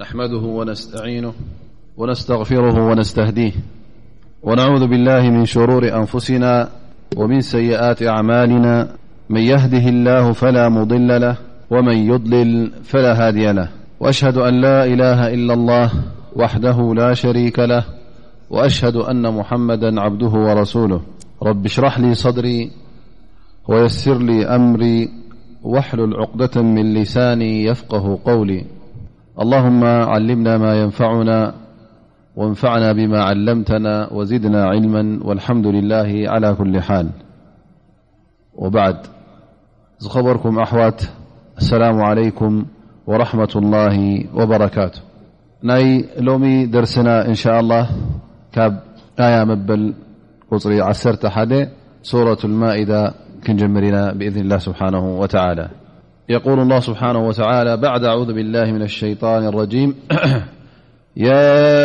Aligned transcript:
نحمده 0.00 0.38
ونستعينه 0.38 1.34
ونستغفره 1.96 2.88
ونستهديه 2.90 3.52
ونعوذ 4.42 4.86
بالله 4.86 5.30
من 5.30 5.44
شرور 5.44 5.88
أنفسنا 5.94 6.68
ومن 7.16 7.40
سيئات 7.40 8.02
أعمالنا 8.02 8.88
من 9.30 9.40
يهده 9.40 9.88
الله 9.88 10.32
فلا 10.32 10.68
مضل 10.68 11.20
له 11.20 11.36
ومن 11.70 11.96
يضلل 11.96 12.72
فلا 12.82 13.26
هادي 13.26 13.52
له 13.52 13.68
وأشهد 14.00 14.36
أن 14.36 14.60
لا 14.60 14.84
إله 14.84 15.34
إلا 15.34 15.54
الله 15.54 15.90
وحده 16.36 16.94
لا 16.94 17.14
شريك 17.14 17.58
له 17.58 17.84
وأشهد 18.50 18.96
أن 18.96 19.34
محمدا 19.34 20.00
عبده 20.00 20.28
ورسوله 20.48 21.00
رب 21.42 21.64
اشرح 21.64 21.98
لي 21.98 22.14
صدري 22.14 22.70
ويسر 23.68 24.18
لي 24.18 24.46
أمري 24.46 25.08
واحلل 25.62 26.14
عقدة 26.16 26.62
من 26.62 26.94
لساني 26.94 27.64
يفقه 27.64 28.18
قولي 28.24 28.77
اللهم 29.42 29.84
علمنا 29.84 30.58
ما 30.58 30.80
ينفعنا 30.82 31.54
وانفعنا 32.36 32.92
بما 32.92 33.20
علمتنا 33.22 34.12
وزدنا 34.12 34.64
علما 34.64 35.20
والحمد 35.24 35.66
لله 35.66 36.30
على 36.30 36.54
كل 36.54 36.80
حال 36.80 37.08
وبعد 38.54 38.96
خوركم 40.00 40.58
أحوة 40.58 40.96
السلام 41.58 41.96
عليكم 42.02 42.64
ورحمة 43.06 43.48
الله 43.56 44.24
وبركاته 44.34 45.00
لوم 46.20 46.44
درسنا 46.70 47.26
إن 47.28 47.34
شاء 47.34 47.60
الله 47.60 47.84
ك 48.54 48.58
يا 49.18 49.44
مبل 49.44 49.82
قر 50.50 50.72
عسرت 50.82 51.26
ح 51.34 51.36
سورة 52.02 52.38
المائدة 52.44 53.02
كنجمرنا 53.46 54.02
بإذن 54.18 54.40
الله 54.40 54.58
سبحانه 54.58 55.04
وتعالى 55.20 55.68
يقول 56.30 56.60
الله 56.60 56.80
سبحانه 56.80 57.28
وتعالى 57.28 57.76
بعد 57.76 58.04
أعوذ 58.04 58.32
بالله 58.32 58.72
من 58.72 58.82
الشيطان 58.82 59.46
الرجيم 59.46 59.94
يا 61.28 61.76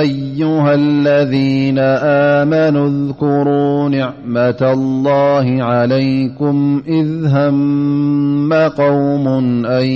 أيها 0.00 0.74
الذين 0.74 1.78
آمنوا 2.08 2.88
اذكروا 2.88 3.88
نعمة 3.88 4.72
الله 4.74 5.62
عليكم 5.64 6.82
إذ 6.88 7.26
هم 7.26 8.52
قوم 8.52 9.28
أن 9.66 9.86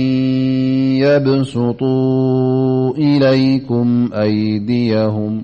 يبسطوا 0.99 2.93
إليكم 2.97 4.09
أيديهم 4.13 5.43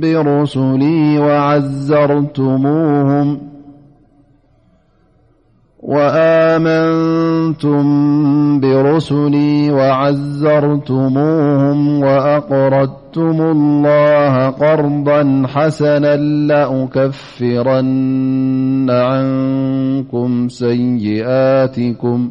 برسلي 0.00 1.18
وعزرتموهم 1.18 3.53
وآمنتم 5.84 7.84
برسلي 8.60 9.70
وعزرتموهم 9.70 12.00
وأقردتمو 12.02 13.52
الله 13.52 14.50
قرضا 14.50 15.42
حسنا 15.46 16.16
لأكفرن 16.16 18.90
عنكم 18.90 20.48
سيئاتكم 20.48 22.30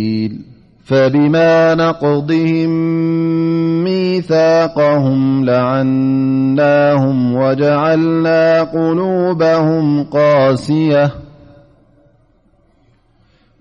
فبما 0.91 1.75
نقضهم 1.75 2.69
ميثاقهم 3.83 5.45
لعناهم 5.45 7.35
وجعلنا 7.35 8.63
قلوبهم 8.63 10.03
قاسية 10.03 11.11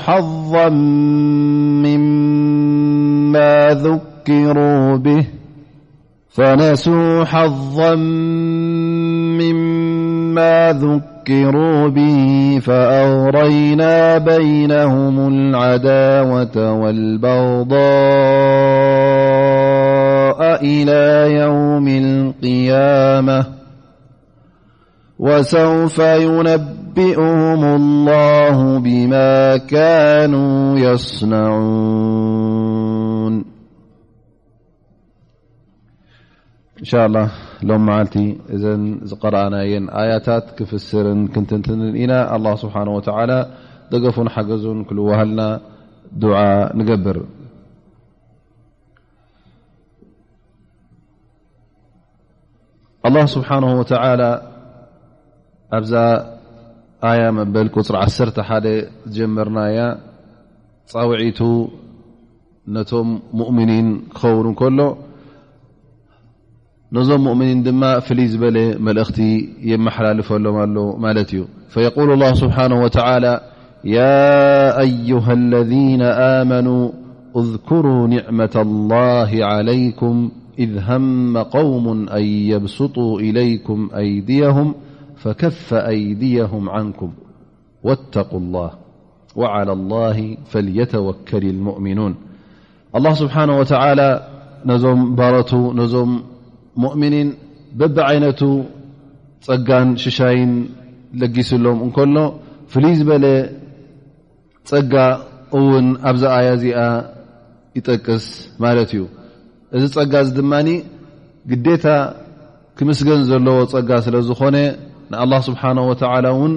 حظا 7.26 7.96
مما 9.40 10.72
ذكروا 10.72 11.88
به 11.88 12.60
فأورينا 12.60 14.18
بينهم 14.18 15.28
العداوة 15.28 16.72
والبغضاء 16.82 19.75
ى 20.64 21.32
يوم 21.42 21.88
القوسوف 25.20 25.98
ينبئهم 26.00 27.62
الله 27.64 28.80
بماكانوا 28.80 30.78
يصنونن 30.80 33.44
شاءاللهلومعلت 36.84 38.16
قرني 39.22 39.82
آيتات 40.04 40.44
س 40.88 40.92
ننا 40.96 42.20
الله 42.36 42.54
سبحانه 42.64 42.92
وتعالى 42.98 43.40
دفن 43.92 44.28
حجن 44.36 44.78
لوهنا 44.92 45.48
دعا 46.24 46.58
نجبر 46.78 47.18
الله 53.08 53.26
ስብሓنه 53.36 53.70
وى 53.80 53.86
ኣብዛ 55.78 55.94
ኣያ 57.10 57.22
መበል 57.38 57.68
قፅር 57.76 57.96
1ተ 58.04 58.38
ሓደ 58.50 58.66
ዝጀመርናያ 59.14 59.78
ጻውዒቱ 60.92 61.40
ነቶም 62.76 63.08
مؤምኒን 63.40 63.88
ክኸውን 64.18 64.48
ከሎ 64.60 64.80
ነዞም 66.96 67.22
مؤምኒን 67.28 67.60
ድማ 67.68 67.82
ፍልይ 68.06 68.28
ዝበለ 68.34 68.58
መልእኽቲ 68.88 69.20
የመሓላልፈሎ 69.72 70.46
ኣሎ 70.64 70.76
ማለት 71.06 71.30
እዩ 71.34 71.42
فيقل 71.74 72.08
الله 72.16 72.32
ስብሓنه 72.44 72.78
وتلى 72.86 73.34
ي 73.96 74.00
أዩه 74.86 75.26
الذن 75.40 76.02
آመنو 76.40 76.78
እذكሩا 77.40 77.96
نዕمة 78.14 78.56
الله 78.66 79.30
علይكም 79.52 80.18
إذ 80.60 80.78
هم 80.84 81.38
قوم 81.38 82.10
أن 82.10 82.24
يبسطوا 82.24 83.20
إليكم 83.20 83.90
أيديهم 83.98 84.76
فكف 85.16 85.74
أيديهم 85.74 86.70
عنكم 86.70 87.12
واتقوا 87.84 88.40
الله 88.40 88.72
وعلى 89.36 89.72
الله 89.74 90.38
فليتوكل 90.46 91.44
المؤمنون 91.46 92.16
الله 92.96 93.14
سبحنه 93.14 93.58
وتعلى 93.60 94.10
نዞم 94.72 95.00
برቱ 95.20 95.52
ዞم 95.94 96.12
مؤمن 96.84 97.16
بب 97.80 97.96
عይنة 98.08 98.42
ፀጋ 99.46 99.70
ሽሻይ 100.04 100.38
لጊسሎም 101.22 101.78
እሎ 101.88 102.18
ፍل 102.74 102.86
ዝበل 103.00 103.26
ጋ 104.94 105.04
وን 105.70 105.86
ኣብ 106.12 106.18
ي 106.48 106.50
ዚ 106.64 106.66
يጠቅስ 107.78 108.26
ت 108.62 108.66
እዩ 108.86 109.02
እዚ 109.78 109.86
ፀጋ 109.96 110.14
እዚ 110.24 110.30
ድማ 110.40 110.54
ግዴታ 111.52 111.86
ክምስገን 112.78 113.22
ዘለዎ 113.30 113.58
ፀጋ 113.74 113.90
ስለዝኾነ 114.06 114.58
ን 115.12 115.40
ስብሓ 115.48 115.62
ን 115.78 116.54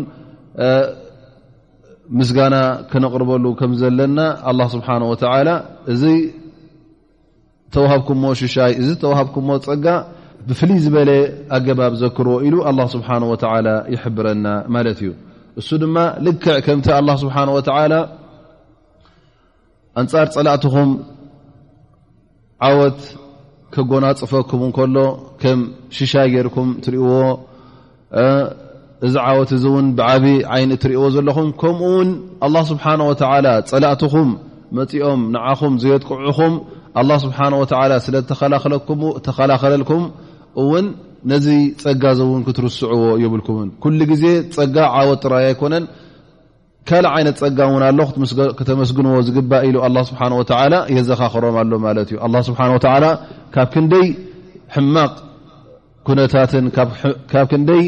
ምስጋና 2.18 2.56
ክነቕርበሉ 2.90 3.44
ከም 3.60 3.72
ዘለና 3.80 4.20
ስብሓ 4.74 4.86
እዚ 5.94 6.02
ተዋሃብኩዎ 7.76 8.30
ሽሻይ 8.40 8.72
እዚ 8.82 8.88
ተሃብኩዎ 9.02 9.48
ፀጋ 9.68 9.86
ብፍልይ 10.48 10.78
ዝበለ 10.84 11.10
ኣገባብ 11.56 11.92
ዘክርዎ 12.04 12.34
ኢሉ 12.46 12.56
ስብሓ 12.94 13.08
ይብረና 13.94 14.46
ማለት 14.74 14.98
እዩ 15.04 15.10
እሱ 15.60 15.68
ድማ 15.82 15.96
ልክዕ 16.26 16.56
ከም 16.66 16.78
ስብሓ 17.26 17.36
ኣንፃር 20.00 20.26
ፀላእትኹም 20.34 20.90
ዓወት 22.66 23.00
ክጎና 23.74 24.04
ፅፈኩም 24.20 24.60
ን 24.68 24.70
ከሎ 24.76 24.96
ከም 25.42 25.60
ሽሻ 25.96 26.12
ጌርኩም 26.32 26.68
ትርእዎ 26.84 27.10
እዚ 29.06 29.14
ዓወት 29.26 29.50
እዚ 29.56 29.64
እውን 29.70 29.86
ብዓብ 29.98 30.24
ዓይን 30.54 30.70
እትሪእዎ 30.76 31.04
ዘለኹም 31.16 31.48
ከምኡ 31.60 31.82
ውን 31.96 32.08
ኣه 32.46 32.62
ስብሓ 32.70 32.84
ወ 33.08 33.12
ፀላእትኹም 33.72 34.30
መፂኦም 34.78 35.20
ንዓኹም 35.34 35.74
ዘየጥቅዑኹም 35.82 36.54
ስብሓ 37.24 37.38
ስለዝተላለ 38.06 38.54
ተኸላኸለልኩም 39.26 40.02
እውን 40.62 40.86
ነዚ 41.30 41.46
ፀጋ 41.84 42.04
ዚውን 42.18 42.42
ክትርስዕዎ 42.46 43.04
ይብልኩምን 43.24 43.68
ኩሉ 43.82 43.98
ግዜ 44.12 44.24
ፀጋ 44.56 44.76
ዓወት 44.98 45.18
ጥራይ 45.24 45.46
ይኮነን 45.52 45.84
ካልእ 46.88 47.08
ዓይነት 47.16 47.36
ፀጋም 47.42 47.70
እውን 47.72 47.82
ኣሎ 47.88 48.00
ከተመስግንዎ 48.58 49.16
ዝግባእ 49.28 49.64
ኢሉ 49.68 49.76
ኣ 49.86 50.02
ስብሓን 50.10 50.32
ላ 50.72 50.76
የዘኻክሮም 50.96 51.56
ኣሎ 51.62 51.72
ማለት 51.86 52.08
እዩ 52.14 52.20
ስብሓን 52.48 52.70
ላ 53.04 53.08
ካብ 53.54 53.68
ክንደይ 53.74 54.06
ሕማቅ 54.76 55.12
ኩነታትን 56.08 56.64
ካብ 57.32 57.46
ክንደይ 57.52 57.84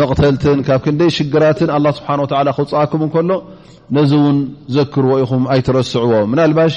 መቕተልትን 0.00 0.58
ካብ 0.68 0.80
ክንደይ 0.86 1.10
ሽግራትን 1.18 1.70
ላ 1.84 1.94
ስብሓን 1.98 2.22
ላ 2.48 2.48
ክውፅኣኩም 2.58 3.04
ከሎ 3.16 3.30
ነዚ 3.96 4.12
እውን 4.20 4.38
ዘክርዎ 4.76 5.14
ኢኹም 5.24 5.44
ኣይትረስዕዎም 5.54 6.30
ናልባሽ 6.40 6.74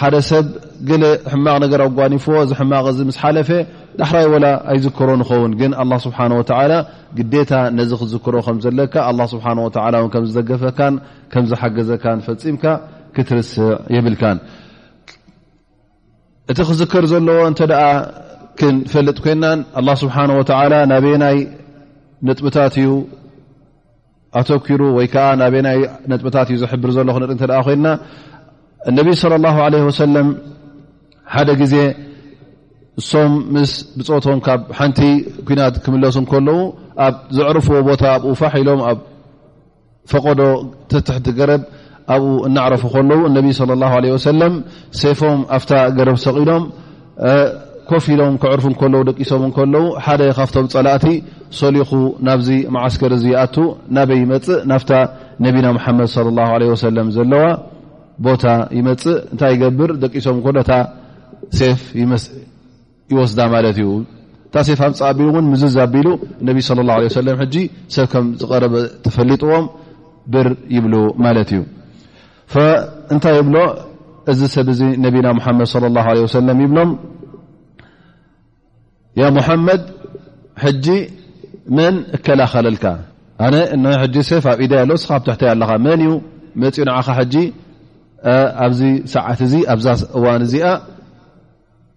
ሓደ 0.00 0.16
ሰብ 0.30 0.46
ገ 0.88 0.92
ሕማቅ 1.32 1.56
ነገር 1.64 1.80
ኣጓኒፎዎ 1.86 2.36
እዚ 2.44 2.52
ሕማቕ 2.60 2.84
እዚ 2.92 2.98
ምስ 3.08 3.16
ሓለፈ 3.22 3.48
ዳሕራይ 4.00 4.26
ወላ 4.34 4.46
ኣይዝክሮ 4.72 5.08
ንኸውን 5.20 5.52
ግን 5.60 5.72
ስብሓወ 6.04 6.40
ግዴታ 7.18 7.52
ነዚ 7.78 7.90
ክዝክሮ 8.02 8.34
ከምዘለካ 8.46 8.94
ኣ 9.10 9.26
ስብሓ 9.34 9.46
ከ 10.14 10.22
ዝዘገፈካን 10.28 10.94
ከምዝሓገዘካን 11.32 12.18
ፈፂምካ 12.26 12.64
ክትርስዕ 13.16 13.68
የብልካን 13.96 14.38
እቲ 16.52 16.58
ክዝከር 16.68 17.04
ዘለዎ 17.12 17.40
እንተ 17.50 17.60
ክንፈልጥ 18.60 19.18
ኮይናን 19.24 19.58
ኣ 19.80 19.82
ስብሓ 20.02 20.16
ናበናይ 20.92 21.38
ነጥብታት 22.28 22.74
እዩ 22.82 22.88
ኣተኪሩ 24.38 24.80
ወይከ 24.96 25.14
ናበናይ 25.42 25.78
ጥብታት 26.20 26.48
እዩ 26.52 26.56
ዘሕብር 26.64 26.90
ዘሎ 26.96 27.08
ክንርኢ 27.16 27.38
እተ 27.46 27.52
ኮይና 27.68 27.86
ነብ 28.96 29.08
ለ 29.44 29.54
ለ 29.74 29.90
ሰለም 30.02 30.28
ሓደ 31.34 31.50
ግዜ 31.60 31.74
እሶም 33.00 33.32
ምስ 33.54 33.72
ብፆቶም 33.98 34.38
ካብ 34.46 34.60
ሓንቲ 34.78 34.98
ኩናት 35.48 35.74
ክምለሱ 35.84 36.16
ከለው 36.32 36.58
ኣብ 37.06 37.14
ዝዕርፍዎ 37.36 37.76
ቦታ 37.88 38.02
ኣብ 38.16 38.22
ፋሕ 38.40 38.54
ኢሎም 38.62 38.80
ኣብ 38.88 38.98
ፈቀዶ 40.12 40.40
ተትሕቲ 40.90 41.26
ገረብ 41.38 41.62
ኣብ 42.14 42.22
እናዕረፉ 42.48 42.82
ለዉ 43.10 43.20
ነቢ 43.36 43.48
ለም 44.40 44.54
ሴፎም 45.00 45.40
ኣፍ 45.58 45.64
ገረብ 45.98 46.16
ሰቂሎም 46.26 46.64
ኮፍ 47.90 48.04
ኢሎም 48.14 48.34
ክዕርፉ 48.42 48.66
ደቂሶም 49.10 49.44
ለው 49.74 49.84
ሓደ 50.06 50.22
ካብቶም 50.38 50.66
ፀላእቲ 50.74 51.06
ሰሊኹ 51.60 51.90
ናብዚ 52.28 52.48
ማዓስከር 52.74 53.12
እ 53.16 53.20
ይኣ 53.32 53.42
ናበይ 53.96 54.18
ይመፅእ 54.24 54.58
ናፍ 54.70 54.82
ነቢና 55.46 55.66
ሓመድ 55.84 56.10
ሰለ 56.16 56.98
ዘለዋ 57.18 57.42
ቦታ 58.26 58.46
ይመፅእ 58.78 59.16
እንታይ 59.34 59.52
ይገብር 59.56 59.92
ደቂሶም 60.04 60.38
ኮታ 60.46 60.70
ይወስዳ 62.00 63.38
እዩ 63.72 63.80
ታ 64.54 64.62
ሴ 64.66 64.74
ፅ 64.80 64.82
ኣቢ 65.08 65.20
ዝዝ 65.60 65.76
ኣሉ 65.82 66.06
ه 66.46 67.06
ሰብ 67.94 68.06
ከ 68.12 68.22
ዝረ 68.40 68.64
ፈጥዎም 69.16 69.64
ብር 70.32 70.48
ይብ 70.76 70.84
ማት 71.24 71.36
እዩ 71.42 71.60
እታይ 73.14 73.38
ብሎ 73.48 73.56
እዚ 74.30 74.40
ሰብ 74.56 74.68
ነና 75.02 75.06
መድ 75.06 75.14
ه 75.82 75.96
ይሎም 79.18 79.36
ሓመድ 79.46 79.80
መን 81.76 81.94
ከላኸለልካ 82.26 82.84
ኣብ 83.46 84.12
ኢ 84.64 84.66
ኣ 85.14 85.18
ትተ 85.26 85.42
ኣለ 85.52 85.62
ን 86.58 86.62
ኡ 86.90 86.96
ኣብዚ 88.64 88.82
ሰዓት 89.14 89.38
ኣዛ 89.74 89.84
እዋን 90.18 90.42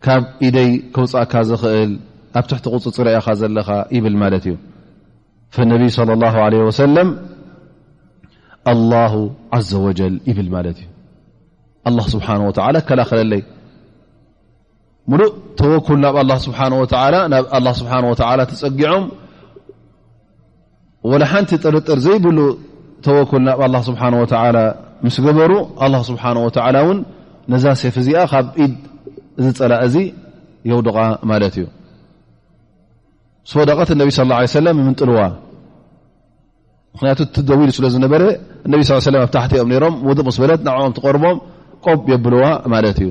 ካብ 0.05 0.23
ኢደይ 0.47 0.69
ክውፃእካ 0.95 1.33
ዝኽእል 1.49 1.91
ኣብ 2.39 2.45
ትሕቲ 2.49 2.65
ቁፅፅርአኻ 2.85 3.25
ዘለኻ 3.41 3.67
ይብል 3.95 4.15
ማለት 4.23 4.45
እዩ 4.49 4.55
ነብይ 5.71 5.89
صለى 5.97 6.11
اله 6.17 6.33
عل 6.45 6.53
ሰለም 6.83 7.09
ዘ 9.69 9.71
ወል 9.85 9.99
ይብል 10.29 10.49
ማት 10.55 10.67
እዩ 11.87 11.97
ስሓه 12.13 12.37
ወ 12.47 12.51
ከላኸለለይ 12.89 13.41
ሙሉእ 15.11 15.31
ተወኩል 15.59 15.97
ናብ 16.03 16.15
ናብ 16.31 16.39
ስه 16.45 18.43
ተፀጊዖም 18.51 19.03
ሓንቲ 21.31 21.51
ጥርጥር 21.63 21.97
ዘይብሉ 22.05 22.39
ተወኩል 23.05 23.41
ናብ 23.75 23.81
ስብሓ 23.89 24.01
ወ 24.23 24.25
ምስ 25.05 25.17
ገበሩ 25.25 25.53
ስብሓه 26.09 26.31
ወ 26.47 26.49
እን 26.93 26.99
ነዛ 27.53 27.63
ሴ 27.83 27.85
ዚኣ 28.07 28.27
ብ 28.47 28.75
እዚ 29.39 29.47
ፀላ 29.59 29.73
እዚ 29.85 29.95
የውድቃ 30.69 30.97
ማለት 31.31 31.55
እዩ 31.59 31.65
ስ 33.49 33.51
ወደቐት 33.59 33.89
ነቢ 34.01 34.09
ه 34.15 34.45
ሰለም 34.57 34.77
ምጥልዋ 34.89 35.19
ምክንያቱ 36.95 37.19
ደው 37.47 37.59
ኢሉ 37.63 37.69
ስለዝነበረ 37.77 38.23
እነብ 38.67 38.81
ስ 38.87 39.11
ኣብ 39.23 39.29
ታሕቲኦም 39.35 39.69
ሮም 39.83 39.95
ውድቕ 40.09 40.27
ስ 40.35 40.39
በለት 40.43 40.61
ንኦም 40.67 40.91
ትቀርቦም 40.97 41.37
ቆብ 41.85 42.01
የብልዋ 42.11 42.43
ማለት 42.73 42.97
እዩ 43.03 43.09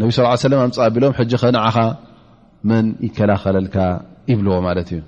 ነቢ 0.00 0.08
ሰለም 0.44 0.60
ኣፃቢሎም 0.66 1.12
ሕ 1.18 1.24
ከ 1.42 1.44
ንዓኻ 1.56 1.76
መን 2.70 2.86
ይከላኸለልካ 3.06 3.76
ይብልዎ 4.30 4.54
ማለት 4.68 4.88
እዩ 4.94 5.00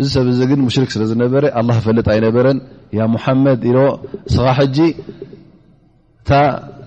እዚ 0.00 0.06
ሰብ 0.14 0.26
ዚ 0.38 0.46
ግን 0.50 0.60
ሙሽርክ 0.66 0.90
ስለዝነበረ 0.94 1.44
ኣ 1.60 1.74
ፈልጥ 1.86 2.06
ኣይነበረን 2.14 2.58
ያ 2.98 3.00
ሙሓመድ 3.14 3.60
ኢ 3.70 3.72
ስኻ 4.36 4.46
ሕጂ 4.60 4.78
እ 6.30 6.40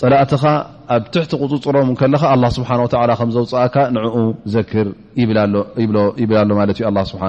ፀላእትኻ 0.00 0.42
ኣብ 0.94 1.04
ትሕቲ 1.14 1.32
ቅፅፅሮም 1.42 1.88
ከለካ 2.00 2.24
ስሓه 2.56 2.80
ከ 2.92 2.96
ዘውፅእካ 3.34 3.76
ንኡ 3.94 4.14
ዘክር 4.54 4.86
ይብላሎ 6.22 6.50
ማ 6.58 6.66
ዩ 6.70 7.06
ስሓ 7.12 7.22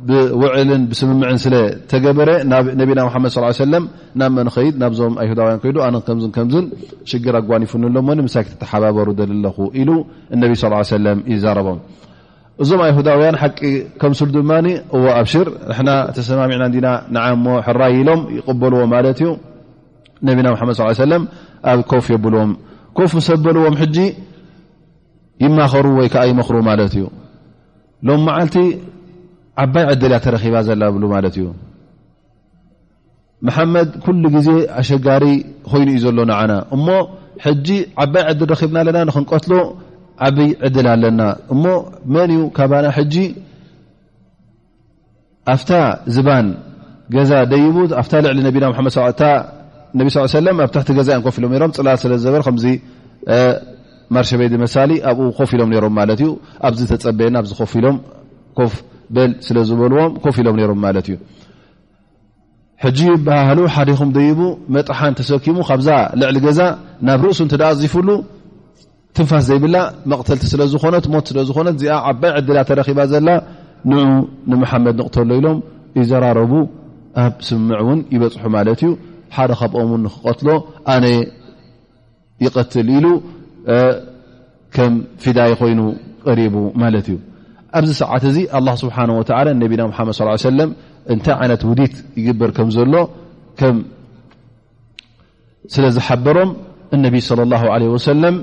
ብውዕልን 0.08 0.82
ብስምምን 0.90 1.38
ስለተገበረ 1.44 2.30
ናብ 2.50 2.66
ነና 2.80 3.00
ድ 3.22 3.26
ሰለ 3.62 3.72
ናብመን 4.20 4.48
ኸይድ 4.54 4.74
ናብዞም 4.82 5.14
ሁዳውያን 5.32 5.60
ይነ 5.80 5.96
ከን 6.06 6.18
ከዝ 6.36 6.54
ሽግር 7.10 7.36
ኣጓን 7.40 7.64
ይፍንሎሳተሓባበሩ 7.66 9.08
ኣለኹ 9.26 9.56
ኢሉ 9.80 9.90
ነቢ 10.42 10.50
ص 10.62 10.70
ሰለ 10.92 11.06
ይዛረቦም 11.32 11.80
እዞም 12.62 12.80
ኣሁዳውያን 12.86 13.36
ሓቂ 13.42 13.60
ከምስሉ 14.00 14.28
ድማ 14.38 14.52
ዎ 15.00 15.04
ኣብሽር 15.20 15.48
ና 15.88 15.92
ተሰማሚዕና 16.16 16.64
ና 16.86 16.96
ንዓሞ 17.16 17.46
ሕራይኢሎም 17.66 18.20
ይቕበልዎ 18.38 18.80
ማለት 18.96 19.20
እዩ 19.24 19.30
ነና 20.28 20.48
መድ 20.70 20.76
ص 21.02 21.10
ለ 21.12 21.22
ኣብ 21.72 21.80
ኮፍ 21.92 22.06
የብልዎም 22.16 22.52
ኮፍ 22.98 23.12
ሰበልዎም 23.30 23.76
ይማኸሩ 25.44 25.86
ወይዓ 26.00 26.22
ይመክሩ 26.30 26.56
ማለት 26.70 26.92
እዩ 26.98 27.04
ሎም 28.08 28.20
መዓልቲ 28.28 28.56
ዓባይ 29.62 29.84
ዕድል 29.92 30.12
እያተረኪባ 30.14 30.56
ዘላ 30.68 30.82
ብሉ 30.96 31.04
ማለት 31.14 31.34
እዩ 31.38 31.46
መሓመድ 33.46 33.90
ኩሉ 34.04 34.22
ግዜ 34.36 34.48
ኣሸጋሪ 34.80 35.24
ኮይኑ 35.70 35.86
ዩ 35.96 36.00
ዘሎ 36.04 36.18
ንዓና 36.30 36.52
እሞ 36.76 36.86
ዓባይ 38.02 38.24
ድል 38.38 38.50
ረብና 38.60 38.76
ኣለና 38.82 39.00
ንክንቀትሎ 39.08 39.52
ዓብይ 40.26 40.50
ዕድል 40.68 40.86
ኣለና 40.94 41.20
እሞ 41.54 41.64
መን 42.16 42.32
ዩ 42.36 42.40
ካባና 42.58 42.86
ኣፍታ 45.52 45.72
ዝባን 46.14 46.48
ገዛ 47.14 47.30
ደይቡ 47.52 47.76
ኣ 48.00 48.02
ልዕሊ 48.36 48.56
ነና 48.62 49.14
ድ 49.16 50.02
ነ 50.02 50.42
ለ 50.46 50.50
ኣብ 50.66 50.70
ትቲ 50.74 50.88
ገዛ 50.98 51.08
ንኮፍ 51.20 51.36
ኢሎሮም 51.40 51.70
ፅላል 51.78 51.96
ስለዝበ 52.02 52.34
ከ 52.46 52.50
ማርሸበይድ 54.14 54.54
መሳሊ 54.64 54.90
ኣብኡ 55.10 55.24
ኮፍ 55.38 55.50
ኢሎም 55.56 55.70
ሮም 55.84 55.92
ማለት 56.00 56.20
እዩ 56.24 56.30
ኣብዚ 56.68 56.80
ተፀበየና 56.92 57.36
ኣዚ 57.42 57.50
ኮፍ 57.60 57.72
ኢሎም 57.80 57.96
ኮፍ 58.58 58.72
በል 59.16 59.30
ስለዝበልዎም 59.46 60.10
ኮፍ 60.24 60.36
ኢሎም 60.42 60.56
ሮም 60.70 60.80
ማት 60.84 60.96
እዩ 61.10 61.16
ሕጂ 62.82 62.98
ይባሃሉ 63.14 63.60
ሓደይኹም 63.74 64.10
ደይቡ 64.18 64.40
መጥሓን 64.74 65.14
ተሰኪሙ 65.20 65.56
ካብዛ 65.70 65.88
ልዕሊ 66.20 66.36
ገዛ 66.46 66.60
ናብ 67.06 67.22
ርእሱ 67.26 67.40
ን 67.46 67.50
ዳዚፍሉ 67.62 68.08
ትንፋስ 69.16 69.44
ዘይብላ 69.48 69.76
መቕተልቲ 70.10 70.44
ስለዝኮነት 70.52 71.06
ሞት 71.12 71.26
ስለዝኮነት 71.30 71.74
እዚ 71.78 71.84
ዓባይ 72.10 72.32
ዕድላ 72.40 72.58
ተረኪባ 72.68 73.00
ዘላ 73.12 73.28
ን 73.90 73.94
ንመሓመድ 74.50 74.96
ንቕተሎ 75.00 75.28
ኢሎም 75.40 75.58
ይዘራረቡ 75.98 76.52
ኣብ 77.24 77.34
ስምዕ 77.48 77.76
እውን 77.84 78.00
ይበፅሑ 78.14 78.44
ማለት 78.56 78.80
እዩ 78.86 78.90
ሓደ 79.36 79.52
ካብኦም 79.60 79.92
ን 80.04 80.08
ክቀትሎ 80.14 80.48
ኣነ 80.94 81.04
ይቀትል 82.44 82.88
ኢሉ 82.98 83.06
ከም 84.76 84.92
ፊዳይ 85.22 85.52
ኮይኑ 85.60 85.80
ቀሪቡ 86.26 86.54
ማለት 86.82 87.06
እዩ 87.10 87.16
ኣብዚ 87.78 87.90
ሰዓት 88.02 88.22
እዚ 88.30 88.36
ه 88.56 88.68
ስብሓه 88.82 89.00
ነቢና 89.62 89.82
መድ 89.90 90.08
ص 90.44 90.54
ለ 90.58 90.60
እንታይ 91.12 91.34
ዓይነት 91.40 91.62
ውዲት 91.70 91.94
ይግበር 92.20 92.50
ከም 92.56 92.68
ዘሎ 92.76 92.94
ስለዝሓበሮም 95.74 96.50
እነቢ 96.96 97.14
صለ 97.28 97.40
له 97.52 97.62
ه 97.62 97.68
ወሰለም 97.96 98.36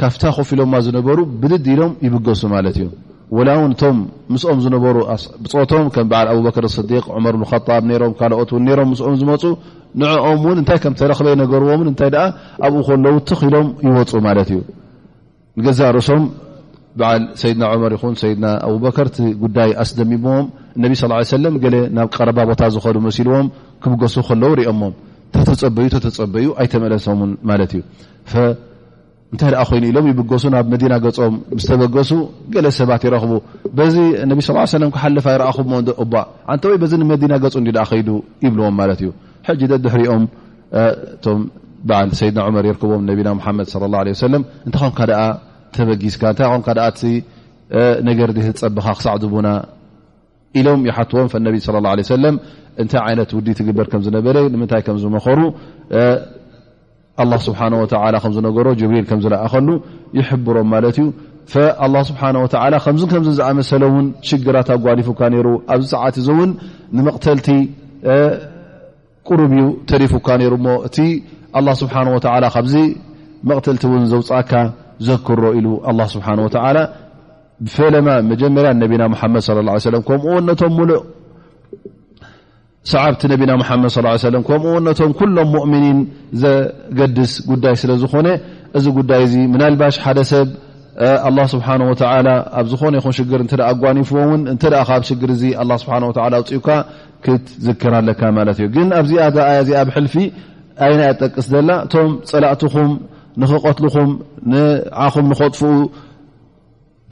ካፍታ 0.00 0.22
ኮፍ 0.36 0.48
ኢሎ 0.54 0.60
ዝነበሩ 0.86 1.18
ብድድሎም 1.40 1.92
ይብገሱ 2.06 2.42
ማለት 2.54 2.76
እዩ 2.80 2.86
ወላ 3.36 3.48
ውን 3.62 3.72
እቶም 3.74 3.98
ምስኦም 4.34 4.60
ዝነበሩ 4.62 4.96
ብፆቶም 5.42 5.84
ከም 5.94 6.06
በዓል 6.10 6.28
ኣብበከር 6.32 6.64
ስዲቅ 6.76 7.04
መር 7.24 7.34
ብከጣብ 7.42 7.82
ሮም 8.02 8.12
ካልኦት 8.20 8.50
ሮም 8.78 8.88
ምስኦም 8.92 9.14
ዝመፁ 9.20 9.42
ንኦም 10.00 10.38
ውን 10.46 10.58
እንታይ 10.62 10.78
ከም 10.84 10.94
ተረክበይ 11.00 11.34
ነገርዎምን 11.42 11.88
እንታይ 11.92 12.10
ደ 12.14 12.18
ኣብኡ 12.66 12.80
ከለዉ 12.88 13.14
ትኽ 13.28 13.40
ኢሎም 13.48 13.68
ይወፁ 13.88 14.10
ማለት 14.26 14.48
እዩ 14.54 14.60
ንገዛ 15.58 15.80
ርእሶም 15.96 16.24
በዓል 17.00 17.22
ሰይድና 17.42 17.62
ዑመር 17.72 17.92
ይኹን 17.96 18.14
ሰይድና 18.22 18.46
ኣቡበከር 18.68 19.06
እቲ 19.12 19.18
ጉዳይ 19.44 19.70
ኣስደሚቦዎም 19.82 20.46
ነቢ 20.84 20.92
ስ 21.02 21.10
ሰለም 21.34 21.54
ገ 21.62 21.66
ናብ 21.98 22.08
ቀረባ 22.16 22.38
ቦታ 22.50 22.62
ዝኸዱ 22.74 22.96
መሲልዎም 23.08 23.46
ክብገሱ 23.84 24.16
ከለዉ 24.30 24.50
ሪኦሞም 24.62 24.94
ተተፀበዩ 25.34 25.86
ተተፀበዩ 25.96 26.46
ኣይተመለሶምን 26.62 27.32
ማለት 27.50 27.72
እዩ 27.78 27.82
ታይ 29.40 29.50
ይኑ 29.78 29.82
ኢሎም 29.90 30.06
ይበገሱ 30.10 30.44
ናብ 30.54 30.66
መዲና 30.72 30.94
ገም 31.02 31.34
ስተበገሱ 31.64 32.10
ገለ 32.54 32.66
ሰባት 32.78 33.02
ይረክቡ 33.06 33.32
ዚ 33.94 33.98
ነ 34.30 34.86
ክሓልፋ 34.94 35.26
ይኹ 35.50 35.58
ንወይ 36.60 37.10
መና 37.10 37.34
ገ 37.44 37.46
ይ 37.98 38.02
ይብዎም 38.46 38.76
እዩ 38.94 39.10
ሕሪኦም 39.94 40.24
በዓ 41.88 41.98
ሰድና 42.20 42.40
መር 42.56 42.64
ይክቦም 42.70 43.02
ና 43.08 43.10
ድ 43.18 43.28
ه 44.14 44.32
እታ 44.68 45.20
ተበጊዝካ 45.76 46.22
ታይ 46.38 47.12
ነገ 48.06 48.20
ፀብኻ 48.62 48.86
ክሳዕ 48.98 49.14
ዝቡና 49.22 49.48
ኢሎም 50.60 50.80
ሓትዎም 50.96 51.28
ه 51.34 52.02
ታ 52.92 53.00
ት 53.30 53.30
ውዲ 53.38 53.48
ትግበር 53.60 53.86
ዝነበ 54.06 54.26
ታይ 54.74 54.82
ዝኮሩ 55.04 55.40
ስብሓ 57.46 57.60
ወ 57.80 57.84
ከም 58.22 58.32
ዝነገሮ 58.36 58.66
ጅብሪል 58.80 59.04
ከምዝለእከሉ 59.10 59.68
ይሕብሮም 60.18 60.68
ማለት 60.74 60.98
እዩ 61.02 61.08
ስብሓ 62.10 62.20
ወ 62.44 62.46
ከምዚ 62.84 63.02
ከም 63.12 63.22
ዝኣመሰለ 63.38 63.82
እውን 63.90 64.06
ሽግራት 64.28 64.68
ኣጓሊፉካ 64.76 65.20
ነይሩ 65.34 65.48
ኣብዚ 65.74 65.86
ሰዓት 65.94 66.16
እዚ 66.22 66.28
እውን 66.36 66.50
ንመቕተልቲ 66.96 67.48
ቅሩብ 69.28 69.52
እዩ 69.58 69.66
ተሪፉካ 69.90 70.28
ነይሩ 70.42 70.52
ሞ 70.66 70.68
እቲ 70.88 70.98
ኣ 71.58 71.60
ስብሓ 71.82 71.94
ወ 72.16 72.18
ካብዚ 72.56 72.74
መቕተልቲ 73.50 73.84
ውን 73.92 74.02
ዘውፃካ 74.12 74.52
ዘክሮ 75.08 75.42
ኢሉ 75.58 75.68
ስብሓ 76.16 76.26
ወላ 76.56 76.78
ብፈለማ 77.64 78.08
መጀመርያ 78.32 78.70
ነቢና 78.82 79.02
ሓመድ 79.20 79.42
ص 79.46 79.86
ه 79.96 79.98
ከምኡ 80.08 80.34
ነቶም 80.48 80.72
ሙሉእ 80.78 80.98
ሰዓብቲ 82.92 83.22
ነቢና 83.30 83.52
ሓመድ 83.68 83.86
ص 83.94 83.98
ሰለም 84.26 84.42
ከምኡ 84.48 84.74
ነቶም 84.86 85.10
ኩሎም 85.18 85.48
ሙእምኒን 85.54 85.98
ዘገድስ 86.42 87.32
ጉዳይ 87.50 87.74
ስለዝኾነ 87.82 88.28
እዚ 88.78 88.84
ጉዳይ 88.98 89.22
ዚ 89.32 89.34
ምናልባሽ 89.54 89.96
ሓደ 90.04 90.18
ሰብ 90.32 90.48
ስብሓ 91.54 91.66
ኣብ 92.60 92.66
ዝኾነ 92.70 92.94
ይኹ 93.00 93.06
ሽግር 93.18 93.42
ኣጓኒፍዎን 93.70 94.40
እ 94.52 94.56
ካብ 94.88 95.02
ሽግር 95.08 95.30
ስሓ 95.82 95.90
ኣውፅውካ 96.00 96.70
ክትዝክር 97.24 97.94
ኣለካ 98.00 98.20
ማለት 98.38 98.58
እዩ 98.62 98.66
ግን 98.76 98.88
ኣብዚኣ 99.00 99.26
ዚኣ 99.68 99.80
ብሕልፊ 99.88 100.14
ይና 100.92 101.00
ጠቅስ 101.22 101.46
ዘላ 101.52 101.70
እቶም 101.84 102.10
ፀላእትኹም 102.30 102.90
ንክቀትልኹም 103.42 104.10
ንዓኹም 104.52 105.26
ንከጥፍኡ 105.32 105.72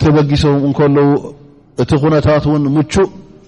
ተበጊሶም 0.03 0.61
እንከለዉ 0.69 1.09
እቲ 1.83 1.91
ኩነታት 2.03 2.45
ውን 2.53 2.63
ምእ 2.77 2.89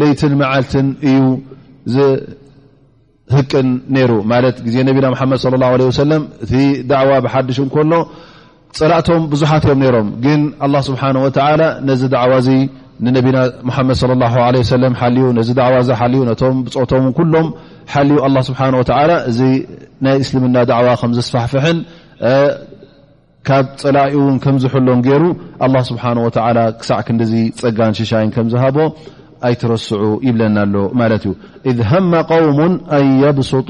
ለይትን 0.00 0.32
መዓልትን 0.40 0.86
እዩ 1.08 1.22
ዝህቅን 3.34 3.68
ሩ 4.10 4.14
ማ 4.32 4.40
ዜና 4.74 4.88
ድ 5.80 5.84
እቲ 6.44 6.52
ዋ 7.10 7.18
ብሓድሽሎ 7.26 7.98
ፀላእቶም 8.78 9.22
ብዙሓትእዮም 9.32 9.82
ሮም 9.94 10.08
ግ 10.22 10.80
ስሓ 10.88 11.02
ዚ 12.46 12.58
ዋ 15.72 15.80
ድ 15.84 16.34
ቶ 16.40 16.50
ብፅቶም 16.66 17.04
ሎም 17.34 17.48
ዩ 18.10 18.42
ስ 19.36 19.38
ናይ 20.06 20.16
እስልምና 20.22 20.56
ዋ 20.86 20.94
ከስፋሕፍሕን 21.02 21.78
ካብ 23.48 23.66
ፀላኡ 23.82 24.14
ን 24.34 24.36
ከዝሎም 24.44 25.00
ገሩ 25.08 25.24
ስ 25.88 25.96
ክሳዕ 26.80 27.00
ክዲ 27.08 27.22
ፀጋን 27.62 27.92
ሽሻይን 28.00 28.30
ዝሃ 28.54 28.64
ኣይ 29.46 29.54
ትረስዑ 29.60 30.02
ይብለና 30.26 30.58
ኣሎ 30.66 30.76
ማለት 31.00 31.22
እዩ 31.28 31.32
እذ 31.70 31.76
ሃማ 31.90 32.12
قውሙ 32.32 32.58
ብስጡ 33.36 33.68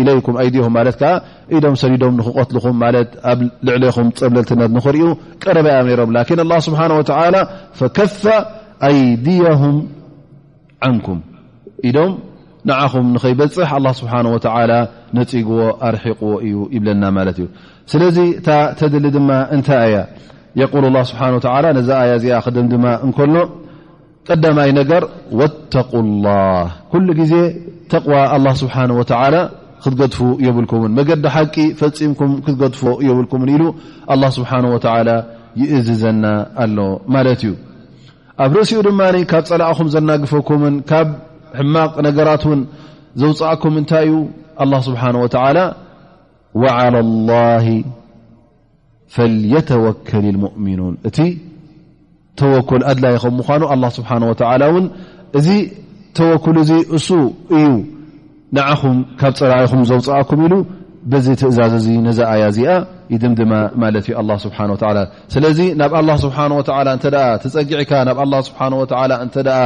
ኢለይኩም 0.00 0.34
ኣይድየም 0.42 0.72
ማለት 0.78 0.94
ከዓ 1.00 1.12
ኢዶም 1.56 1.74
ሰዲዶም 1.82 2.14
ንክቆትልኹም 2.18 2.76
ማለት 2.84 3.10
ኣብ 3.32 3.38
ልዕለኹም 3.66 4.08
ፀብለልትነት 4.20 4.70
ንኽርኡ 4.76 5.06
ቀረበያ 5.42 5.76
ነሮም 5.88 6.10
ላን 6.16 6.24
ه 6.56 6.58
ስብሓه 6.68 6.86
ወላ 7.22 7.36
ፈከፋ 7.80 8.22
ኣይድያهም 8.88 9.76
ዓንኩም 10.88 11.20
ኢዶም 11.88 12.12
ንዓኹም 12.68 13.06
ንኸይበፅሕ 13.14 13.68
ኣه 13.78 13.94
ስብሓه 14.00 14.26
ወ 14.34 14.38
ነፂጉዎ 15.16 15.60
ኣርሒቕዎ 15.88 16.32
እዩ 16.46 16.54
ይብለና 16.76 17.04
ማለት 17.18 17.36
እዩ 17.40 17.46
ስለዚ 17.92 18.16
እታ 18.38 18.48
ተድሊ 18.78 19.04
ድማ 19.16 19.30
እንታይ 19.54 19.82
እያ 19.88 19.96
የል 20.60 20.84
ላ 20.96 21.00
ስብሓን 21.10 21.34
ተላ 21.46 21.64
ነዚ 21.78 21.88
ኣያ 22.00 22.12
እዚኣ 22.18 22.36
ክደም 22.46 22.66
ድማ 22.72 22.84
እንከሎ 23.06 23.34
ቀዳማይ 24.28 24.70
ነገር 24.80 25.02
ወተቁ 25.40 25.90
ላህ 26.26 26.68
ኩሉ 26.92 27.08
ግዜ 27.20 27.34
ተቕዋ 27.92 28.14
ኣ 28.36 28.54
ስብሓን 28.62 28.90
ወላ 28.98 29.34
ክትገድፉ 29.84 30.18
የብልኩምውን 30.44 30.92
መገዲ 30.98 31.24
ሓቂ 31.34 31.56
ፈፂምኩም 31.80 32.30
ክትገድፎ 32.44 32.80
የብልኩምውን 33.08 33.50
ኢሉ 33.54 33.64
ኣ 34.14 34.30
ስብሓን 34.38 34.64
ወላ 34.74 35.10
ይእዝዘና 35.62 36.24
ኣሎ 36.64 36.78
ማለት 37.14 37.42
እዩ 37.46 37.52
ኣብ 38.44 38.52
ርእሲኡ 38.58 38.80
ድማ 38.88 39.02
ካብ 39.32 39.44
ፀላእኹም 39.50 39.90
ዘናግፈኩምን 39.94 40.74
ካብ 40.90 41.08
ሕማቕ 41.58 41.94
ነገራት 42.08 42.42
ውን 42.50 42.62
ዘውፅኣኩም 43.22 43.76
እንታይ 43.82 44.08
እዩ 44.08 44.16
ኣ 44.64 44.80
ስብሓን 44.88 45.18
ወተላ 45.24 45.58
ዓላ 46.76 46.96
ላ 47.30 47.32
ፈልየተወከል 49.14 50.26
ሙእምኑን 50.44 50.94
እቲ 51.08 51.18
ተወኩል 52.40 52.82
ኣድላ 52.92 53.04
ይኸም 53.16 53.34
ምኳኑ 53.40 53.62
ኣ 53.74 53.76
ስብሓ 53.98 54.10
ወላ 54.30 54.62
እውን 54.70 54.86
እዚ 55.38 55.48
ተወኩል 56.18 56.56
እዚ 56.62 56.70
እሱ 56.96 57.08
እዩ 57.58 57.64
ንዓኹም 58.56 58.98
ካብ 59.20 59.32
ፀራዒኹም 59.40 59.82
ዘውፅኣኩም 59.90 60.40
ኢሉ 60.46 60.54
በዚ 61.10 61.26
ትእዛዝ 61.40 61.72
እዚ 61.80 61.88
ነዛ 62.06 62.18
ኣያ 62.34 62.44
እዚኣ 62.52 62.70
ይድምድማ 63.12 63.52
ማለት 63.82 64.06
እዩ 64.10 64.14
ኣ 64.20 64.38
ስብሓ 64.44 64.58
ስለዚ 65.34 65.58
ናብ 65.80 65.92
ኣ 65.98 66.02
ስብሓወ 66.24 66.60
እተ 66.64 66.70
ኣ 67.26 67.26
ትፀጊዕካ 67.44 67.92
ናብ 68.08 68.20
ኣ 68.24 68.26
ስብሓ 68.48 68.60
ወ 68.80 68.84
እንተ 69.26 69.36
ኣ 69.58 69.60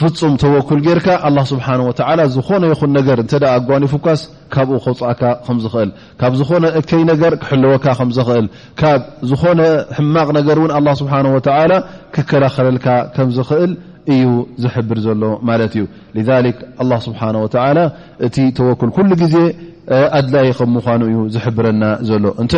ፍፁም 0.00 0.32
ተወኩል 0.42 0.78
ጌርካ 0.84 1.08
ኣ 1.26 1.28
ስብሓ 1.50 1.66
ወ 1.88 1.90
ዝኾነ 2.36 2.62
ይኹን 2.70 2.90
ነገ 2.98 3.08
እ 3.22 3.26
ጓኒ 3.68 3.82
ፉኳስ 3.92 4.20
ካብኡ 4.54 4.76
ከውፅእካ 4.84 5.20
ከምዝኽእል 5.46 5.90
ካብ 6.20 6.32
ዝኾነ 6.40 6.64
ከይ 6.90 7.02
ነገር 7.10 7.32
ክሕልወካ 7.42 7.86
ከምዝኽእል 7.98 8.46
ካብ 8.80 9.00
ዝኾነ 9.30 9.60
ሕማቕ 9.98 10.28
ነገር 10.38 10.58
እን 10.64 10.72
ኣ 10.78 10.94
ስብሓ 11.00 11.14
ወላ 11.36 11.72
ክከላኸለልካ 12.14 12.86
ከም 13.14 13.28
ዝክእል 13.38 13.72
እዩ 14.14 14.24
ዝሕብር 14.62 14.98
ዘሎ 15.06 15.22
ማለት 15.50 15.74
እዩ 15.78 15.84
ስብሓ 17.06 17.20
ላ 17.78 17.82
እቲ 18.26 18.36
ተወኩል 18.58 18.90
ኩሉ 18.96 19.10
ግዜ 19.22 19.36
ኣድላይ 20.20 20.48
ከም 20.58 20.70
ምኳኑ 20.76 21.00
እዩ 21.12 21.18
ዝሕብረና 21.36 21.82
ዘሎ 22.08 22.24
እንተ 22.42 22.54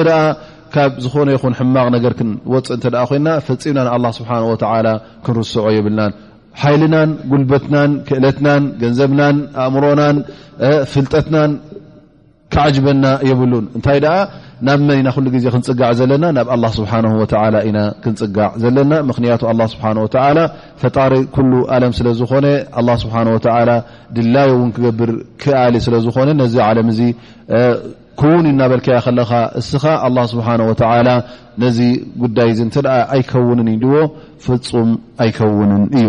ካብ 0.74 0.92
ዝኾነ 1.02 1.28
ይኹን 1.34 1.54
ሕማቕ 1.58 1.84
ነገር 1.96 2.12
ክንወፅእ 2.18 2.74
እተ 2.76 2.84
ኮይና 3.10 3.28
ፈፂምና 3.48 3.84
ንኣ 3.92 4.10
ስብሓ 4.20 4.30
ወላ 4.50 4.88
ክንርስዖ 5.26 5.64
የብልናን 5.76 6.12
ሓይልናን 6.62 7.10
ጉልበትናን 7.30 7.90
ክእለትናን 8.08 8.62
ገንዘብናን 8.82 9.36
ኣእምሮናን 9.62 10.16
ፍልጠትናን 10.92 11.50
ከዓጅበና 12.54 13.06
የብሉን 13.28 13.64
እንታይ 13.76 13.98
ደኣ 14.04 14.14
ናብ 14.66 14.78
መሪና 14.88 15.08
ኩሉ 15.14 15.26
ግዜ 15.34 15.44
ክንፅጋዕ 15.54 15.90
ዘለና 15.98 16.24
ናብ 16.36 16.46
ኣላ 16.54 16.64
ስብሓ 16.76 16.92
ወ 17.22 17.24
ኢና 17.68 17.78
ክንፅጋዕ 18.04 18.50
ዘለና 18.62 18.92
ምክንያቱ 19.08 19.42
ኣ 19.50 19.54
ስብሓወላ 19.72 20.38
ፈጣሪ 20.82 21.14
ኩሉ 21.36 21.52
ዓለም 21.76 21.92
ስለዝኾነ 21.98 22.46
ስብሓ 23.02 23.16
ወላ 23.36 23.72
ድላዮ 24.18 24.50
እውን 24.58 24.70
ክገብር 24.76 25.12
ክኣሊ 25.44 25.76
ስለዝኾነ 25.86 26.28
ነዚ 26.40 26.54
ዓለም 26.68 26.90
ዚ 26.98 27.10
ክውን 28.20 28.44
እናበልከያ 28.52 28.98
ከለካ 29.06 29.32
እስኻ 29.62 29.84
ኣ 30.06 30.26
ስብሓ 30.32 30.48
ወላ 30.70 31.08
ነዚ 31.64 31.78
ጉዳይ 32.22 32.50
ዚ 32.60 32.62
እንተ 32.68 32.76
ኣይከውንን 33.16 33.68
እዩድዎ 33.74 33.98
ፍፁም 34.46 34.90
ኣይከውንን 35.24 35.82
እዩ 35.98 36.08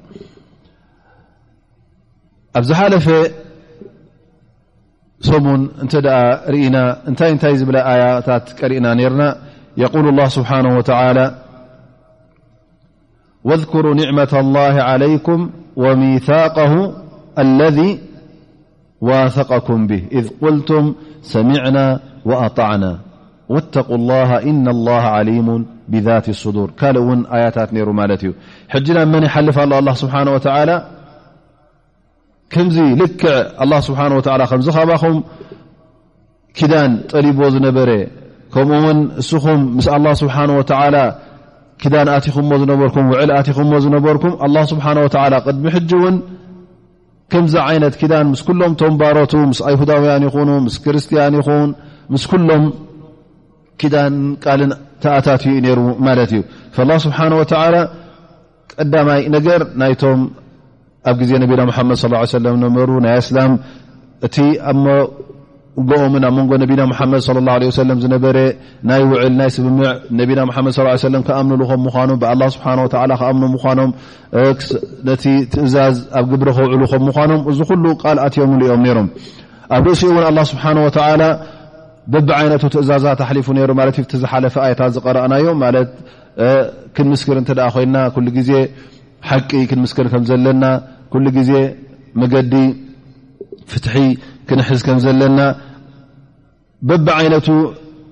أبز 2.55 2.71
حلف 2.71 3.09
سمن 5.19 5.69
نت 5.83 5.95
رن 6.49 6.75
نت 7.09 7.23
نتي 7.23 7.65
بل 7.65 7.75
آيتت 7.75 8.45
قرئنا 8.63 8.93
نرنا 8.93 9.37
يقول 9.77 10.07
الله 10.07 10.25
سبحانه 10.27 10.77
وتعالى 10.77 11.25
واذكروا 13.43 13.95
نعمة 13.95 14.33
الله 14.33 14.75
عليكم 14.89 15.49
وميثاقه 15.75 16.73
الذي 17.39 17.99
واثقكم 19.01 19.87
به 19.87 20.01
إذ 20.11 20.29
قلتم 20.41 20.95
سمعنا 21.21 21.99
وأطعنا 22.25 22.99
واتقوا 23.49 23.95
الله 23.95 24.43
إن 24.43 24.67
الله 24.67 25.01
عليم 25.01 25.65
بذات 25.87 26.29
الصدور 26.29 26.71
الأ 26.83 26.99
ون 26.99 27.19
آياتت 27.25 27.69
نر 27.73 27.89
ملت 27.91 28.23
ي 28.23 28.29
حجنا 28.69 29.05
من 29.05 29.23
يحلف 29.23 29.55
الهه 29.59 29.79
الله 29.79 29.93
سبحانه 30.03 30.31
وتعالى 30.33 30.75
ከምዚ 32.53 32.77
ልክዕ 32.99 33.35
له 33.71 33.79
ስه 33.87 33.93
ከኹም 35.01 35.17
ክዳን 36.59 36.91
ጠሊቦ 37.11 37.39
ዝነበረ 37.55 37.89
ከምኡውን 38.53 38.99
እስኹም 39.21 39.59
ስ 39.85 39.87
ه 40.03 40.05
ስه 40.21 40.33
ኣኹ 40.35 40.51
በርኩ 42.81 42.97
ዕል 43.21 43.31
ኹ 43.57 43.59
ዝነበርኩም 43.85 44.33
ه 44.43 44.45
ስه 44.71 44.79
ቅድሚ 45.45 45.65
ን 46.13 46.15
ከዚ 47.33 47.53
ይነት 47.75 47.95
ዳን 48.11 48.27
ስ 48.39 48.41
ሎም 48.59 48.71
ቶምባሮቱ 48.79 49.33
ስ 49.57 49.59
ኣሁዳውያን 49.69 50.23
ይኑ 50.27 50.49
ስ 50.75 50.77
ክርስትያን 50.83 51.33
ይኹን 51.39 51.69
ስ 52.23 52.25
ሎም 52.49 52.63
ዳን 53.93 54.13
ቃልን 54.43 54.71
ተኣታት 55.03 55.43
ማት 56.05 56.19
እዩ 56.27 56.41
ل 56.89 56.91
ስه 57.05 57.11
ቀዳማይ 58.75 59.21
ነገር 59.35 59.61
ናይ 59.81 59.93
ኣብ 61.09 61.15
ግዜ 61.21 61.31
ነቢና 61.43 61.61
ሓመድ 61.77 61.97
ሰለም 62.37 62.55
ነመሩ 62.63 62.89
ናይ 63.05 63.15
እስላም 63.21 63.51
እቲ 64.27 64.35
ኣብ 64.71 64.75
መጎኦምን 65.89 66.23
ኣብ 66.27 66.33
መንጎ 66.37 66.51
ነቢና 66.63 66.81
ሓመድ 66.99 67.21
ለ 67.47 67.63
ه 67.67 67.71
ሰለም 67.79 67.97
ዝነበረ 68.03 68.37
ናይ 68.89 69.01
ውዕል 69.11 69.33
ናይ 69.39 69.49
ስምምዕ 69.55 69.91
ነና 70.31 70.39
መድ 70.67 70.73
ሰለም 71.05 71.23
ክኣምንሉም 71.27 71.81
ምኳኖም 71.87 72.17
ብኣ 72.23 72.33
ስብሓ 72.55 72.65
ወ 72.83 72.87
ክኣምኑ 73.13 73.43
ምኳኖም 73.55 73.89
ነቲ 75.09 75.23
ትእዛዝ 75.53 75.95
ኣብ 76.19 76.25
ግብሪ 76.33 76.49
ከውዕሉኹም 76.59 77.03
ምኳኖም 77.11 77.41
እዚ 77.53 77.59
ኩሉ 77.71 77.85
ቃልኣትዮም 78.03 78.53
ሉኦም 78.61 78.83
ነይሮም 78.87 79.09
ኣብ 79.75 79.83
ርእሲኡ 79.89 80.09
እውን 80.13 80.23
ኣላ 80.29 80.39
ስብሓንወተላ 80.51 81.23
በቢዓይነቱ 82.13 82.63
ትእዛዛት 82.75 83.19
ኣሓሊፉ 83.25 83.47
ሩ 83.69 83.73
ማለት 83.81 83.95
ቲ 84.11 84.15
ዝሓለፈ 84.21 84.55
ኣያታት 84.67 84.93
ዝቀረአናዮም 84.95 85.57
ማለት 85.65 85.89
ክንምስክር 86.95 87.37
እንተ 87.41 87.49
ኣ 87.65 87.67
ኮይና 87.75 87.95
ኩሉ 88.15 88.27
ግዜ 88.37 88.51
ሓቂ 89.29 89.51
ክንምስከል 89.69 90.07
ከም 90.13 90.23
ዘለና 90.29 90.63
ኩሉ 91.13 91.25
ግዜ 91.37 91.51
መገዲ 92.21 92.53
ፍትሒ 93.71 93.95
ክንሕዝ 94.47 94.81
ከም 94.87 94.99
ዘለና 95.05 95.39
በብ 96.89 97.07
ዓይነቱ 97.19 97.47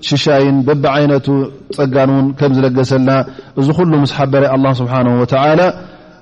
ሽሻይን 0.10 0.58
በብ 0.68 0.84
ዓይነቱ 0.96 1.28
ፀጋን 1.78 2.10
ውን 2.16 2.28
ከምዝለገሰልና 2.40 3.12
እዚ 3.60 3.68
ኩሉ 3.80 3.92
ምስ 4.04 4.12
ሓበረ 4.18 4.44
ስብሓ 4.82 4.94
ላ 5.60 5.64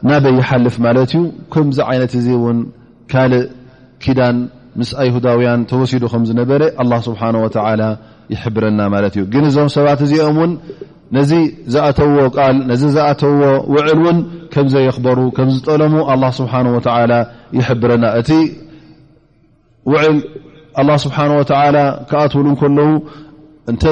ናበይ 0.10 0.34
ይሓልፍ 0.39 0.76
ማለት 0.86 1.12
እዩ 1.17 1.21
ከምዚ 1.54 1.78
ዓይነት 1.91 2.12
እዚ 2.19 2.28
ውን 2.45 2.58
ካልእ 3.12 3.45
ኪዳን 4.04 4.38
ምስ 4.80 4.89
ኣይሁዳውያን 5.04 5.62
ተወሲዱ 5.69 6.04
ከምዝነበረ 6.13 6.62
ስብሓ 7.08 7.21
ይሕብረና 8.34 8.80
ማለት 8.93 9.13
እዩ 9.17 9.23
ግን 9.34 9.43
እዞም 9.50 9.69
ሰባት 9.76 10.00
እዚኦም 10.06 10.38
ውን 10.41 10.52
ነዚ 11.17 11.32
ዝኣተውዎ 11.73 12.19
ቃል 12.38 12.56
ነዚ 12.69 12.82
ዝኣተውዎ 12.95 13.43
ውዕል 13.73 14.00
ውን 14.06 14.17
ከዘ 14.58 14.76
ኽበሩ 14.96 15.20
ከዝጠለሙ 15.38 15.93
ስሓ 16.38 16.54
ይብረና 17.58 18.06
እቲ 18.20 18.30
ውዕል 19.91 20.17
ስብሓه 21.04 21.30
ክኣትውሉ 22.10 22.48
ከለዉ 22.62 22.89
እተ 23.72 23.84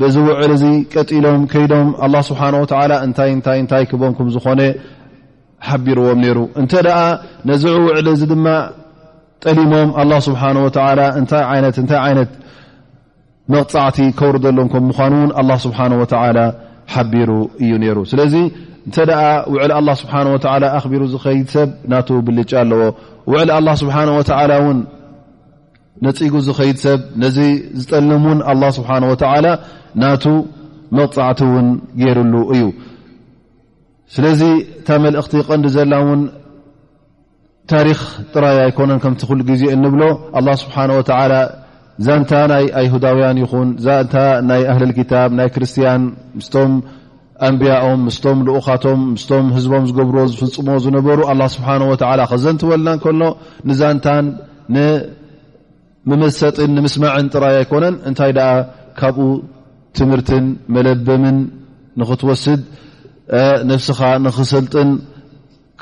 ብዚ 0.00 0.14
ውዕል 0.28 0.52
ቀጢሎም 0.94 1.42
ከይዶም 1.52 1.88
ስ 2.26 2.28
ታይ 3.18 3.32
ታታይ 3.46 3.84
ክቦምኩም 3.90 4.28
ዝኮነ 4.34 4.60
ሓቢርዎም 5.68 6.20
ይሩ 6.28 6.38
እተ 6.62 6.72
ነዝ 7.50 7.62
ውዕል 7.86 8.08
ድማ 8.32 8.46
ጠሊሞም 9.46 9.88
ስ 10.26 10.34
ታይ 10.76 11.52
ይነት 12.10 12.32
መቕፃዕቲ 13.52 13.98
ከውርዘሎም 14.18 14.68
ም 14.82 14.84
ምኑ 14.90 15.14
ን 15.24 15.50
ስብሓ 15.64 15.78
እ 17.00 17.02
ስለ 18.10 18.20
ተ 18.94 19.08
ዕል 19.64 19.86
ስ 20.00 20.06
ኣቢሩ 20.84 21.02
ዝድ 21.12 21.46
ሰብ 21.54 21.68
ና 21.90 22.00
ብልጫ 22.26 22.52
ኣለዎ 22.62 22.82
ዕል 23.34 23.68
ስ 23.80 23.82
ነፅጉ 26.04 26.34
ዝኸድ 26.46 26.76
ሰብ 26.84 27.00
ዝጠልም 27.80 28.24
ን 28.62 28.70
ስ 28.76 28.78
ና 30.02 30.12
መቕፃዕ 30.96 31.54
ን 31.66 31.68
ሩሉ 32.16 32.34
እዩ 32.54 32.62
ስለዚ 34.14 34.40
እታ 34.80 34.88
መእክቲ 35.04 35.32
ቀንዲ 35.48 35.66
ዘላ 35.76 35.92
ን 36.18 36.20
ታሪክ 37.72 38.00
ጥራይ 38.34 38.58
ኣኮነ 38.68 38.90
ከም 39.04 39.14
ዜ 39.60 39.62
ብ 39.96 40.48
ስ 40.60 40.66
ዛንታ 42.06 42.30
ናይ 42.52 42.64
ኣይሁዳውያን 42.80 43.36
ይኹን 43.42 43.68
ዛንታ 43.86 44.14
ናይ 44.50 44.62
ኣህልልክታብ 44.72 45.30
ናይ 45.38 45.48
ክርስትያን 45.54 46.02
ምስቶም 46.38 46.72
ኣንብያኦም 47.46 48.00
ምስቶም 48.06 48.38
ልኡኻቶም 48.46 49.00
ምስቶም 49.14 49.44
ህዝቦም 49.56 49.84
ዝገብርዎ 49.90 50.24
ዝፍፅሞ 50.32 50.68
ዝነበሩ 50.84 51.20
ኣ 51.32 51.34
ስብሓ 51.54 51.68
ወላ 51.90 52.20
ከዘን 52.30 52.56
ትወልናን 52.62 52.98
ከሎ 53.04 53.22
ንዛንታን 53.68 54.26
ንመመሰጥን 54.76 56.70
ንምስማዕን 56.76 57.28
ጥራይ 57.34 57.54
ኣይኮነን 57.60 57.96
እንታይ 58.08 58.32
ደኣ 58.38 58.50
ካብኡ 59.00 59.18
ትምህርትን 59.98 60.46
መለበምን 60.76 61.38
ንኽትወስድ 62.00 62.60
ነፍስኻ 63.70 64.00
ንኽስልጥን 64.24 64.90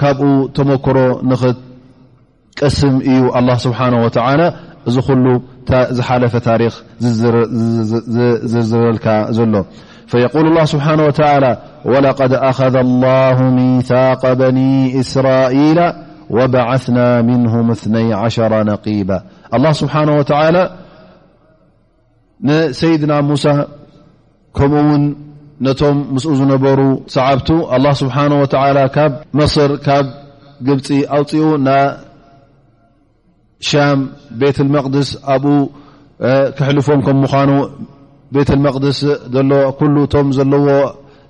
ካብኡ 0.00 0.28
ተመክሮ 0.56 0.98
ንኽትቀስም 1.30 2.94
እዩ 3.12 3.22
ኣላ 3.40 3.48
ስብሓን 3.66 3.96
ወላ 4.04 4.42
እዚ 4.90 4.96
ኩሉ 5.06 5.24
لف 6.10 6.36
تاريخ 6.36 6.82
ززرلك 8.52 9.06
ل 9.38 9.62
فيقول 10.06 10.46
الله 10.46 10.64
سبحانه 10.64 11.04
وتعالى 11.06 11.52
ولقد 11.84 12.32
أخذ 12.32 12.74
الله 12.76 13.36
ميثاق 13.50 14.32
بني 14.32 15.00
إسرائيل 15.00 15.78
وبعثنا 16.30 17.22
منهم 17.22 17.70
اثن 17.70 17.94
شر 18.28 18.52
نقيبا 18.64 19.18
الله 19.54 19.72
سبحانه 19.72 20.12
وتعالى 20.18 20.62
نسيدن 22.44 23.12
موسى 23.24 23.64
كم 24.54 24.72
ون 24.72 25.02
نم 25.62 25.96
مس 26.14 26.22
زنبر 26.28 26.80
صعبت 27.16 27.50
الله 27.76 27.92
سبحانه 28.02 28.36
وتعلى 28.42 28.82
مصر 29.34 29.68
جب 30.66 30.80
أو 31.14 31.22
ሻ 33.68 33.80
ቤት 34.40 34.58
መቅድስ 34.74 35.08
ኣብኡ 35.34 35.54
ክሕልፎም 36.56 37.00
ከ 37.06 37.14
ምኑ 37.22 37.50
ቤት 38.34 38.50
ቅስ 38.84 39.00
ቶም 40.14 40.26
ዘለዎ 40.38 40.68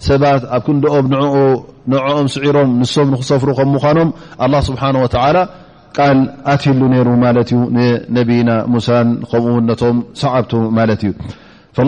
ሰባት 0.07 0.43
ኣብ 0.57 0.63
ክንኦም 0.67 1.05
ኦም 2.13 2.27
ስዒሮም 2.35 2.71
ንሶም 2.81 3.09
ክሰፍሩ 3.21 3.49
ከኖም 3.59 4.09
ስሓه 4.69 4.89
ል 5.35 6.19
ኣትሉ 6.53 6.81
ሩ 7.07 7.11
ማ 7.23 7.31
ዩ 7.55 7.63
ነና 8.17 8.51
ሳ 8.89 9.03
ከም 9.31 9.55
ቶም 9.83 9.97
ሰዓብ 10.23 10.45
ማ 10.79 10.87
እዩ 10.95 11.13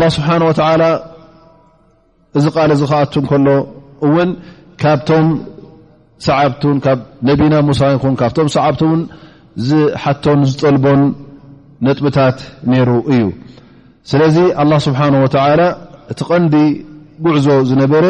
ل 0.00 0.02
ስብሓه 0.16 0.36
እዚ 2.38 2.46
ቃል 2.56 2.70
ዚ 2.80 2.84
ክኣ 2.90 3.00
ከሎ 3.30 3.46
ውን 4.14 4.30
ካብቶም 4.82 5.26
ሰዓ 6.26 6.38
ብ 6.50 7.28
ነና 7.52 7.66
ሳ 7.80 7.90
ይ 7.94 8.00
ካብም 8.22 8.48
ሰዓ 8.56 8.64
ዝሓቶን 9.68 10.40
ዝጠልቦን 10.50 11.02
ነጥብታት 11.86 12.38
ነይሩ 12.72 12.90
እዩ 13.14 13.20
ስለዚ 14.10 14.36
ኣ 14.62 14.64
ስብሓه 14.86 15.06
ወላ 15.24 15.62
እቲ 16.12 16.20
ቀንዲ 16.28 16.54
ጉዕዞ 17.24 17.46
ዝነበረ 17.70 18.04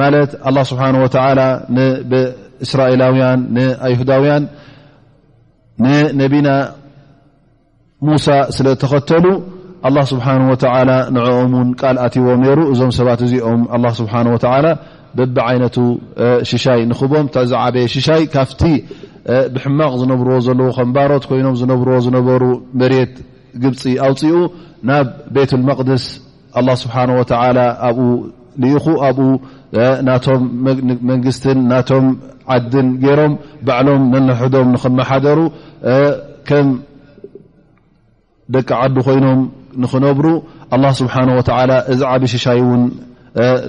ማለት 0.00 0.30
ስብሓ 0.70 0.82
ወ 1.04 1.08
እስራኤላውያን 2.64 3.40
ንይሁዳውያን 3.54 4.44
ንነቢና 5.84 6.48
ሙሳ 8.08 8.26
ስለተኸተሉ 8.56 9.26
ስብሓه 10.12 10.34
ወ 10.50 10.56
ንኦም 11.14 11.52
ን 11.68 11.70
ቃል 11.80 11.96
ኣትቦም 12.06 12.42
ሩ 12.58 12.60
እዞም 12.72 12.92
ሰባት 12.98 13.20
እዚኦም 13.28 13.62
ስብሓ 14.00 14.14
በቢዓይነቱ 15.18 15.76
ሽሻይ 16.50 16.80
ንኽቦም 16.90 17.26
ተዝዓበየ 17.32 17.86
ሽሻይ 17.94 18.22
ካፍቲ 18.34 18.60
ብሕማቕ 19.54 19.90
ዝነብርዎ 20.00 20.36
ዘለዎ 20.46 20.68
ከም 20.76 20.88
ባሮት 20.94 21.24
ኮይኖም 21.30 21.54
ዝነብርዎ 21.62 21.96
ዝነበሩ 22.06 22.42
መሬት 22.80 23.12
ግብፂ 23.62 23.82
ኣውፅኡ 24.06 24.32
ናብ 24.88 25.06
ቤት 25.34 25.50
መቅድስ 25.70 26.04
ኣላ 26.60 26.68
ስብሓን 26.82 27.10
ወ 27.18 27.20
ኣብኡ 27.88 28.08
ልኢኹ 28.62 28.84
ኣብኡ 29.08 29.28
ናቶም 30.06 30.42
መንግስትን 31.10 31.58
ናቶም 31.72 32.06
ዓድን 32.54 32.88
ገይሮም 33.04 33.32
ባዕሎም 33.66 34.02
ነነሕዶም 34.14 34.66
ንክመሓደሩ 34.74 35.38
ከም 36.48 36.66
ደቂ 38.56 38.68
ዓዱ 38.82 38.96
ኮይኖም 39.08 39.40
ንክነብሩ 39.82 40.26
ኣላ 40.76 40.84
ስብሓ 41.00 41.14
ወላ 41.38 41.70
እዚ 41.92 42.00
ዓብ 42.12 42.22
ሽሻይ 42.34 42.58
እውን 42.64 42.82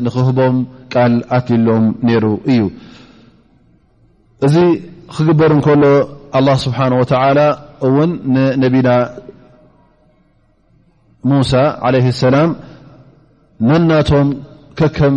ንክህቦም 0.06 0.56
ቃል 0.94 1.14
ኣትልሎም 1.38 1.84
ነይሩ 2.10 2.26
እዩእዚ 2.54 4.56
خقبر 5.14 5.54
نكل 5.54 6.04
الله 6.36 6.54
سبحانه 6.56 6.96
وتعالى 7.00 7.48
ون 7.82 8.12
ننبنا 8.36 8.96
موسى 11.24 11.58
عليه 11.88 12.08
السلام 12.10 12.56
مناتم 13.60 14.28
ككم 14.76 15.16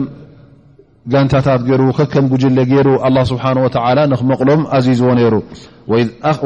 نتت 1.09 1.49
م 2.25 2.27
جل 2.43 2.59
ر 2.87 2.89
الله 3.09 3.23
سبحانه 3.33 3.61
وتعالى 3.67 4.03
نمقلم 4.13 4.61
اززو 4.77 5.11
نر 5.19 5.35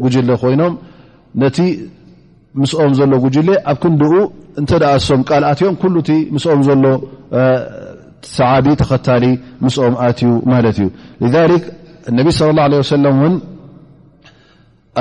ጉ 0.00 0.04
ይ 0.14 1.68
ምስኦም 2.60 2.92
ዘሎ 2.98 3.12
ጉጅሌ 3.24 3.48
ኣብ 3.72 3.76
ክንኡ 3.82 4.02
እንተኣ 4.60 4.84
ሶም 5.08 5.20
ቃል 5.28 5.44
ኣትዮም 5.50 5.74
ኩሉ 5.82 5.94
ቲ 6.08 6.16
ምስኦም 6.34 6.60
ዘሎ 6.68 6.84
ሰዓቢ 8.36 8.66
ተኸታሊ 8.80 9.24
ምስኦም 9.64 9.94
ኣትዩ 10.06 10.30
ማለት 10.52 10.78
እዩ 10.80 10.88
ذ 11.34 11.36
ነቢ 12.18 12.26
صى 12.38 12.42
اله 12.52 12.62
عه 12.66 12.94
ለ 13.04 13.06
እን 13.28 13.34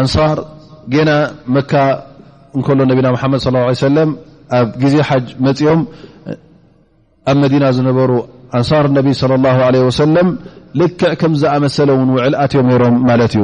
ኣንሳር 0.02 0.38
ጌና 0.94 1.10
መካ 1.56 1.72
እከሎ 2.58 2.80
ነቢና 2.92 3.08
መድ 3.34 3.42
ص 3.46 3.48
ه 3.50 3.52
ه 3.82 3.94
ለ 3.96 4.06
ኣብ 4.58 4.68
ጊዜ 4.82 4.94
ሓጅ 5.10 5.26
መፅኦም 5.46 5.82
ኣብ 7.30 7.38
መዲና 7.46 7.64
ዝነበሩ 7.78 8.12
ኣንሳር 8.60 8.86
ነቢ 8.98 9.08
ص 9.22 9.24
اله 9.28 10.14
ለም 10.16 10.30
ልክዕ 10.82 11.12
ከም 11.20 11.34
ዝመሰለ 11.42 11.90
ውዕል 12.16 12.34
ኣትዮም 12.44 12.68
ሮም 12.82 12.96
ማለት 13.10 13.34
እዩ 13.38 13.44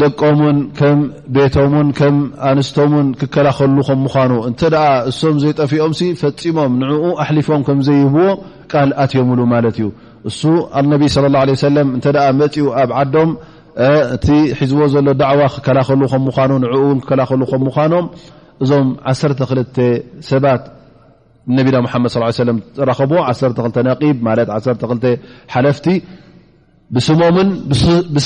ደቆምን 0.00 0.58
ከም 0.78 0.98
ቤቶምን 1.36 1.88
ከም 1.98 2.16
ኣንስቶምን 2.50 3.06
ክከላኸሉ 3.20 3.76
ከም 3.88 4.00
ምዃኑ 4.06 4.32
እተ 4.50 4.60
እሶም 5.10 5.36
ዘይጠፊኦም 5.42 5.92
ፈፂሞም 6.20 6.74
ንኡ 6.82 7.00
ኣሊፎም 7.24 7.62
ከምዘብዎ 7.68 8.26
ቃል 8.72 8.90
ኣትዮምሉ 9.04 9.40
ማለት 9.54 9.76
እዩ 9.80 9.88
እሱ 10.30 10.40
ነቢ 10.92 11.02
صለ 11.14 11.24
ه 11.38 11.44
ለ 11.76 11.80
እ 11.84 11.86
መፅኡ 12.40 12.66
ኣብ 12.82 12.90
ዓዶም 13.00 13.30
ቲ 14.24 14.28
ሒዝቦ 14.60 14.80
ዘሎ 14.94 15.08
ዳዕዋ 15.22 15.40
ክከላኸ 15.54 15.88
ኑ 16.02 16.04
ንኡ 16.64 16.76
ክከላኸሉ 17.06 17.42
ምኖም 17.64 18.06
እዞም 18.64 18.88
12 19.14 19.80
ሰባት 20.30 20.62
ነቢና 21.58 21.76
ድ 22.06 22.08
ص 22.36 22.38
ረከቦ 22.90 23.12
2 23.42 23.82
2 24.86 25.10
ሓለፍቲ 25.56 25.86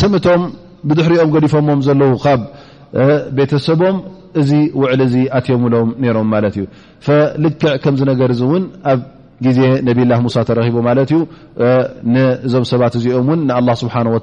ስምቶም 0.02 0.42
ብድሕሪኦም 0.88 1.30
ገሊፎሞም 1.34 1.80
ዘለዉ 1.88 2.12
ካብ 2.26 2.42
ቤተሰቦም 3.38 3.96
እዚ 4.40 4.50
ውዕል 4.80 5.00
ዚ 5.12 5.16
ኣትየምሎም 5.38 5.88
ሮም 6.16 6.28
ማለት 6.34 6.54
እዩ 6.60 6.64
ልክዕ 7.44 7.72
ከም 7.82 7.94
ነገር 8.12 8.30
እውን 8.46 8.64
ኣብ 8.92 9.00
ግዜ 9.46 9.60
ነብላ 9.86 10.12
ሙሳ 10.24 10.36
ተረኪቡ 10.48 10.76
ማለት 10.88 11.10
እዩ 11.14 11.20
ዞም 12.52 12.64
ሰባት 12.72 12.94
እዚኦም 12.98 13.26
ውን 13.30 13.40
ንኣ 13.48 13.56
ስብሓ 13.82 13.94
ወ 14.16 14.18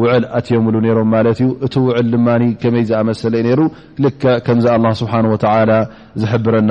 ውዕል 0.00 0.24
ኣትየሙሉ 0.38 0.74
ሮም 0.98 1.08
ማት 1.14 1.26
እዩ 1.34 1.44
እቲ 1.66 1.74
ውዕል 1.86 2.08
ድማኒ 2.14 2.42
ከመይ 2.62 2.84
ዝኣመሰለ 2.90 3.34
ነሩ 3.48 3.60
ልክዕ 4.06 4.34
ከምዚ 4.48 4.66
ኣ 4.74 4.94
ስብሓ 5.02 5.14
ወ 5.32 5.36
ዝሕብረና 6.22 6.70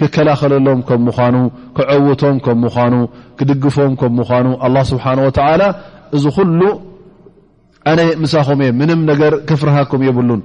ክከላኸለሎም 0.00 0.80
ከም 0.88 1.00
ምኳኑ 1.08 1.36
ክዐውቶም 1.76 2.36
ከም 2.44 2.58
ምኳኑ 2.64 2.94
ክድግፎም 3.38 3.92
ከም 4.00 4.12
ምዃኑ 4.18 4.46
ኣላ 4.66 4.76
ስብሓን 4.90 5.20
ወላ 5.26 5.62
እዚ 6.16 6.24
ኩሉ 6.36 6.60
ኣነ 7.90 8.00
ምሳኹም 8.24 8.60
እየ 8.64 8.70
ምንም 8.80 9.00
ነገር 9.10 9.32
ክፍርሃኩም 9.48 10.00
የብሉን 10.08 10.40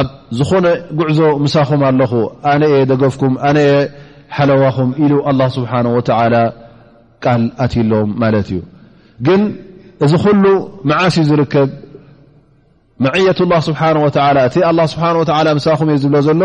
ኣብ 0.00 0.08
ዝኾነ 0.38 0.66
ጉዕዞ 0.98 1.20
ምሳኹም 1.44 1.80
ኣለኹ 1.88 2.12
ኣነ 2.52 2.62
እየ 2.72 2.82
ደገፍኩም 2.92 3.32
ኣነ 3.48 3.58
አ 3.74 3.80
ሓለዋኹም 4.38 4.90
ኢሉ 5.04 5.12
ኣላ 5.30 5.40
ስብሓን 5.56 5.86
ወላ 5.96 6.36
ቃል 7.28 7.42
ኣትሎም 7.64 8.08
ማለት 8.22 8.48
እዩ 8.52 8.60
ግን 9.28 9.42
እዚ 10.04 10.12
ኩሉ 10.24 10.44
መዓስ 10.90 11.16
ዝርከብ 11.30 11.68
ማዕየት 13.04 13.38
ላ 13.52 13.60
ስብሓን 13.68 13.96
ወላ 14.06 14.38
እቲ 14.48 14.56
ኣ 14.70 14.72
ስብሓን 14.94 15.16
ወላ 15.20 15.48
ሳኹም 15.66 15.88
እየ 15.92 15.98
ዝብሎ 16.04 16.16
ዘሎ 16.28 16.40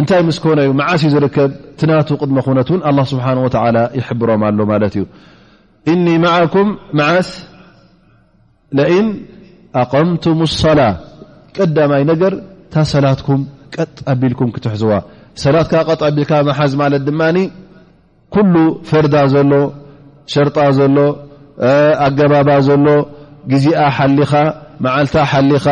እንታይ 0.00 0.20
ምስ 0.26 0.36
ኮነእዩ 0.42 0.68
መዓስ 0.80 1.02
ዝርከብ 1.14 1.50
ትናቱ 1.80 2.08
ቅድ 2.20 2.30
ነት 2.58 2.68
እን 2.74 2.80
ስብሓ 3.12 3.26
ይብሮም 4.00 4.42
ኣሎ 4.48 4.58
ማለት 4.72 4.94
እዩ 4.98 5.04
እኒ 5.92 6.06
ማኩም 6.24 6.68
መዓስ 6.98 7.28
ለእን 8.78 9.08
ኣقምቱም 9.80 10.38
صላ 10.62 10.80
ቀዳማይ 11.56 12.02
ነገር 12.12 12.32
ታ 12.72 12.84
ሰላትኩም 12.94 13.40
ቀጥ 13.76 13.96
ኣቢልኩም 14.12 14.48
ክትሕዝዋ 14.54 14.92
ሰላትካ 15.44 15.74
ጥ 15.98 16.02
ኣቢልካ 16.10 16.32
መሓዝ 16.48 16.72
ማለት 16.82 17.02
ድማ 17.08 17.22
ኩሉ 18.34 18.54
ፈርዳ 18.88 19.14
ዘሎ 19.34 19.52
ሸርጣ 20.34 20.56
ዘሎ 20.78 20.96
ኣገባባ 22.06 22.50
ዘሎ 22.68 22.86
ግዜኣ 23.52 23.80
ሓሊኻ 23.98 24.32
መዓልታ 24.86 25.16
ሓሊኻ 25.32 25.66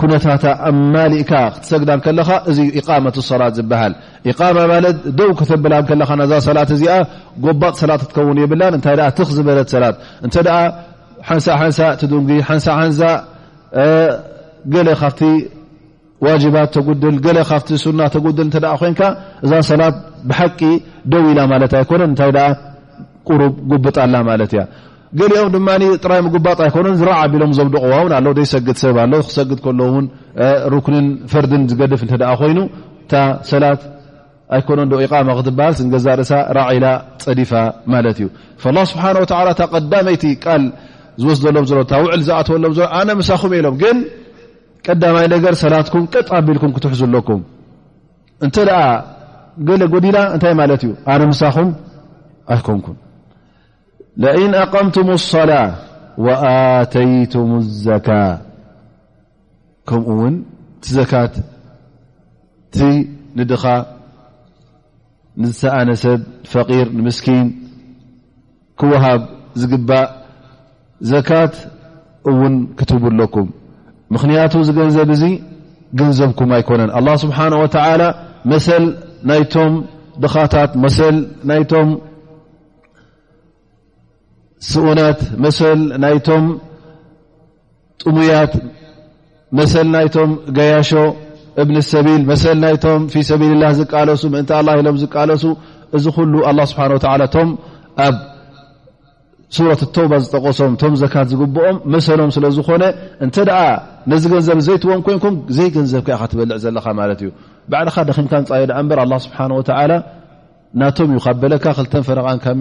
ኩነታት 0.00 0.44
ኣማሊእካ 0.70 1.30
ክትሰግዳ 1.54 1.90
ከለኻ 2.04 2.30
እዚ 2.50 2.58
ቃመት 2.86 3.16
ሰላት 3.30 3.54
ዝበሃል 3.58 3.92
ማ 4.56 4.60
ማለት 4.72 4.96
ደው 5.18 5.30
ክትብላ 5.40 5.74
ከለኻ 5.88 6.10
ዛ 6.30 6.34
ሰላት 6.48 6.70
እዚኣ 6.76 6.94
ጎባጥ 7.44 7.74
ሰላት 7.82 8.00
ክትከውን 8.04 8.38
የብላን 8.42 8.74
እንታይ 8.78 8.96
ትኽ 9.18 9.28
ዝበለት 9.38 9.68
ሰላት 9.74 9.96
እንተ 10.26 10.34
ሓንሳሓንሳ 11.28 11.80
ትዱን 12.00 12.26
ሓንሳ 12.48 12.66
ሓንሳ 12.80 13.00
ገ 14.72 14.76
ካብቲ 15.02 15.20
ዋጅባት 16.26 16.68
ተጉድል 16.76 17.36
ካብቲ 17.50 17.70
ሱና 17.84 18.00
ተጉድል 18.14 18.48
እ 18.58 18.60
ኮይንካ 18.82 19.02
እዛ 19.44 19.52
ሰላት 19.70 19.96
ብሓቂ 20.30 20.60
ደው 21.12 21.22
ኢላ 21.32 21.40
ማለት 21.52 21.74
ኣይኮነን 21.80 22.10
እንታይ 22.12 22.32
ቁሩብ 23.28 23.54
ጉብጣላ 23.70 24.14
ማለት 24.30 24.52
እያ 24.54 24.62
ገሊኦም 25.18 25.48
ድማ 25.54 25.68
ጥራይ 26.02 26.20
ምግባጥ 26.26 26.58
ኣይኮኑን 26.66 26.96
ዝራዓቢሎም 27.00 27.52
ዘብድቕዋውን 27.58 28.12
ኣው 28.18 28.32
ደ 28.38 28.42
ሰግድ 28.52 28.76
ሰብ 28.82 28.96
ኣው 29.04 29.22
ክሰግድ 29.28 29.58
ከሎውን 29.64 30.04
ሩክንን 30.74 31.06
ፈርድን 31.32 31.62
ዝገድፍ 31.70 32.02
እተ 32.06 32.12
ኮይኑ 32.40 32.58
እታ 33.04 33.14
ሰላት 33.50 33.80
ኣይኮኖን 34.56 34.88
ዶ 34.92 34.98
ቓማ 35.12 35.28
ክትብሃል 35.38 35.74
ስገዛ 35.80 36.06
ርእሳ 36.20 36.32
ራዒላ 36.58 36.86
ፀዲፋ 37.24 37.52
ማለት 37.94 38.18
እዩ 38.20 38.28
ላ 38.76 38.86
ስብሓን 38.92 39.14
ላ 39.18 39.24
እታ 39.56 39.64
ቀዳመይቲ 39.74 40.24
ቃል 40.46 40.62
ዝወስደሎም 41.22 41.64
ሎ 41.78 41.80
ታ 41.90 41.94
ውዕል 42.06 42.22
ዝኣተወሎም 42.30 42.74
ሎ 42.78 42.88
ኣነ 43.00 43.08
ምሳኹም 43.20 43.52
የሎም 43.58 43.76
ግን 43.82 43.98
ቀዳማይ 44.88 45.26
ነገር 45.34 45.54
ሰላትኩም 45.64 46.04
ቅጥ 46.14 46.26
ኣቢልኩም 46.38 46.72
ክትሕዘለኩም 46.76 47.42
እንተ 48.46 48.56
ኣ 48.80 48.82
ገለ 49.68 49.82
ጎዲላ 49.94 50.16
እንታይ 50.34 50.54
ማለት 50.62 50.82
እዩ 50.86 50.92
ኣነ 51.14 51.22
ምሳኹም 51.32 51.70
ኣይኮንኩም 52.54 52.98
ለإن 54.18 54.52
ኣقምትም 54.62 55.08
الصላة 55.18 55.62
وኣተይቱም 56.24 57.50
الዘካ 57.62 58.08
ከምኡ 59.88 60.08
ውን 60.20 60.34
ቲ 60.82 60.84
ዘካት 60.98 61.34
ቲ 62.74 62.78
ንድኻ 63.38 63.64
ኣነሰብ 65.78 66.20
ፈር 66.52 66.86
ንምስኪን 66.98 67.46
ክወሃብ 68.80 69.22
ዝግባእ 69.60 70.06
ዘካት 71.12 71.54
እውን 72.30 72.54
ክትብለኩም 72.78 73.48
ምኽንያቱ 74.14 74.52
ዝገንዘብ 74.68 75.10
እዙ 75.16 75.22
ገንዘብኩም 75.98 76.50
ኣይኮነን 76.56 76.90
لله 76.96 77.14
ስብሓنه 77.24 77.58
و 77.62 77.66
መሰ 78.50 78.66
ናይቶም 79.28 79.72
ድኻታት 80.22 80.70
መሰ 80.82 80.98
ናይቶም 81.48 81.88
ስኡናት 84.68 85.20
መሰል 85.44 85.78
ናይቶም 86.04 86.44
ጥሙያት 88.02 88.52
መሰል 89.58 89.86
ናይቶም 89.94 90.30
ገያሾ 90.58 90.90
እብን 91.62 91.76
ሰቢል 91.92 92.22
መሰል 92.32 92.58
ናይቶም 92.64 93.00
ፊ 93.12 93.22
ሰቢልላ 93.30 93.64
ዝቃለሱ 93.78 94.22
ምእንታ 94.34 94.52
ኢሎም 94.80 94.98
ዝቃለሱ 95.02 95.44
እዚ 95.98 96.04
ኩሉ 96.16 96.34
ኣ 96.48 96.52
ስብሓ 96.70 96.82
እቶም 97.26 97.48
ኣብ 98.06 98.16
ሱረት 99.56 99.80
ተውባ 99.94 100.12
ዝጠቀሶም 100.24 100.72
ቶም 100.80 100.92
ዘካት 101.00 101.26
ዝግብኦም 101.30 101.76
መሰሎም 101.94 102.30
ስለዝኮነ 102.36 102.82
እንተ 103.24 103.36
ደኣ 103.48 103.62
ነዚ 104.10 104.22
ገንዘብ 104.34 104.60
ዘይትዎም 104.66 105.00
ኮይንኩም 105.06 105.34
ዘይ 105.56 105.68
ገንዘብ 105.76 106.02
ከ 106.08 106.18
ካ 106.20 106.28
ትበልዕ 106.32 106.58
ዘለካ 106.64 106.86
ማለት 107.00 107.20
እዩ 107.24 107.30
ባዕልኻ 107.72 107.96
ደኪንካ 108.10 108.32
ንፃየ 108.44 108.64
ዳ 108.70 108.74
እበር 108.82 108.98
ኣ 109.04 109.18
ስብሓወላ 109.24 109.90
ናቶም 110.80 111.12
እ 111.14 111.18
ካብ 111.24 111.36
በለካ 111.42 111.64
ክልተ 111.78 111.94
ፈረቃን 112.08 112.38
ካብ 112.44 112.58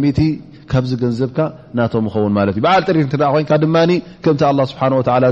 ካብዚ 0.72 0.92
ገንዘብካ 1.02 1.40
ናቶም 1.78 2.06
ይኸውን 2.10 2.34
ማለት 2.38 2.56
እዩ 2.56 2.62
በዓል 2.66 2.82
ጥሪት 2.90 3.06
ኮን 3.50 3.60
ድማ 3.64 3.76
ከምቲ 4.26 4.42
ስብሓ 4.72 4.90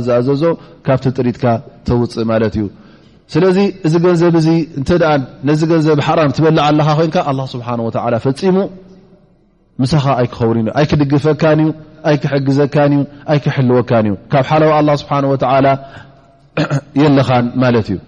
ዝኣዘዞ 0.07 0.43
ካብቲ 0.85 1.05
ጥሪትካ 1.17 1.45
ተውፅእ 1.87 2.25
ማለት 2.31 2.53
እዩ 2.59 2.65
ስለዚ 3.33 3.57
እዚ 3.87 3.93
ገንዘብ 4.05 4.35
እ 4.41 4.55
ነዚ 5.49 5.59
ገንዘብ 5.71 5.99
ሓራም 6.07 6.31
ትበልዓ 6.37 6.65
ኣለካ 6.71 6.89
ኮይን 6.99 7.11
ኣ 7.29 7.33
ስብሓ 7.53 7.67
ፈፂሙ 8.25 8.57
ምሳኻ 9.81 10.05
ኣይክኸው 10.21 10.51
ኣይ 10.79 10.85
ክድግፈካን 10.91 11.59
እ 11.65 11.67
ኣይክሕግዘካ 12.09 12.75
ኣይ 13.31 13.39
ክሕልወካን 13.45 14.05
እዩ 14.09 14.13
ካብ 14.31 14.45
ሓለዋ 14.51 14.71
ኣ 14.81 14.95
ስብሓ 15.01 15.13
የለኻን 17.01 17.45
ማለት 17.63 17.87
እዩ 17.95 17.99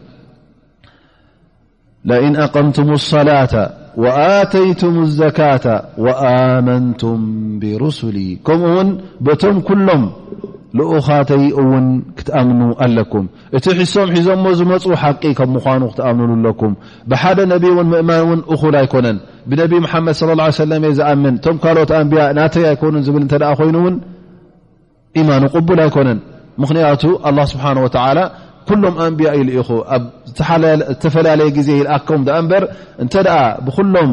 ለን 2.10 2.34
ኣምትም 2.48 2.88
ላ 3.28 3.34
ተይ 4.52 4.68
ዘካة 5.22 5.66
ኣመንቱም 6.32 7.22
ብرስሊ 7.62 8.18
ከምኡውን 8.48 8.90
በቶም 9.26 9.56
ኩሎም 9.68 10.04
ኡኻተይ 10.98 11.44
እውን 11.62 11.86
ክትኣምኑ 12.18 12.60
ኣለኩም 12.86 13.26
እቲ 13.58 13.66
ሒሶም 13.80 14.10
ሒዞሞ 14.16 14.44
ዝመፁ 14.60 14.84
ሓቂ 15.04 15.24
ከም 15.40 15.50
ምኑ 15.56 15.82
ክትኣም 15.92 16.20
ኣለኩም 16.36 16.74
ብሓደ 17.12 17.40
ነ 17.52 17.54
ን 17.78 17.88
ምእማን 17.94 18.30
እን 18.38 18.42
እል 18.70 18.76
ኣይኮነን 18.82 19.18
ብነብ 19.52 19.74
መድ 20.08 20.18
صى 20.58 20.92
ዝኣምን 21.00 21.36
ቶም 21.46 21.58
ካኦት 21.64 21.92
ኣንብያ 22.00 22.24
ናተይ 22.40 22.68
ኣኮኑ 22.74 22.94
ብል 23.16 23.26
እ 23.42 23.52
ኮይኑውን 23.62 23.96
ኢማኑ 25.22 25.44
قቡል 25.56 25.82
ኣይኮነን 25.88 26.20
ምክንያቱ 26.64 27.02
ه 27.28 27.46
ስብሓه 27.54 27.74
ሎም 28.82 28.96
ኣንብያ 29.06 29.30
ኢኢኹ 29.40 29.70
ዝተፈላለየ 30.30 31.50
ግዜ 31.58 31.70
ኣከም 31.96 32.22
በር 32.52 32.64
እንተ 33.04 33.14
ብኩሎም 33.66 34.12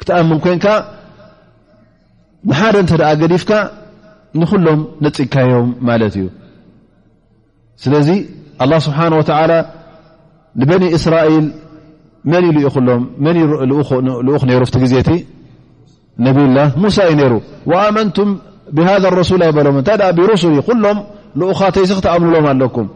ክተኣምም 0.00 0.38
ኮንካ 0.44 0.66
ንሓደ 2.50 2.76
እተ 2.84 2.92
ገዲፍካ 3.22 3.50
ንኩሎም 4.40 4.80
ነፅካዮም 5.04 5.68
ማለት 5.88 6.14
እዩ 6.20 6.26
ስለዚ 7.84 8.08
له 8.70 8.76
ስብሓه 8.86 9.06
ንበኒ 10.60 10.84
እስራኤል 10.96 11.46
ሩ 14.60 14.64
ቲ 14.74 14.78
ግዜ 14.84 14.94
እቲ 15.02 15.10
ነብላ 16.24 16.58
ሙሳ 16.82 16.96
እዩ 17.12 17.20
ይሩ 17.26 17.34
ኣመንቱም 17.82 18.30
ብሃذ 18.76 19.04
ረሱሊ 19.20 19.40
ኣይበሎም 19.48 19.76
እታይ 19.80 20.10
ብሩሱሊ 20.18 20.54
ኩሎም 20.68 20.98
ልኡኻ 21.40 21.60
ተይስ 21.74 21.90
ክተኣምሎም 21.98 22.44
ኣለኩም 22.52 22.88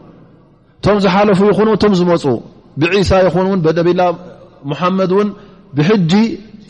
ቶም 0.85 0.97
ዝሓለፉ 1.03 1.39
ይኹኑ 1.51 1.67
እቶም 1.77 1.93
ዝመፁ 1.99 2.23
ብዒሳ 2.81 3.11
ይኹንን 3.25 3.59
ብነብላ 3.65 4.01
ሙሓመድ 4.71 5.11
እውን 5.15 5.29
ብሕጂ 5.77 6.11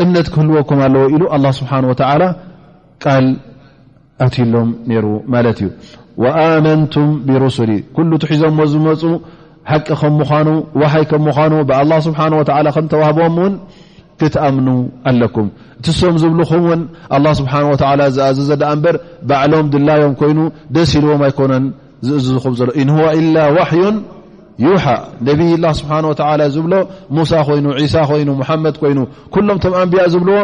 እምነት 0.04 0.28
ክህልወኩም 0.34 0.80
ኣለዎ 0.88 1.04
ኢሉ 1.16 1.24
ስብሓ 1.60 1.72
ወላ 1.92 2.24
ቃል 3.04 3.26
ኣትሎም 4.26 4.70
ነሩ 4.90 5.06
ማለት 5.34 5.58
እዩ 5.66 5.70
ኣመንቱም 6.44 7.10
ብሩስሊ 7.28 7.72
ኩሉ 7.96 8.12
ትሒዞሞ 8.24 8.60
ዝመፁ 8.74 9.02
ሓቂ 9.72 9.88
ከምምኳኑ 10.02 10.50
ወሃይ 10.82 11.04
ከምምኑ 11.12 11.54
ብ 11.70 11.98
ስብሓ 12.08 12.22
ከም 12.76 12.86
ተዋህቦም 12.94 13.36
እውን 13.42 13.56
ክትኣምኑ 14.22 14.68
ኣለኩም 15.10 15.48
እቲሶም 15.80 16.18
ዝብልኹምውን 16.22 16.82
ስብሓ 17.40 17.54
ኣዘዳአ 18.38 18.70
እበር 18.78 18.96
ባዕሎም 19.30 19.70
ድላዮም 19.74 20.14
ኮይኑ 20.22 20.40
ደስ 20.76 20.92
ሂልዎም 20.98 21.24
ኣይኮነን 21.30 21.66
إላ 23.20 23.38
ዋحዩ 23.58 23.82
ዩሓ 24.66 24.84
ነብይ 25.28 25.50
ላ 25.64 25.66
ስብሓه 25.80 26.04
و 26.10 26.14
ዝብሎ 26.56 26.74
ሙሳ 27.18 27.32
ኮይኑ 27.48 27.66
ሳ 27.94 28.04
ኮይኑ 28.10 28.28
ሓመድ 28.50 28.76
ኮይኑ 28.82 29.00
ኩሎምቶም 29.34 29.74
ኣንብያ 29.80 30.04
ዝብልዎ 30.14 30.38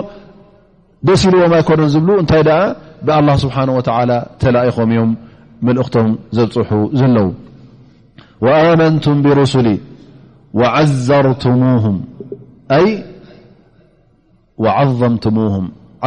ደሲ 1.07 1.21
ልዎም 1.33 1.53
ኣይኮኖ 1.59 1.81
ዝብ 1.93 2.07
እንታይ 2.21 2.41
ብه 3.05 3.35
ስብሓه 3.43 3.67
و 3.77 3.79
ተላኢኾም 4.41 4.89
እዮም 4.93 5.11
መልእክቶም 5.67 6.09
ዘብፅሑ 6.37 6.69
ዘለዉ 6.99 7.27
ኣመንቱም 8.57 9.15
ብرስሊ 9.25 9.67
ዘር 11.07 11.27
ظምሙه 11.43 11.85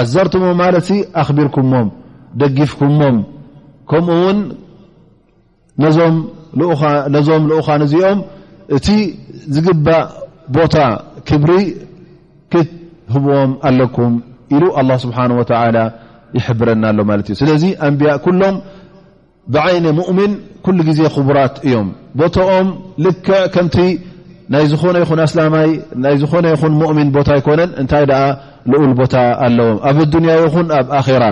ዓዘርም 0.01 0.45
ማለት 0.61 0.89
ኣኽቢርኩሞም 1.21 1.89
ደጊፍኩሞም 2.41 3.17
ኡው 3.97 4.01
ነዞም 5.83 6.17
ልኡካ 7.51 7.69
እዚኦም 7.87 8.19
እቲ 8.77 8.87
ዝግባእ 9.55 10.05
ቦታ 10.57 10.77
ክብሪ 11.29 11.53
ክትህብዎም 12.53 13.53
ኣለኩም 13.69 14.13
ሉ 14.63 14.65
ه 14.77 14.97
ስሓ 15.05 15.17
ይብረና 16.39 16.85
ሎ 16.99 17.01
እዩ 17.19 17.31
ስለዚ 17.41 17.65
ኣንያ 17.87 18.13
ሎም 18.41 18.57
ብዓይ 19.55 19.77
ؤምን 20.11 20.33
ኩሉ 20.65 20.79
ዜ 20.99 21.01
ቡራት 21.29 21.55
እዮም 21.67 21.89
ቦታኦም 22.21 22.69
ልክዕ 23.05 23.41
ከምቲ 23.55 23.77
ናይ 24.55 24.65
ዝኾነ 24.71 24.97
ይ 25.03 25.07
ኣስላማይ 25.27 25.69
ናይ 26.05 26.15
ዝኾነ 26.23 26.45
ይ 26.53 26.57
ؤምን 26.93 27.09
ቦታ 27.17 27.29
ይኮነን 27.41 27.71
እታይ 27.83 28.05
ልኡል 28.73 28.93
ቦታ 29.01 29.15
ኣለዎ 29.47 29.69
ኣብ 29.91 29.99
ንያ 30.25 30.33
ን 30.65 30.69
ኣብ 30.79 30.87
ኣራ 30.99 31.23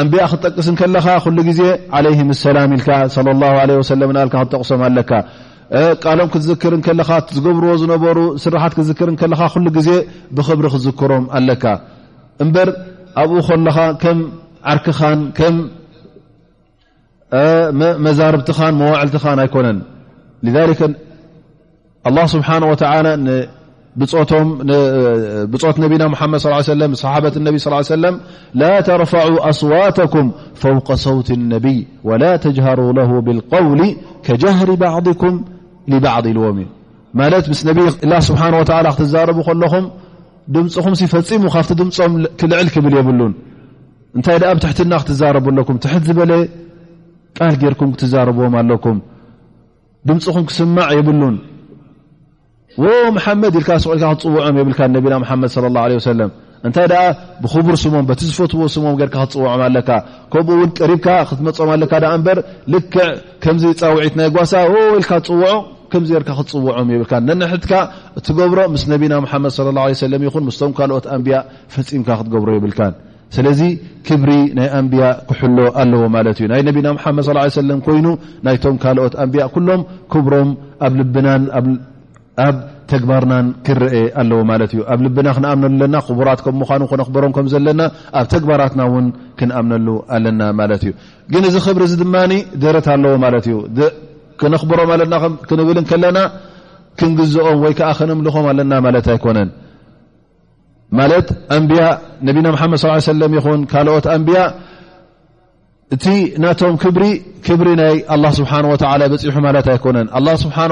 ኣንቢያ 0.00 0.22
ክትጠቅስ 0.30 0.68
ንከለኻ 0.74 1.06
ሉ 1.36 1.38
ግዜ 1.48 1.60
ይ 2.04 2.20
ሰላም 2.44 2.70
ኢል 2.76 2.80
ለ 3.42 3.44
ል 4.26 4.30
ክጠቅሶም 4.34 4.80
ኣለካ 4.86 5.10
ቃሎም 6.04 6.28
ክትዝክር 6.32 6.72
ከለኻ 6.86 7.10
ዝገብርዎ 7.36 7.70
ዝነበሩ 7.82 8.18
ስራሓት 8.44 8.72
ክትዝክር 8.76 9.08
ከለኻ 9.20 9.40
ሉ 9.64 9.70
ግዜ 9.76 9.90
ብክብሪ 10.36 10.66
ክትዝክሮም 10.74 11.24
ኣለካ 11.38 11.64
እምበር 12.44 12.68
ኣብኡ 13.22 13.38
ከለኻ 13.50 13.78
ከም 14.02 14.18
ዓርክኻን 14.72 15.20
ከም 15.38 15.56
መዛርብትኻን 18.06 18.74
መዋዕልትኻን 18.80 19.38
ኣይኮነን 19.44 19.78
ስብሓ 22.34 22.48
ብት 24.00 24.32
ነና 25.82 26.02
መድ 26.38 26.42
ص 26.44 26.46
ه 26.52 26.94
صሓበት 27.02 27.34
ነ 27.46 27.48
صى 27.64 27.96
ለ 28.02 28.06
ላ 28.60 28.62
ተርفع 28.88 29.24
ኣصዋትኩም 29.50 30.26
فوق 30.62 30.88
صውት 31.04 31.28
الነبይ 31.38 31.78
وላ 32.08 32.24
ተجهሩ 32.44 32.78
ه 33.08 33.10
ብالقውል 33.26 33.80
ከጀهር 34.26 34.70
ባዕضኩም 34.80 35.34
ባዕض 36.04 36.24
ኢልዎም 36.32 36.58
ማለት 37.20 37.44
ምስ 37.52 37.60
ስብሓه 38.28 38.52
و 38.60 38.64
ክትዛረቡ 38.96 39.38
ከለኹም 39.48 39.86
ድምፅኹም 40.54 40.94
ፈፂሙ 41.14 41.42
ካብቲ 41.54 41.70
ድምፆምክልዕል 41.80 42.68
ክብል 42.74 42.94
የብሉን 42.98 43.32
እንታይ 44.16 44.36
ኣብ 44.50 44.58
ትሕትና 44.64 44.92
ክትዛረቡ 45.02 45.46
ኣለኩም 45.52 45.76
ትሕት 45.84 46.02
ዝበለ 46.08 46.32
ቃል 47.36 47.54
ጌርኩም 47.62 47.90
ክትዛረብዎም 47.94 48.52
ኣለኩም 48.60 48.98
ድምፅኹም 50.08 50.44
ክስማዕ 50.50 50.88
የብሉን 50.98 51.36
ዎ 52.82 52.94
ሓመድ 53.24 53.54
ል 53.60 53.64
ስኢልካ 53.82 54.10
ክትፅውዖም 54.18 54.56
የብል 54.60 54.74
ና 54.94 54.96
ድ 55.92 56.00
ሰ 56.06 56.14
እንታይ 56.66 56.86
ኣ 57.00 57.06
ብክቡር 57.42 57.74
ስሞም 57.82 58.04
በቲዝፈትዎ 58.08 58.66
ስሞም 58.74 58.94
ካ 59.00 59.08
ክትፅውዖም 59.14 59.60
ኣለካ 59.66 59.88
ከምኡውን 60.32 60.70
ጥሪብካ 60.78 61.06
ክትመፅም 61.28 61.70
ኣለካ 61.74 61.92
በር 62.26 62.38
ልክዕ 62.74 62.98
ከምዚ 63.44 63.64
ፃውዒት 63.80 64.14
ናይ 64.20 64.28
ጓሳ 64.36 64.52
ኢልካ 64.98 65.10
ትፅውዖ 65.26 65.52
ከምዚ 65.92 66.08
ገርካ 66.16 66.30
ክትፅውዖም 66.40 66.88
የብል 66.94 67.22
ነንሕትካ 67.28 67.72
እትገብሮ 68.18 68.58
ምስ 68.74 68.84
ነብና 68.92 69.14
ሓመድ 69.32 69.58
ለ 69.68 70.16
ይን 70.24 70.44
ምስቶም 70.48 70.72
ካልኦት 70.78 71.06
ኣንብያ 71.16 71.36
ፈፂምካ 71.74 72.08
ክትገብሮ 72.20 72.50
የብልካን 72.58 72.94
ስለዚ 73.36 73.60
ክብሪ 74.06 74.32
ናይ 74.58 74.68
ኣንብያ 74.80 75.04
ክሕሎ 75.30 75.58
ኣለዎ 75.82 76.02
ማለት 76.18 76.36
እዩ 76.42 76.46
ናይ 76.54 76.62
ነና 76.66 77.00
ለም 77.70 77.80
ኮይኑ 77.86 78.06
ናይቶም 78.48 78.76
ካልኦት 78.84 79.14
ኣንያ 79.24 79.46
ሎም 79.70 79.82
ክብሮም 80.14 80.50
ኣብ 80.86 80.92
ልብናን 81.00 81.42
ኣብ 82.42 82.56
ተግባርናን 82.92 83.46
ክንረአ 83.66 83.92
ኣለዎ 84.20 84.38
ማለት 84.50 84.70
እዩ 84.74 84.80
ኣብ 84.92 85.00
ልብና 85.04 85.28
ክንኣምነሉ 85.36 85.68
ኣለና 85.74 85.94
ክቡራት 86.06 86.40
ከም 86.44 86.56
ምኳኑ 86.62 86.80
ክነኽብሮም 86.90 87.32
ከም 87.36 87.46
ዘለና 87.52 87.80
ኣብ 88.20 88.26
ተግባራትና 88.34 88.80
እውን 88.88 89.06
ክንኣምነሉ 89.38 89.88
ኣለና 90.16 90.40
ማለት 90.60 90.82
እዩ 90.86 90.92
ግን 91.34 91.44
እዚ 91.48 91.56
ክብሪ 91.66 91.82
እዚ 91.88 91.94
ድማ 92.02 92.14
ደረት 92.64 92.88
ኣለዎ 92.94 93.12
ማለት 93.24 93.46
እዩ 93.50 93.58
ክነኽብሮም 94.42 94.90
ኣለናክንብልን 94.96 95.86
ከለና 95.92 96.18
ክንግዝኦም 97.00 97.58
ወይ 97.64 97.72
ከዓ 97.80 97.90
ክንምልኾም 97.98 98.46
ኣለና 98.52 98.72
ማለት 98.86 99.06
ኣይኮነን 99.14 99.50
ማለት 101.00 101.28
ኣንያ 101.58 101.80
ነቢና 102.28 102.46
መድ 102.72 102.80
ሰለ 103.08 103.22
ይኹን 103.38 103.60
ካልኦት 103.72 104.06
ኣንብያ 104.16 104.40
እቲ 105.94 106.06
ናቶም 106.42 106.74
ክብሪ 106.82 107.04
ክብሪ 107.46 107.68
ናይ 107.80 107.94
ه 108.22 108.32
ስብሓه 108.38 108.58
በፂሑ 109.12 109.34
ማለት 109.46 109.66
ኣይኮነን 109.72 110.06
ه 110.16 110.34
ስብሓه 110.42 110.64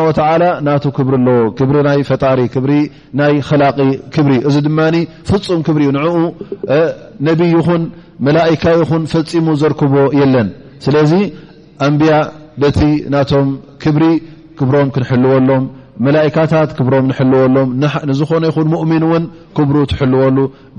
ና 0.66 0.68
ክብሪ 0.96 1.14
ኣለዎ 1.22 1.52
ብሪ 1.66 1.76
ናይ 1.88 1.98
ፈጣሪ 2.08 2.40
ሪ 2.70 2.72
ናይ 3.20 3.34
ክላ 3.48 3.62
ክብሪ 4.14 4.32
እዚ 4.48 4.56
ድማ 4.66 4.78
ፍፁም 5.28 5.60
ክብሪ 5.66 5.82
እ 5.90 5.94
ንኡ 5.96 6.14
ነብይ 7.28 7.54
ኹን 7.66 7.82
መላካ 8.28 8.64
ይን 8.82 9.02
ፈፂሙ 9.12 9.46
ዘርክቦ 9.62 9.94
የለን 10.20 10.48
ስለዚ 10.86 11.12
ኣንብያ 11.86 12.12
ደቲ 12.64 12.80
ናቶም 13.14 13.48
ክብሪ 13.84 14.04
ክብሮም 14.60 14.88
ክንሕልወሎም 14.96 15.64
መላካታት 16.06 16.70
ክብሮም 16.78 17.06
ልዎሎም 17.32 17.68
ዝኾነ 18.20 18.44
ይን 18.56 18.72
ؤምን 18.82 19.02
ውን 19.12 19.24
ክብሩ 19.56 19.76
ትሕልዎሉግ 19.92 20.78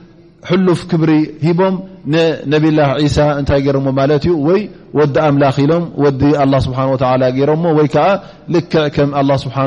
ሕሉፍ 0.49 0.79
ክብሪ 0.91 1.11
ሂቦም 1.47 1.75
ነብላ 2.51 2.79
ሳ 3.15 3.25
እንታይ 3.39 3.59
ገሮዎ 3.65 3.89
ማለት 3.99 4.23
እዩ 4.29 4.33
ወይ 4.47 4.61
ወዲ 4.99 5.15
ኣምላክ 5.27 5.57
ኢሎም 5.63 5.83
ወዲ 6.03 6.21
ስብሓ 6.65 6.79
ሮሞ 7.51 7.63
ወይ 7.79 7.87
ከዓ 7.95 8.07
ልክዕ 8.55 8.85
ከም 8.95 9.11
ስብሓ 9.43 9.57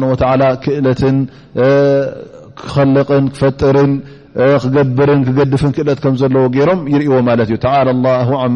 ክእለትን 0.64 1.16
ክልን 2.72 2.98
ክፈጥርን 3.36 3.92
ክገብርን 4.62 5.20
ክገድፍን 5.28 5.72
ክእለት 5.78 5.98
ከምዘለዎ 6.04 6.44
ይሮም 6.58 6.80
ይርእዎ 6.92 7.16
ማት 7.30 7.48
ዩ 7.54 7.58
ታ 7.64 7.70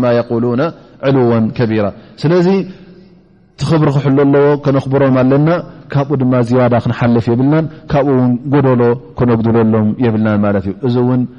ማ 0.02 0.06
قሉና 0.30 0.62
ዕልዋ 1.08 1.32
ከቢራ 1.56 1.86
ስለዚ 2.22 2.48
ቲክብሪ 3.60 3.88
ክሕል 3.94 4.16
ኣለዎ 4.24 4.44
ከነክብሮም 4.64 5.16
ኣለና 5.22 5.48
ካብኡ 5.92 6.16
ድማ 6.20 6.32
ዝያዳ 6.48 6.74
ክንሓልፍ 6.84 7.26
የብልናን 7.30 7.66
ካብኡው 7.92 8.18
ጎደሎ 8.52 8.82
ክነግድለሎም 9.18 9.88
የብልና 10.04 10.28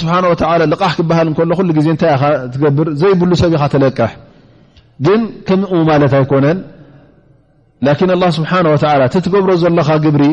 ስብሓ 0.00 0.14
ልሕ 0.72 0.88
ክበሃል 0.98 1.28
ሎ 1.68 1.80
ዜ 1.86 1.96
ታይ 2.02 2.12
ትገብር 2.54 2.88
ዘይብሉ 3.00 3.30
ሰብ 3.42 3.52
ኢ 3.58 3.68
ተለቅሕ 3.74 4.10
ግን 5.06 5.20
ከም 5.48 5.60
ማለት 5.90 6.12
ኣይኮነን 6.18 6.58
ስብ 8.36 8.44
እ 8.66 9.08
ትገብሮ 9.24 9.50
ዘለኻ 9.62 9.88
ግብሪ 10.04 10.24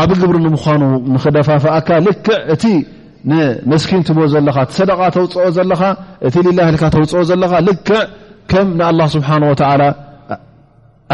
ዓብ 0.00 0.10
ግብሪ 0.20 0.36
ንምኑ 0.46 0.80
ንክደፋፍእካ 1.14 1.88
ልክ 2.06 2.26
እቲ 2.54 2.64
መስኪን 3.72 4.02
ትቦ 4.06 4.18
ዘ 4.34 4.36
ሰደ 4.76 4.90
ተውፅኦ 5.16 5.44
ዘኻ 5.56 5.80
እቲ 6.26 6.34
ላ 6.58 6.60
ል 6.74 6.76
ተውፅኦ 6.94 7.20
ዘለኻ 7.30 7.52
ክ 7.88 7.90
ከም 8.52 8.66
ስብሓ 9.14 9.30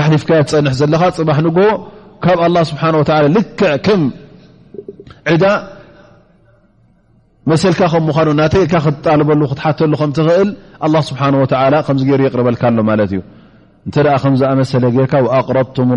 ኣሊፍከ 0.02 0.30
ፀንሕ 0.50 0.72
ዘለኻ 0.80 1.02
ፅባሕ 1.16 1.38
ንግሆ 1.46 1.66
ካብ 2.24 2.38
ስ 2.68 2.70
ልክ 3.36 3.60
ም 4.00 4.04
ዕዳ 5.32 5.44
መሰልካ 7.50 7.80
ከምምዃኑ 7.92 8.28
ናተይ 8.38 8.62
ኢል 8.64 8.70
ክጣልበሉ 8.86 9.40
ክትሓተሉ 9.50 9.92
ከምትኽእል 10.00 10.48
ስብه 11.08 11.20
ከዚ 11.86 12.00
ገሩ 12.10 12.20
ይቅርበልካ 12.26 12.62
ኣሎ 12.70 12.78
ማለት 12.90 13.08
እዩ 13.14 13.20
እንተ 13.86 13.96
ከምዝኣመሰለ 14.22 14.84
ርካ 15.04 15.12
ኣቅረብቱም 15.38 15.88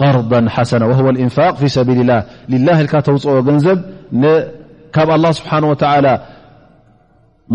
قርض 0.00 0.32
ሓሰና 0.54 0.82
ንፋ 1.28 1.36
ፊ 1.60 1.62
ሰቢል 1.76 1.98
ላ 2.10 2.14
ላ 2.66 2.68
ተውፅኦ 3.06 3.34
ገንዘብ 3.48 3.78
ካብ 4.96 5.10
ስ 5.38 5.42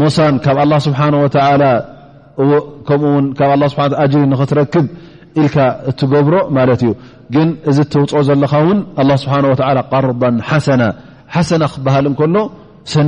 ሞሳን 0.02 0.36
ካብ 0.46 0.58
ስብ 0.88 0.94
ኡ 2.40 2.52
ሪን 3.62 4.32
ክትረክብ 4.42 4.86
ኢልካ 5.42 5.56
እትገብሮ 5.90 6.36
ማለት 6.58 6.82
እዩ 6.86 6.92
ግን 7.34 7.50
እዚ 7.70 7.78
ተውፅኦ 7.96 8.22
ዘለኻውን 8.30 8.80
ስብ 9.24 9.34
ር 10.06 10.14
ሓሰና 10.52 10.84
ሓሰና 11.36 11.64
ክበሃል 11.74 12.06
እከሎ 12.12 12.36
ይ 12.96 13.02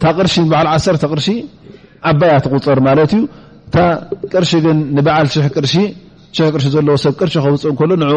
ታ 0.04 0.16
ር 0.26 0.30
ዓ 0.76 0.78
ቅር 1.04 1.20
ዓባ 2.10 2.22
ያትغፅር 2.36 2.80
ማ 2.86 2.90
ዩ 2.98 3.02
እ 3.16 4.26
ቅር 4.32 4.44
ግ 6.54 6.56
ር 6.62 6.64
ዘለዎ 6.74 6.96
ሰብ 7.06 7.14
ቅ 7.20 7.22
ውፅእ 7.54 7.80
ሎ 8.02 8.10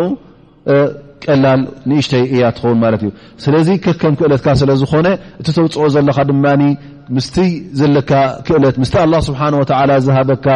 ቀላ 1.25 1.47
ንእሽተይ 1.91 2.25
እያ 2.35 2.43
ትኸውን 2.57 2.79
ማለት 2.85 3.01
እዩ 3.05 3.11
ስለዚ 3.45 3.69
ከከም 3.85 4.15
ክእለትካ 4.19 4.47
ስለ 4.61 4.71
ዝኾነ 4.81 5.07
እቲ 5.41 5.47
ተውፅዖ 5.57 5.85
ዘለኻ 5.95 6.19
ድማ 6.31 6.45
ምስ 7.17 7.27
ዘለካ 7.81 8.11
ክእለት 8.47 8.77
ምስ 8.83 8.93
ስብሓ 9.29 9.41
ዝሃበካ 10.07 10.47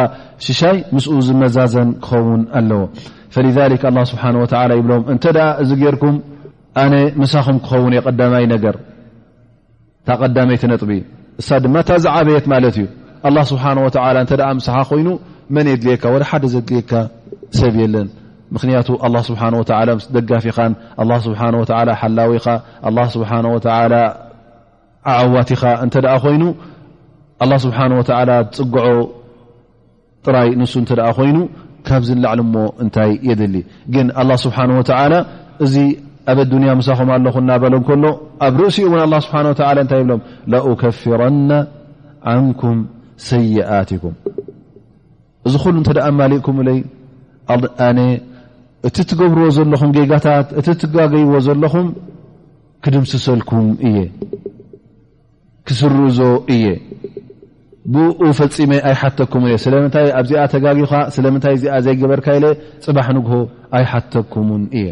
ሽሻይ 0.45 0.77
ምስ 0.95 1.05
ዝመዛዘን 1.27 1.89
ክኸውን 2.05 2.43
ኣለዎ 2.61 2.81
ذ 3.55 4.05
ስብሓ 4.11 4.27
ይብሎም 4.79 5.03
እንተ 5.13 5.23
እዚ 5.63 5.69
ጌርኩም 5.83 6.15
ኣነ 6.83 6.93
ምሳኹም 7.21 7.57
ክኸውን 7.65 7.93
የቀዳማይ 7.97 8.45
ነገር 8.53 8.75
ታ 10.07 10.17
ቀዳመይ 10.21 10.57
ትነጥብ 10.63 10.89
እሳ 11.41 11.49
ድማ 11.63 11.75
ታዚ 11.89 12.05
ዓበየት 12.15 12.45
ማለት 12.55 12.75
እዩ 12.81 12.87
ስብሓ 13.51 13.65
እተ 14.25 14.37
ምሳኻ 14.59 14.77
ኮይኑ 14.89 15.09
መን 15.55 15.67
የድልካ 15.73 16.03
ሓደ 16.31 16.43
ዘድልካ 16.55 16.91
ሰብ 17.59 17.73
የለን 17.83 18.07
ምክንያቱ 18.55 18.87
ኣه 19.05 19.13
ስብሓه 19.29 19.45
ወ 19.59 19.61
ምስ 19.97 20.05
ደጋፊኻን 20.15 20.71
ስብሓه 21.25 21.43
ወ 21.61 21.65
ሓላዊ 22.01 22.29
ኢኻ 22.39 22.47
ስብሓ 23.15 23.31
ወ 23.55 23.59
ኣዓዋት 25.11 25.49
ኢኻ 25.55 25.63
እተ 25.85 25.95
ኮይኑ 26.23 26.43
ስብሓه 27.65 27.85
ወ 27.99 28.03
ፅግዖ 28.57 28.85
ጥራይ 30.25 30.49
ንሱ 30.59 30.73
እተ 30.83 30.91
ኮይኑ 31.19 31.37
ካብዚ 31.87 32.09
ንላዕሉ 32.17 32.39
ሞ 32.53 32.57
እንታይ 32.83 33.11
የድሊ 33.29 33.55
ግን 33.93 34.07
ኣ 34.21 34.23
ስብሓه 34.45 34.65
ወላ 34.79 35.13
እዚ 35.65 35.75
ኣብ 36.31 36.37
ኣዱኒያ 36.43 36.71
ምሳኹም 36.79 37.09
ኣለኹ 37.15 37.35
እናበሎም 37.43 37.81
ከሎ 37.87 38.03
ኣብ 38.45 38.53
ርእሲኡ 38.61 38.83
እውን 38.91 38.99
ኣ 39.05 39.19
ስብ 39.23 39.33
እንታይ 39.83 39.99
ይብሎም 40.01 40.21
ከፍረና 40.81 41.51
ዓንኩም 42.33 42.77
ሰይኣትኩም 43.29 44.13
እዚ 45.47 45.53
ኩሉ 45.63 45.75
እተኣ 45.83 46.05
ማሊእኩም 46.19 46.55
ብለይ 46.61 46.79
እቲ 48.87 48.95
እትገብርዎ 49.03 49.45
ዘለኹም 49.57 49.91
ጌጋታት 49.97 50.47
እቲ 50.59 50.67
ትጋገይዎ 50.81 51.33
ዘለኹም 51.45 51.87
ክድምስሰልኩም 52.83 53.67
እየ 53.87 53.97
ክስርዞ 55.67 56.19
እየ 56.55 56.65
ብኡ 57.93 58.19
ፈልፂሜ 58.39 58.71
ኣይሓተኩም 58.89 59.43
እየ 59.47 59.55
ስለምንታይ 59.65 60.07
ኣብዚኣ 60.21 60.43
ተጋግካ 60.53 60.93
ስለምንታይ 61.17 61.53
እዚኣ 61.57 61.73
ዘይገበርካ 61.85 62.27
ኢለ 62.39 62.45
ፅባሕ 62.85 63.07
ንግሆ 63.17 63.33
ኣይሓተኩምን 63.79 64.63
እየ 64.79 64.89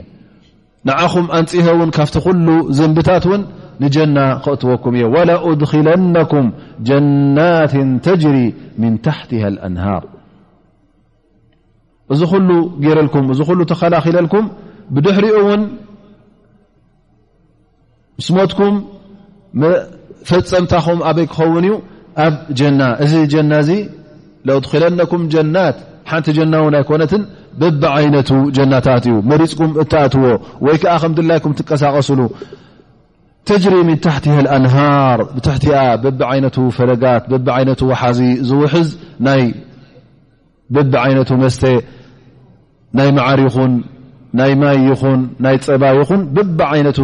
ንዓኹም 0.90 1.28
ኣንፅሀ 1.40 1.68
እውን 1.76 1.92
ካብቲ 1.98 2.16
ኩሉ 2.28 2.48
ዘንብታት 2.80 3.26
እውን 3.30 3.42
ንጀና 3.84 4.18
ክእትወኩም 4.46 4.96
እየ 5.00 5.04
ወላድኪለነኩም 5.18 6.48
ጀናትን 6.90 7.92
ተጅሪ 8.08 8.38
ምን 8.84 8.96
ታሕትሃ 9.10 9.44
ልኣንሃር 9.58 10.04
እዚ 12.14 12.22
ሉ 12.50 12.52
ጌረኩ 12.84 13.16
እዚ 13.34 13.40
ሉ 13.60 13.66
ተኸላኪለኩም 13.72 14.46
ብድሕሪኡ 14.96 15.36
ውን 15.48 15.62
ስሞትኩም 18.28 18.76
ፈፀምታኹም 20.30 21.00
ኣበይ 21.10 21.26
ክኸውን 21.32 21.66
እዩ 21.70 21.76
ኣብ 22.26 22.34
ጀና 22.60 22.82
እዚ 23.04 23.14
ጀና 23.34 23.52
እዚ 23.64 23.70
ድክለኩም 24.48 25.24
ጀናት 25.36 25.78
ሓንቲ 26.10 26.28
ና 26.54 26.62
ውን 26.66 26.76
ኣይኮነት 26.80 27.12
በቢ 27.62 27.84
ይነة 28.04 28.30
ጀናታት 28.58 29.04
እዩ 29.10 29.16
መሪፅኩም 29.32 29.72
እኣትዎ 29.84 30.24
ወይ 30.66 30.78
ዓ 30.96 30.98
ከ 31.04 31.12
ድ 31.18 31.26
ትቀሳቀስሉ 31.60 32.20
ተጅሪ 33.50 33.76
ም 33.88 33.92
ታሕቲ 34.06 34.26
لኣንهር 34.46 35.20
ቲ 35.64 35.68
በቢ 36.04 36.20
ይነ 36.38 36.46
ፈለጋት 36.78 37.24
በቢ 37.34 37.48
ይነ 37.62 37.70
وሓዚ 37.90 38.20
ዝውሕዝ 38.50 38.90
ናይ 39.28 39.44
በቢ 40.76 40.94
ይነ 41.12 41.20
መስተ 41.44 41.64
ናይ 43.00 43.10
መዓሪኹን 43.18 43.74
ናይ 44.40 44.52
ማይ 44.62 44.78
ይኹን 44.90 45.20
ናይ 45.46 45.56
ፀባ 45.66 45.84
ይኹን 46.00 46.22
ብባዓይነቱ 46.36 47.00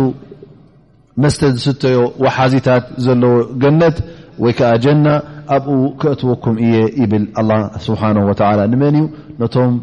መስተ 1.23 1.41
ዝስተዮ 1.55 1.97
ወሓዚታት 2.23 2.83
ዘለዎ 3.05 3.35
ገነት 3.61 3.97
ወይ 4.43 4.53
ከዓ 4.57 4.69
ጀና 4.83 5.05
ኣብኡ 5.55 5.75
ክእትወኩም 6.01 6.55
እየ 6.65 6.73
ይብል 7.01 7.23
ስብሓ 7.87 8.01
ንመን 8.17 8.97
እዩ 8.99 9.07
ነቶም 9.41 9.73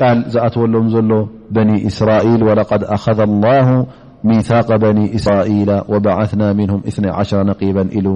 ቃል 0.00 0.18
ዝኣተወሎም 0.34 0.86
ዘሎ 0.96 1.12
በኒ 1.56 1.70
እስራል 1.90 2.26
وለድ 2.48 2.82
ኣذ 2.96 3.20
ه 3.68 3.70
ሚق 4.30 4.68
በኒ 4.84 4.98
ስራላ 5.26 5.70
በዓثና 6.06 6.42
ም 6.60 6.68
2ሽ 6.72 7.00
ነቂባ 7.50 7.76
ኢሉ 7.98 8.06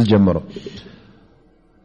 ዝጀመሮ 0.00 0.36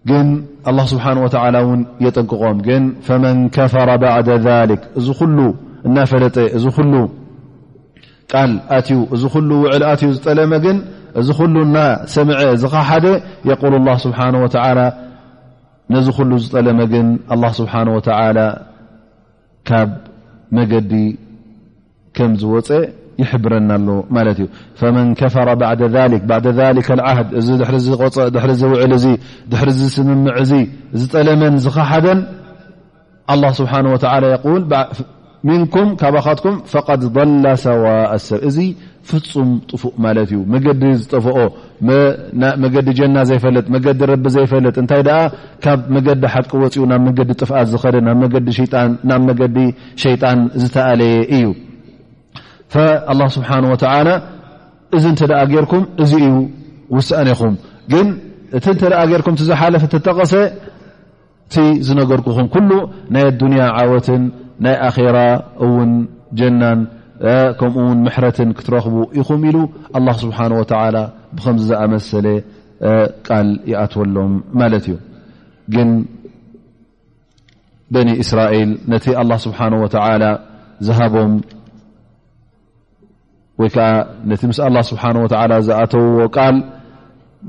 ግን 0.10 0.28
ኣ 0.70 0.84
ስብሓን 0.91 1.18
ወተላ 1.24 1.55
እውን 1.66 1.82
የጠንቅቖም 2.05 2.57
ግን 2.68 2.84
ፈመን 3.07 3.38
ከፈረ 3.55 3.89
ባዕዳ 4.03 4.30
ذሊክ 4.47 4.82
እዚ 4.99 5.07
ኩሉ 5.20 5.38
እናፈለጠ 5.88 6.38
እዚ 6.57 6.66
ኩሉ 6.78 6.93
ቃል 8.32 8.51
ኣትዩ 8.78 8.97
እዚ 9.16 9.24
ኩሉ 9.34 9.49
ውዕል 9.64 9.84
ኣትዩ 9.91 10.10
ዝጠለመ 10.16 10.51
ግን 10.66 10.78
እዚ 11.20 11.28
ኩሉ 11.39 11.55
ናሰምዐ 11.76 12.39
እዚ 12.55 12.64
ኸ 12.74 12.84
ሓደ 12.89 13.05
የقል 13.49 13.74
ስብሓه 14.05 14.28
ወ 14.43 14.47
ነዚ 15.93 16.07
ኩሉ 16.18 16.32
ዝጠለመ 16.43 16.80
ግን 16.93 17.07
ኣ 17.34 17.36
ስብሓ 17.60 17.74
ወተላ 17.97 18.39
ካብ 19.68 19.91
መገዲ 20.57 20.91
ከምዝወፀ 22.18 22.70
ይሕብረናሎ 23.22 23.88
ማለት 24.18 24.38
እዩ 24.42 24.48
መን 24.98 25.08
ከፈረ 25.20 25.50
ዓህድ 27.12 27.30
እዚ 27.40 27.48
ድ 27.62 27.72
ዝቆፀእ 27.86 28.28
ድሕሪ 28.36 28.52
ዝውዕል 28.64 28.94
እ 28.98 29.14
ድሕሪ 29.54 29.70
ዝስምምዕ 29.80 30.34
እዚ 30.44 30.52
ዝጠለመን 31.02 31.56
ዝኸሓደን 31.66 32.20
ኣ 33.32 33.38
ስብሓ 33.62 33.74
ወ 33.94 33.96
ል 34.26 34.36
ንኩም 35.48 35.90
ካብኻትኩም 36.00 36.56
ድ 37.02 37.18
ላ 37.44 37.48
ሰዋ 37.66 37.84
ሰብ 38.26 38.40
እዚ 38.50 38.58
ፍፁም 39.10 39.50
ጥፉእ 39.70 39.94
ማለት 40.06 40.30
እዩ 40.34 40.40
መገዲ 40.54 40.82
ዝጠፍኦ 41.02 41.38
መገዲ 42.64 42.88
ጀና 42.98 43.16
ዘይፈለጥ 43.30 43.66
መገዲ 43.76 44.02
ረቢ 44.12 44.26
ዘይፈለጥ 44.36 44.76
እንታይ 44.82 45.02
ደኣ 45.10 45.20
ካብ 45.66 45.80
መገዲ 45.98 46.24
ሓቂ 46.34 46.52
ወፅኡ 46.64 46.84
ናብ 46.92 47.02
መገዲ 47.08 47.32
ጥፍኣት 47.42 47.70
ዝኸደ 47.74 47.96
ብ 48.36 48.44
ዲጣናብ 48.48 49.24
መገዲ 49.32 49.62
ሸይጣን 50.06 50.42
ዝተኣለየ 50.64 51.16
እዩ 51.38 51.46
ه 52.74 52.78
ስብሓንه 53.36 53.68
ወተላ 53.74 54.08
እዚ 54.98 55.04
እንተ 55.14 55.22
ደኣ 55.32 55.42
ጌርኩም 55.54 55.84
እዚ 56.04 56.12
እዩ 56.28 56.36
ውሳአነኹም 56.96 57.54
ግን 57.92 58.08
እቲ 58.58 58.66
ተ 58.82 58.84
ደ 58.92 58.94
ጌርኩም 59.12 59.36
ዝሓለፈ 59.50 59.84
ተጠቐሰ 59.94 60.34
ቲ 61.54 61.56
ዝነገርግኹም 61.88 62.48
ኩሉ 62.56 62.70
ናይ 63.14 63.24
ኣዱንያ 63.32 63.62
ዓወትን 63.80 64.24
ናይ 64.66 64.76
ኣራ 64.88 65.18
እውን 65.66 65.92
ጀናን 66.40 66.80
ከምኡ 67.60 67.76
ውን 67.88 67.98
ምሕረትን 68.06 68.50
ክትረኽቡ 68.58 68.96
ኢኹም 69.20 69.42
ኢሉ 69.50 69.58
ስብሓه 70.24 70.50
ወ 70.62 70.64
ብከምዝኣመሰለ 71.36 72.28
ቃል 73.28 73.48
ይኣትወሎም 73.72 74.34
ማለት 74.60 74.84
እዩ 74.90 74.96
ግን 75.74 75.90
በኒ 77.94 78.10
እስራኤል 78.24 78.70
ነቲ 78.94 79.06
ኣ 79.22 79.24
ስብሓ 79.46 79.60
ወ 79.84 79.88
ዝሃቦም 80.88 81.32
ወይ 83.62 83.70
ከዓ 83.76 83.88
ነቲ 84.32 84.41
ምስ 84.49 84.60
ኣه 84.66 84.76
ስብሓه 84.89 85.10
ዝኣተውዎ 85.68 86.22
ቃል 86.36 86.55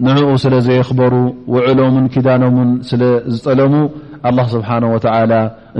ንዕኡ 0.07 0.29
ስለ 0.45 0.55
ዘይክበሩ 0.67 1.15
ውዕሎምን 1.55 2.05
ክዳኖምን 2.15 2.71
ስለዝጠለሙ 2.91 3.75
ኣله 4.29 4.47
ስብሓه 4.55 4.85
ወ 4.95 4.97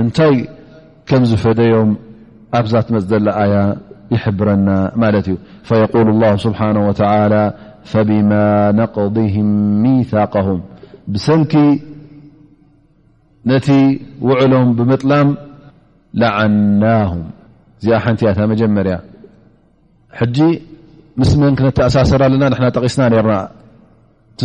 እንታይ 0.01 0.35
ከም 1.09 1.21
ዝፈደዮም 1.31 1.91
ኣብዛ 2.59 2.73
ትመፅ 2.87 3.03
ዘላ 3.11 3.27
ኣያ 3.43 3.55
ይሕብረና 4.15 4.69
ማለት 5.01 5.25
እዩ 5.31 5.35
ፈየقሉ 5.69 6.07
اله 6.17 6.31
ስብሓه 6.45 7.37
ፈብማ 7.91 8.31
ነقዲهም 8.81 9.47
ሚثقهም 9.83 10.59
ብሰንኪ 11.13 11.53
ነቲ 13.49 13.67
ውዕሎም 14.29 14.69
ብምጥላም 14.77 15.29
ላዓናه 16.21 17.11
እዚኣ 17.79 17.99
ሓንቲ 18.05 18.21
እያታ 18.25 18.39
መጀመርያ 18.51 18.97
ምስ 21.21 21.31
ን 21.39 21.53
ክነሳሰር 21.59 22.21
ለና 22.41 22.65
ጠቂስና 22.75 23.03
ና 23.13 23.31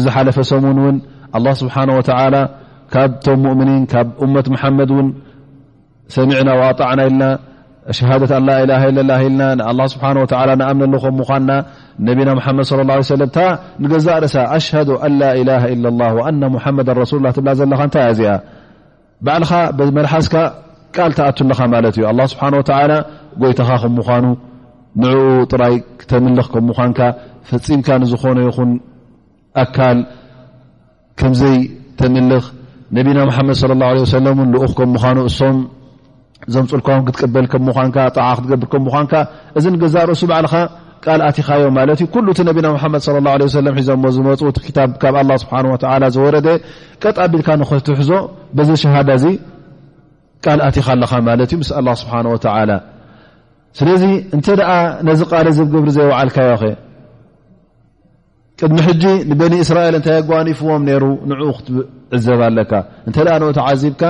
ዝሓለፈ 0.04 0.38
ሰ 0.52 0.54
ን 0.64 0.68
لله 1.44 1.54
ስه 1.60 1.76
ካብቶም 2.94 3.44
ؤኒ 3.50 3.60
ካብ 3.92 4.08
ት 4.46 4.48
መድ 4.78 4.90
ሰሚና 6.16 6.48
ኣጣዕና 6.64 7.00
ና 7.20 7.22
ኣም 10.68 10.82
ና 11.50 11.62
ድ 13.80 13.94
صى 14.00 14.02
ه 14.08 14.26
ዛ 14.26 14.38
ኣ 14.50 14.66
ዘ 18.18 18.22
ይ 18.28 18.28
ያ 18.28 18.34
በል 19.78 19.90
መ 19.98 20.06
ኣት 21.14 21.96
እዩ 22.00 23.02
ጎይተኻ 23.42 23.70
ኑ 24.24 24.26
ንኡ 25.02 25.16
ጥራይ 25.52 25.74
ክተምልኽ 26.00 26.46
ከምኳንካ 26.54 26.98
ፈፂምካ 27.48 27.88
ንዝኾነ 28.02 28.36
ይኹን 28.48 28.70
ኣካል 29.62 29.98
ከምዘይ 31.20 31.56
ተምልኽ 32.00 32.44
ነቢና 32.96 33.18
ሓመድ 33.36 33.56
ለ 33.96 34.02
ሰለምእን 34.14 34.48
ልኡኽ 34.54 34.72
ከምዃኑ 34.78 35.18
እሶም 35.30 35.56
እዞም 36.48 36.66
ፅልካው 36.70 36.98
ክትቀበል 37.06 37.46
ከምን 37.52 37.72
ጣዓ 38.16 38.26
ክትገብር 38.38 38.68
ከምኳንካ 38.72 39.12
እዚ 39.58 39.64
ገዛርኦሱ 39.84 40.22
በዓልኻ 40.30 40.54
ቃልኣትኻዮ 41.04 41.62
ማለት 41.78 41.98
እዩ 42.04 42.08
ኩሉ 42.14 42.26
እቲ 42.34 42.40
ነቢና 42.48 42.66
ሓመድ 42.82 43.04
ለም 43.66 43.74
ሒዞሞ 43.80 44.04
ዝመፁ 44.16 44.40
ታ 44.76 44.80
ካብ 45.02 45.16
ኣ 45.22 45.22
ስብሓ 45.42 45.54
ዝወረ 46.16 46.36
ቀጣቢልካ 47.04 47.48
ንኽትሕዞ 47.62 48.10
በዚ 48.58 48.70
ሸሃዳ 48.82 49.10
እዚ 49.20 49.26
ቃልኣቲኻ 50.46 50.86
ኣለኻ 50.96 51.12
ማለት 51.30 51.50
እዩ 51.54 51.58
ምስ 51.62 51.70
ኣ 51.78 51.94
ስብሓንላ 52.02 52.70
ስለዚ 53.78 54.02
እንተ 54.36 54.46
ደኣ 54.60 54.70
ነዚ 55.08 55.20
ቃል 55.30 55.46
ዝብ 55.56 55.66
ግብሪ 55.72 55.88
ዘይባዓልካዮ 55.96 56.50
ኸ 56.62 56.64
ቅድሚ 58.60 58.76
ሕጂ 58.86 59.04
ንበኒ 59.30 59.54
እስራኤል 59.64 59.94
እንታይ 59.98 60.16
ኣጓኒፍዎም 60.20 60.82
ነይሩ 60.88 61.04
ንኡ 61.30 61.40
ክትዕዘብ 61.56 62.40
ኣለካ 62.46 62.72
እንተኣ 63.08 63.28
ንእታ 63.42 63.58
ዓዚብካ 63.70 64.02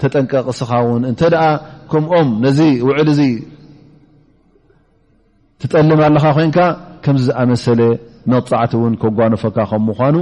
ተጠንቀቅስኻ 0.00 0.70
እውን 0.84 1.02
እንተደኣ 1.10 1.44
ከምኦም 1.90 2.28
ነዚ 2.44 2.60
ውዕል 2.88 3.08
እዙ 3.14 3.20
ትጠልም 5.60 6.00
ኣለኻ 6.08 6.24
ኮንካ 6.38 6.58
ከምዚ 7.04 7.24
ዝኣመሰለ 7.28 7.80
መቕፃዕቲ 8.32 8.72
እውን 8.80 8.94
ከጓኖፈካ 9.02 9.58
ከም 9.70 9.82
ምኳኑ 9.90 10.16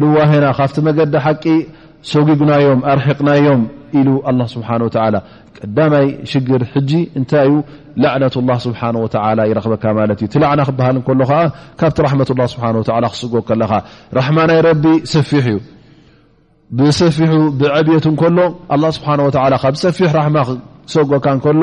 ልዋና 0.00 0.44
ካብቲ 0.58 0.76
መዲ 0.88 0.98
ቂ 1.42 1.46
ሰጉጉናዮም 2.10 2.80
ኣርቅናዮም 2.90 3.62
ኢሉ 3.98 4.08
ስብሓ 4.54 4.68
ላ 5.14 5.18
ቀዳማይ 5.58 6.06
ሽግር 6.30 6.62
እንታይ 7.18 7.46
ዩ 7.52 7.56
ላዕነة 8.02 8.34
ስብሓ 8.66 8.80
ወ 9.04 9.06
ይረክበካ 9.50 9.84
ማት 9.98 10.20
እ 10.24 10.28
ቲ 10.32 10.42
ላዕና 10.42 10.60
ክበሃል 10.68 10.96
ሎከዓ 11.22 11.40
ካብቲ 11.80 11.98
ራመ 12.06 12.20
ስ 12.30 12.32
ክስጎ 13.14 13.34
ከለካ 13.48 13.72
ራማ 14.18 14.36
ናይ 14.50 14.60
ረቢ 14.68 14.84
ሰፊሕ 15.14 15.46
እዩ 15.54 15.58
ብሰፊሑ 16.78 17.32
ብዓብት 17.60 18.06
ከሎ 18.22 18.38
ስብሓ 18.98 19.10
ወ 19.26 19.30
ካብ 19.64 19.74
ሰፊ 19.84 19.98
ራ 20.18 20.22
ሰጎካ 20.94 21.26
ከሎ 21.46 21.62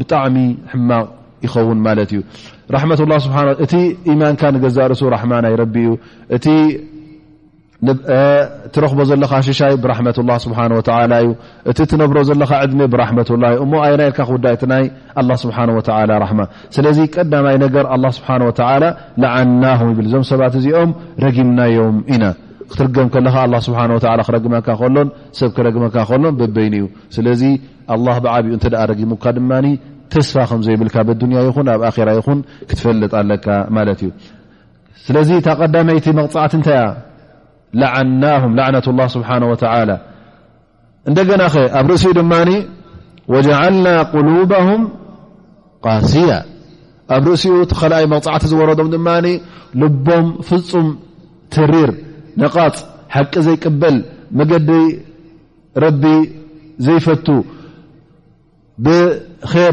ብጣዕሚ 0.00 0.36
ሕማቅ 0.72 1.06
ይኸውን 1.44 1.78
ማለት 1.86 2.10
እዩ 2.16 2.20
ራ 2.74 2.78
እቲ 3.64 3.72
ኢማንካ 4.12 4.42
ንገዛርሱ 4.56 5.00
ማ 5.30 5.34
ናይ 5.44 5.54
እዩ 6.36 6.38
ትረክቦ 8.74 9.00
ዘለካ 9.08 9.32
ሽሻይ 9.46 9.72
ብራመት 9.84 10.18
ላ 10.28 10.34
ስብሓ 10.44 10.58
ወላ 10.78 11.14
እዩ 11.22 11.28
እቲ 11.70 11.78
ትነብሮ 11.90 12.18
ዘለካ 12.28 12.50
ዕድሜ 12.64 12.80
ብራመትላ 12.92 13.44
እሞኣናይልካ 13.64 14.18
ክውዳይትይ 14.28 14.84
ስብሓ 15.42 15.56
ራማ 16.24 16.40
ስለዚ 16.76 16.98
ቀዳማይ 17.16 17.56
ነገር 17.64 17.84
ኣ 17.94 17.96
ስብሓ 18.18 18.30
ዓና 19.36 19.64
ይብል 19.90 20.06
እዞም 20.08 20.24
ሰባት 20.32 20.54
እዚኦም 20.60 20.90
ረጊምናዮም 21.24 21.98
ኢና 22.14 22.24
ክትርገም 22.70 23.08
ከለካ 23.14 23.36
ስሓ 23.66 23.78
ክረግመካ 24.28 24.68
ሎን 24.94 25.08
ሰብ 25.40 25.50
ክረግመካ 25.58 25.96
ሎን 26.22 26.32
በበይኒ 26.40 26.74
እዩ 26.80 26.86
ስለዚ 27.16 27.42
ኣ 27.96 28.18
ብዓብኡ 28.26 28.56
ረጊሙካ 28.92 29.24
ድማ 29.38 29.52
ተስፋ 30.14 30.34
ከምዘይብልካ 30.48 30.96
ብያ 31.08 31.38
ይን 31.46 31.68
ኣብ 31.74 31.82
ኣራ 31.90 32.08
ይን 32.18 32.40
ክትፈልጥ 32.70 33.12
ኣለካ 33.20 33.46
ማለት 33.76 34.00
እዩ 34.06 34.10
ስለዚ 35.06 35.28
ታ 35.46 35.56
ቀዳመይቲ 35.60 36.06
መቕፅዓት 36.18 36.52
እንታይ 36.58 36.76
ያ 36.80 36.82
ه 37.80 37.84
عنة 37.96 38.36
لله 38.92 39.06
سبحنه 39.16 39.46
وتعلى 39.52 39.96
እደና 41.10 41.42
ኣብ 41.78 41.86
ርእሲኡ 41.90 42.10
ድ 42.18 42.22
وجعلنا 43.32 43.94
قلوبهم 44.14 44.80
قسية 45.86 46.38
ኣብ 47.14 47.22
ርእሲኡ 47.30 47.54
لأይ 47.92 48.04
መغዕቲ 48.12 48.42
ዝوረም 48.52 48.76
ድ 48.92 48.96
لቦም 49.80 50.26
فፁም 50.48 50.86
ትሪር 51.52 51.90
نقፅ 52.42 52.74
حቂ 53.14 53.32
ዘيቅበል 53.46 53.96
መዲ 54.38 54.50
ረ 55.82 55.84
ዘيፈت 56.86 57.26
ብر 58.84 59.72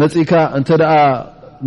መፅካ 0.00 0.30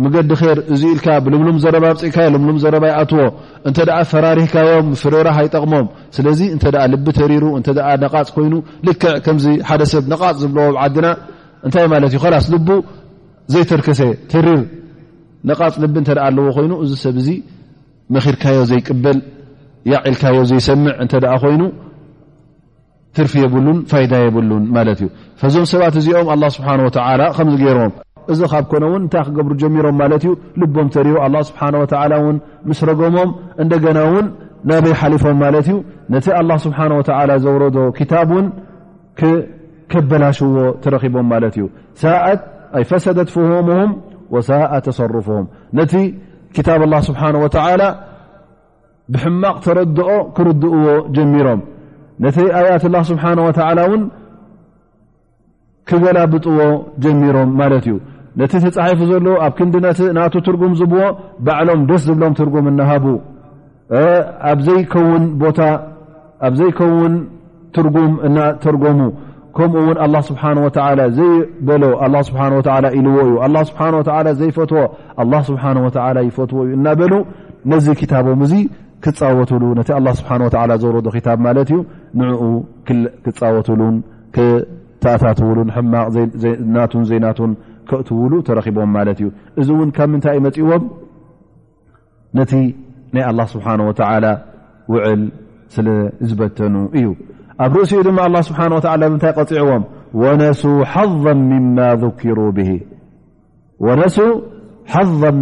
ምገዲ 0.02 0.30
ኸር 0.40 0.58
እዚ 0.74 0.82
ኢልካ 0.94 1.06
ብልምሉም 1.24 1.56
ዘረባ 1.64 1.84
ምፅእካዮ 1.94 2.26
ልሉም 2.34 2.56
ዘረባ 2.62 2.84
ይኣትዎ 2.90 3.20
እንተኣ 3.68 3.88
ፈራሪሕካዮም 4.12 4.86
ፍረራ 5.02 5.28
ሃይጠቕሞም 5.38 5.86
ስለዚ 6.16 6.40
እንተ 6.54 6.64
ልቢ 6.92 7.06
ተሪሩ 7.18 7.44
እተ 7.58 7.68
ነቃፅ 8.04 8.28
ኮይኑ 8.36 8.54
ልክዕ 8.86 9.12
ከምዚ 9.26 9.44
ሓደ 9.68 9.82
ሰብ 9.92 10.04
ነቓፅ 10.12 10.34
ዝብለዎ 10.42 10.66
ዓድና 10.84 11.06
እንታይ 11.66 11.86
ማለት 11.94 12.12
እዩ 12.16 12.22
ላስ 12.34 12.46
ል 12.54 12.58
ዘይተርከሰ 13.52 14.00
ተሪር 14.32 14.60
ነቓፅ 15.50 15.74
ልቢ 15.84 15.94
እንተ 16.02 16.10
ኣለዎ 16.26 16.46
ኮይኑ 16.56 16.72
እዚ 16.84 16.92
ሰብ 17.04 17.16
እዚ 17.22 17.30
መኪርካዮ 18.16 18.58
ዘይቅበል 18.72 19.20
ያዒልካዮ 19.92 20.38
ዘይሰምዕ 20.50 20.92
እተ 21.04 21.12
ኮይኑ 21.44 21.62
ትርፊ 23.16 23.32
የብሉን 23.44 23.78
ፋይዳ 23.92 24.12
የብሉን 24.26 24.64
ማለት 24.76 24.98
እዩ 25.04 25.08
ፈዞም 25.42 25.66
ሰባት 25.74 25.96
እዚኦም 26.02 26.30
ኣላ 26.36 26.44
ስብሓ 26.56 26.68
ወዓላ 26.88 27.22
ከምዚ 27.38 27.60
ገይሮም 27.68 27.92
እዚ 28.32 28.40
ካብ 28.52 28.64
ኮነ 28.72 28.84
ውን 28.92 29.02
እንታይ 29.04 29.22
ክገብሩ 29.26 29.52
ጀሚሮም 29.62 29.96
ማለት 30.02 30.22
እዩ 30.26 30.30
ልቦም 30.60 30.86
ተሪዮ 30.94 31.16
ኣ 31.24 31.26
ስብሓን 31.48 31.74
ወ 31.80 32.18
ውን 32.24 32.36
ምስ 32.68 32.78
ረጎሞም 32.88 33.30
እንደገና 33.62 33.98
ውን 34.12 34.26
ናበይ 34.70 34.94
ሓሊፎም 35.00 35.36
ማለት 35.44 35.66
እዩ 35.72 35.76
ነቲ 36.14 36.26
ላ 36.50 36.56
ስብሓه 36.64 36.86
ወ 36.98 37.38
ዘውረዶ 37.44 37.76
ኪታብ 37.98 38.28
ውን 38.36 38.46
ከበላሽዎ 39.92 40.54
ተረኺቦም 40.84 41.26
ማለት 41.32 41.54
እዩ 41.58 41.64
ሳአት 42.02 42.40
ኣይፈሰደት 42.78 43.28
ፍሆምም 43.36 43.90
ወሰዓ 44.34 44.70
ተሰርፍም 44.86 45.44
ነቲ 45.78 45.92
ክታብ 46.56 46.80
ላ 46.92 46.94
ስብሓንه 47.08 47.38
ወተዓላ 47.44 47.82
ብሕማቕ 49.12 49.56
ተረድኦ 49.64 50.10
ክርድእዎ 50.36 50.84
ጀሚሮም 51.16 51.60
ነተይ 52.24 52.48
ኣያት 52.60 52.84
ላ 52.94 52.96
ስብሓه 53.10 53.38
ወላ 53.48 53.80
እውን 53.88 54.02
ክገላብጥዎ 55.88 56.58
ጀሚሮም 57.04 57.48
ማለት 57.60 57.84
እዩ 57.88 57.96
ነቲ 58.40 58.52
ተፃሒፉ 58.66 59.00
ዘሎዉ 59.10 59.28
ኣብ 59.46 59.52
ክንዲ 59.58 59.74
ና 60.16 60.20
ትርጉም 60.46 60.72
ዝብዎ 60.78 61.02
ባዕሎም 61.46 61.80
ደስ 61.88 62.02
ዝብሎም 62.08 62.32
ትርጉም 62.38 62.66
እናሃቡ 62.70 63.06
ኣብዘይከውን 64.52 65.24
ቦታ 65.42 65.60
ኣብ 66.46 66.54
ዘይከውን 66.60 67.14
ትርጉም 67.76 68.12
እተርጎሙ 68.26 69.00
ከምኡውን 69.56 69.96
ስብሓ 70.28 70.42
ዘይበሎ 71.18 71.82
ኢልዎእዩ 72.98 73.34
ስ 73.68 73.72
ዘይፈትዎ 74.40 74.82
ስብሓ 75.50 75.64
ይፈትዎ 76.28 76.60
እዩ 76.66 76.72
እናበሉ 76.78 77.12
ነዚ 77.72 77.86
ታቦም 78.12 78.42
እዙ 78.46 78.52
ክፃወትሉ 79.06 79.62
ነቲ 79.80 79.88
ስብሓ 80.20 80.30
ዘረዶ 80.84 81.06
ታ 81.26 81.30
ማለት 81.46 81.70
እዩ 81.74 81.78
ንኡ 82.20 82.42
ክፃወትሉን 83.26 83.94
ተኣታትውሉን 85.04 85.68
ማቅ 85.94 86.10
ናቱን 86.74 87.02
ዘናቱን 87.10 87.50
ትውሉ 88.08 88.32
ተቦም 88.48 88.90
ማ 88.94 88.98
እዩ 89.12 89.22
እዚ 89.60 89.68
እውን 89.76 89.90
ካብ 89.96 90.08
ምንታይ 90.14 90.38
መፅእዎም 90.46 90.84
ነቲ 92.38 92.52
ናይ 93.14 93.24
ኣላ 93.30 93.40
ስብሓን 93.54 93.80
ወላ 93.88 94.26
ውዕል 94.92 95.22
ስለዝበተኑ 95.74 96.74
እዩ 96.98 97.06
ኣብ 97.64 97.72
ርእሲ 97.78 97.92
ኡ 97.98 98.00
ድማ 98.08 98.18
ኣ 98.38 98.42
ስብሓ 98.48 98.60
ወላ 98.78 99.02
ብምታይ 99.10 99.32
ቀፂዕዎም 99.38 99.84
ወነሱ 100.22 100.62
ሓظ 100.94 101.22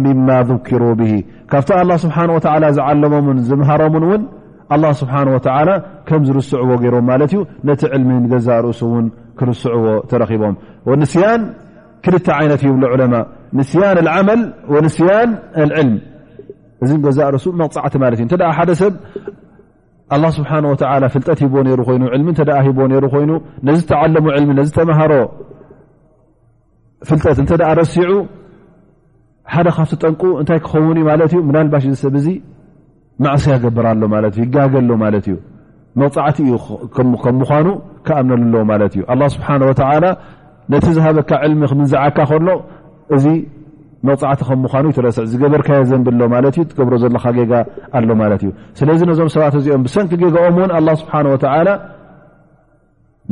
ምማ 0.03 0.29
ذኪሩ 0.49 0.83
ብሂ 0.99 1.11
ካብቲ 1.51 1.69
ኣላ 1.81 1.91
ስብሓ 2.03 2.17
ወላ 2.35 2.65
ዝዓለሞምን 2.77 3.37
ዝምሃሮምን 3.49 4.03
እውን 4.07 4.21
ኣ 4.73 4.91
ስብሓ 5.01 5.15
ወላ 5.33 5.69
ከም 6.07 6.21
ዝርስዕዎ 6.27 6.69
ገይሮም 6.83 7.05
ማለት 7.11 7.31
እዩ 7.35 7.41
ነቲ 7.69 7.81
ዕልምን 7.95 8.23
ገዛ 8.31 8.47
ርእሱ 8.65 8.81
ውን 8.93 9.07
ክርስዕዎ 9.39 9.85
ተረኺቦምስ 10.11 11.13
ክል 12.05 12.15
ይነት 12.45 12.61
ብ 12.81 13.15
ንስያን 13.57 13.97
ዓመል 14.15 14.41
ስያ 14.97 15.15
ል 15.69 15.89
እዚ 16.83 16.91
ገዛ 17.03 17.19
ሱ 17.43 17.47
መቕዕቲ 17.61 18.77
ሰብ 18.81 18.93
ስ 20.37 20.41
ፍጠት 21.15 21.39
ሂ 21.43 21.47
ይ 21.69 22.97
ይ 23.17 23.75
ዝተለሙ 23.79 24.27
ተሃሮ 24.87 25.13
ፍጠት 27.09 27.39
ሲዑ 27.93 28.11
ሓደ 29.53 29.67
ካብ 29.77 29.89
ጠንቁ 30.01 30.21
እታይ 30.41 30.59
ክኸውን 30.65 30.99
ናባሽ 31.55 31.85
ሰብ 32.03 32.15
ማእሰ 33.23 33.45
ገብራሎ 33.63 34.03
ይገሎ 34.43 34.91
መቲ 35.01 35.27
ዩ 35.33 35.37
ምኑ 37.11 37.43
ክኣምዎ 38.05 39.19
ነቲ 40.71 40.85
ዝሃበካ 40.97 41.31
ዕልሚ 41.45 41.61
ክምንዝዓካ 41.71 42.17
ከሎ 42.29 42.47
እዚ 43.15 43.25
መብፃዕቲ 44.07 44.41
ከም 44.47 44.59
ምኳኑ 44.65 44.85
ትረስዕ 44.95 45.23
ዝገበርካዮ 45.31 45.81
ዘንብሎ 45.89 46.21
ማለት 46.33 46.55
እ 46.61 46.63
ዝገብሮ 46.69 46.93
ዘለካ 47.03 47.25
ጌጋ 47.37 47.53
ኣሎ 47.97 48.09
ማለት 48.21 48.41
እዩ 48.45 48.49
ስለዚ 48.79 48.99
ነዞም 49.09 49.29
ሰባት 49.35 49.53
እዚኦም 49.59 49.83
ብሰንኪ 49.87 50.11
ጌጋኦም 50.23 50.57
እውን 50.59 50.71
ስብሓን 51.01 51.27
ወ 51.33 51.35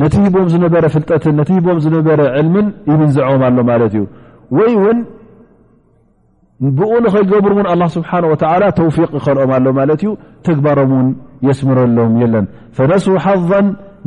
ነቲ 0.02 0.14
ሂቦም 0.26 0.46
ዝነበረ 0.52 0.86
ፍልጠትን 0.94 1.34
ነቲ 1.40 1.50
ሂቦም 1.58 1.80
ዝነበረ 1.86 2.20
ዕልምን 2.40 2.68
ይምንዝዖም 2.92 3.42
ኣሎ 3.48 3.58
ማለት 3.72 3.94
እዩ 3.98 4.04
ወይ 4.58 4.70
እውን 4.80 4.98
ብኡ 6.78 6.92
ንኸይገብሩ 7.06 7.52
እውን 7.56 7.68
ኣ 7.74 7.88
ስብሓን 7.98 8.24
ወላ 8.32 8.62
ተውፊቅ 8.78 9.10
ይክልኦም 9.18 9.52
ኣሎ 9.58 9.66
ማለት 9.80 10.02
እዩ 10.06 10.12
ተግባሮም 10.48 10.92
ውን 10.98 11.10
የስምረሎም 11.48 12.14
የለን 12.24 12.48
ፈነስ 12.78 13.06
ሓظ 13.26 13.50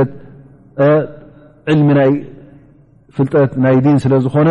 ሚ 1.89 1.97
ፍጠት 3.17 3.53
ናይ 3.65 3.77
ስለዝኾነ 4.05 4.49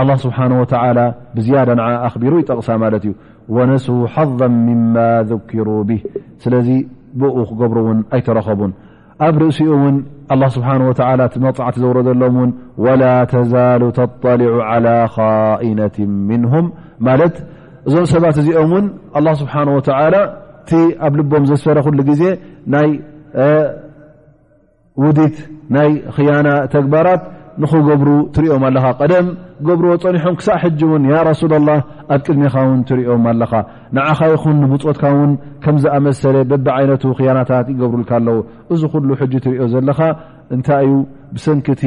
الله 0.00 0.16
سبحنه 0.24 0.56
وتلى 0.60 1.04
بزيد 1.36 1.68
خቢሩ 2.12 2.32
يጠቕ 2.40 2.66
ዩ 3.08 3.12
ونسوا 3.56 4.08
حظا 4.14 4.48
مما 4.68 5.08
ذكرا 5.30 5.78
به 5.88 6.00
ስل 6.42 6.54
ክገብر 7.48 7.76
ኣይتረኸቡن 8.14 8.72
ኣብ 9.26 9.34
ርእሲኡ 9.42 9.70
الله 10.32 10.48
سه 10.56 10.60
و 10.74 10.92
መዕ 11.42 11.70
ዘረሎ 11.82 12.08
ولا 12.84 13.14
تزال 13.34 13.82
تطلع 13.98 14.52
على 14.70 14.96
خائنة 15.16 15.96
منهم 16.30 16.64
እዞም 17.88 18.04
ሰባት 18.14 18.36
እዚኦም 18.42 18.72
الله 19.18 19.32
سبحنه 19.42 19.72
وتى 19.76 19.92
ኣብ 21.06 21.12
ልبም 21.18 21.42
ስፈረ 21.50 21.78
ل 21.98 22.00
ዜ 22.20 22.22
ይ 22.84 22.90
ودት 25.02 25.36
ናይ 25.74 25.90
ين 26.28 26.46
ተግبራت 26.74 27.22
ንክገብሩ 27.60 28.10
ትሪኦም 28.34 28.62
ኣለኻ 28.68 28.84
ቀደም 29.00 29.26
ገብርዎ 29.68 29.90
ፀኒሖም 30.04 30.34
ክሳእ 30.40 30.58
ሕጂ 30.62 30.80
እውን 30.86 31.02
ያ 31.12 31.16
ራሱላላ 31.28 31.70
ኣብ 32.14 32.20
ቅድሚኻ 32.26 32.54
ውን 32.68 32.80
ትሪኦም 32.88 33.24
ኣለኻ 33.32 33.52
ንዓኻ 33.96 34.18
ይኹን 34.32 34.56
ንብፆትካ 34.62 35.02
ውን 35.18 35.32
ከምዝኣመሰለ 35.64 36.36
በብዓይነቱ 36.50 37.04
ኽያናታት 37.18 37.66
ይገብሩልካ 37.72 38.12
ኣለዉ 38.20 38.38
እዚ 38.74 38.82
ኩሉ 38.94 39.08
ሕጂ 39.22 39.32
ትሪዮ 39.46 39.64
ዘለኻ 39.74 40.00
እንታይ 40.56 40.86
እዩ 40.88 40.96
ብሰንኪቲ 41.34 41.84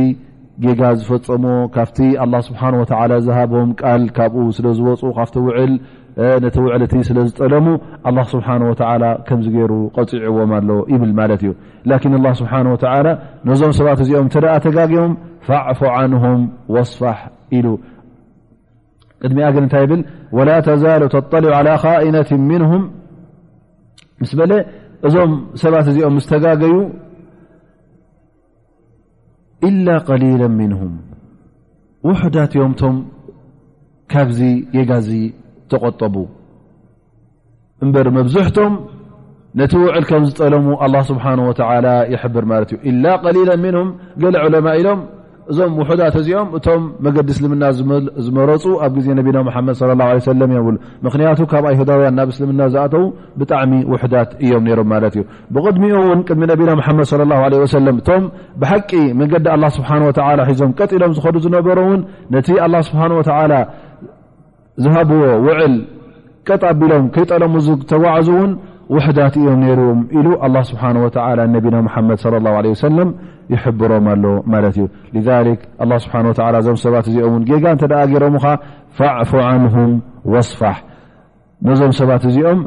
ጌጋ 0.64 0.82
ዝፈፀሞ 1.00 1.46
ካብቲ 1.76 1.98
ኣላ 2.24 2.34
ስብሓን 2.48 2.76
ወላ 2.82 3.14
ዝሃቦም 3.28 3.72
ቃል 3.82 4.04
ካብኡ 4.18 4.44
ስለ 4.58 4.68
ዝወፁ 4.80 5.02
ካፍቲ 5.18 5.36
ውዕል 5.48 5.74
ነቲ 6.44 6.56
ውዕልእቲ 6.66 6.94
ስለዝጠለሙ 7.08 7.66
ስብሓه 8.32 8.62
ከምገሩ 9.28 9.72
ቀፂዕዎም 9.98 10.52
ኣለ 10.58 10.70
ይብል 10.94 11.12
ማለት 11.20 11.42
እዩ 11.44 11.52
ላን 11.92 12.36
ስብሓه 12.42 12.60
ነዞም 13.48 13.72
ሰባት 13.80 14.00
እዚኦም 14.06 14.28
አ 14.56 14.58
ተጋቦም 14.66 15.12
ፋዕፎ 15.48 15.80
ዓንም 15.96 16.42
ወصፋሕ 16.76 17.20
ኢሉ 17.58 17.68
ቅድሚ 19.24 19.40
አግር 19.48 19.62
እንታይ 19.66 19.86
ብል 19.92 20.02
ላ 20.48 20.52
ተዛሉ 20.70 21.04
ተሊዑ 21.14 21.50
لى 21.68 21.76
ካኢነት 21.84 22.30
ምንም 22.50 22.84
ምስ 24.22 24.32
በለ 24.40 24.52
እዞም 25.08 25.32
ሰባት 25.64 25.86
እዚኦም 25.92 26.18
ስ 26.26 26.28
ተጋገዩ 26.34 26.76
ኢላ 29.68 29.88
ሊላ 30.24 30.42
ምንም 30.60 30.94
ውሕዳትዮምቶም 32.10 32.96
ካብዚ 34.14 34.40
የጋዝ 34.78 35.08
እበ 37.86 37.96
መብዝቶም 38.18 38.74
ነቲ 39.60 39.74
ውዕል 39.84 40.04
ከም 40.10 40.24
ዝጠለሙ 40.28 40.66
ስሓه 41.10 41.28
ይብር 42.14 42.46
ማት 42.52 42.70
ዩ 42.76 42.78
ሊላ 43.38 43.60
هም 43.82 43.90
ገ 44.22 44.26
ለማ 44.54 44.68
ኢሎም 44.80 45.00
እዞም 45.52 45.72
ውዳት 45.80 46.16
እዚኦም 46.20 46.48
እቶም 46.58 46.84
መዲ 47.06 47.16
እስልምና 47.34 47.64
ዝመረፁ 48.26 48.64
ኣብ 48.86 48.96
ዜ 49.06 49.08
ና 49.18 49.24
ድ 49.36 49.38
ه 49.88 50.62
ብ 50.66 50.76
ምክንያቱ 51.06 51.40
ካብ 51.52 51.66
ይሁዳውያን 51.74 52.16
ናብ 52.20 52.30
እስልምና 52.34 52.62
ዝኣተው 52.74 53.04
ብጣዕሚ 53.40 53.72
ውዳት 53.92 54.32
እዮም 54.46 54.66
ሮም 54.80 54.90
ማ 54.94 55.02
ዩ 55.20 55.24
ብድሚኡ 55.56 55.96
ን 56.20 56.22
ድሚ 56.30 56.42
ና 56.50 56.54
ድ 56.60 56.70
እ 56.70 57.68
ቂ 58.92 59.04
መዲ 59.22 59.34
ስሓه 59.78 59.98
ሒዞም 60.50 60.74
ቀሎም 60.80 61.14
ዝዱ 61.20 61.36
ዝነበሮ 61.48 61.80
ን 62.32 62.44
ስ 62.88 62.90
ዝሃብዎ 64.84 65.22
ውዕል 65.48 65.76
ቀጣቢሎም 66.48 67.06
ከይጠለሙ 67.14 67.54
ተጓዕዙ 67.92 68.28
እውን 68.38 68.52
ውሕዳት 68.96 69.36
እዮም 69.42 69.62
ሩም 69.80 70.00
ኢሉ 70.18 70.28
ه 70.42 70.62
ስብሓه 70.70 70.90
ነቢና 71.56 71.76
መድ 72.10 72.20
ه 72.48 72.74
ه 72.74 72.74
ሰለም 72.84 73.10
ይብሮም 73.54 74.06
ኣሎ 74.14 74.26
ማለት 74.54 74.76
እዩ 75.16 75.22
ذ 75.28 75.30
ስብ 76.02 76.12
እዞ 76.16 76.76
ሰባት 76.86 77.08
እዚኦም 77.12 77.42
ጌጋ 77.50 77.66
እተ 77.78 77.84
ገሮም 78.12 78.36
ዕፉ 78.44 79.34
ንه 79.64 79.76
صፋሕ 80.50 80.78
ነዞም 81.68 81.92
ሰባት 82.02 82.24
እዚኦም 82.30 82.60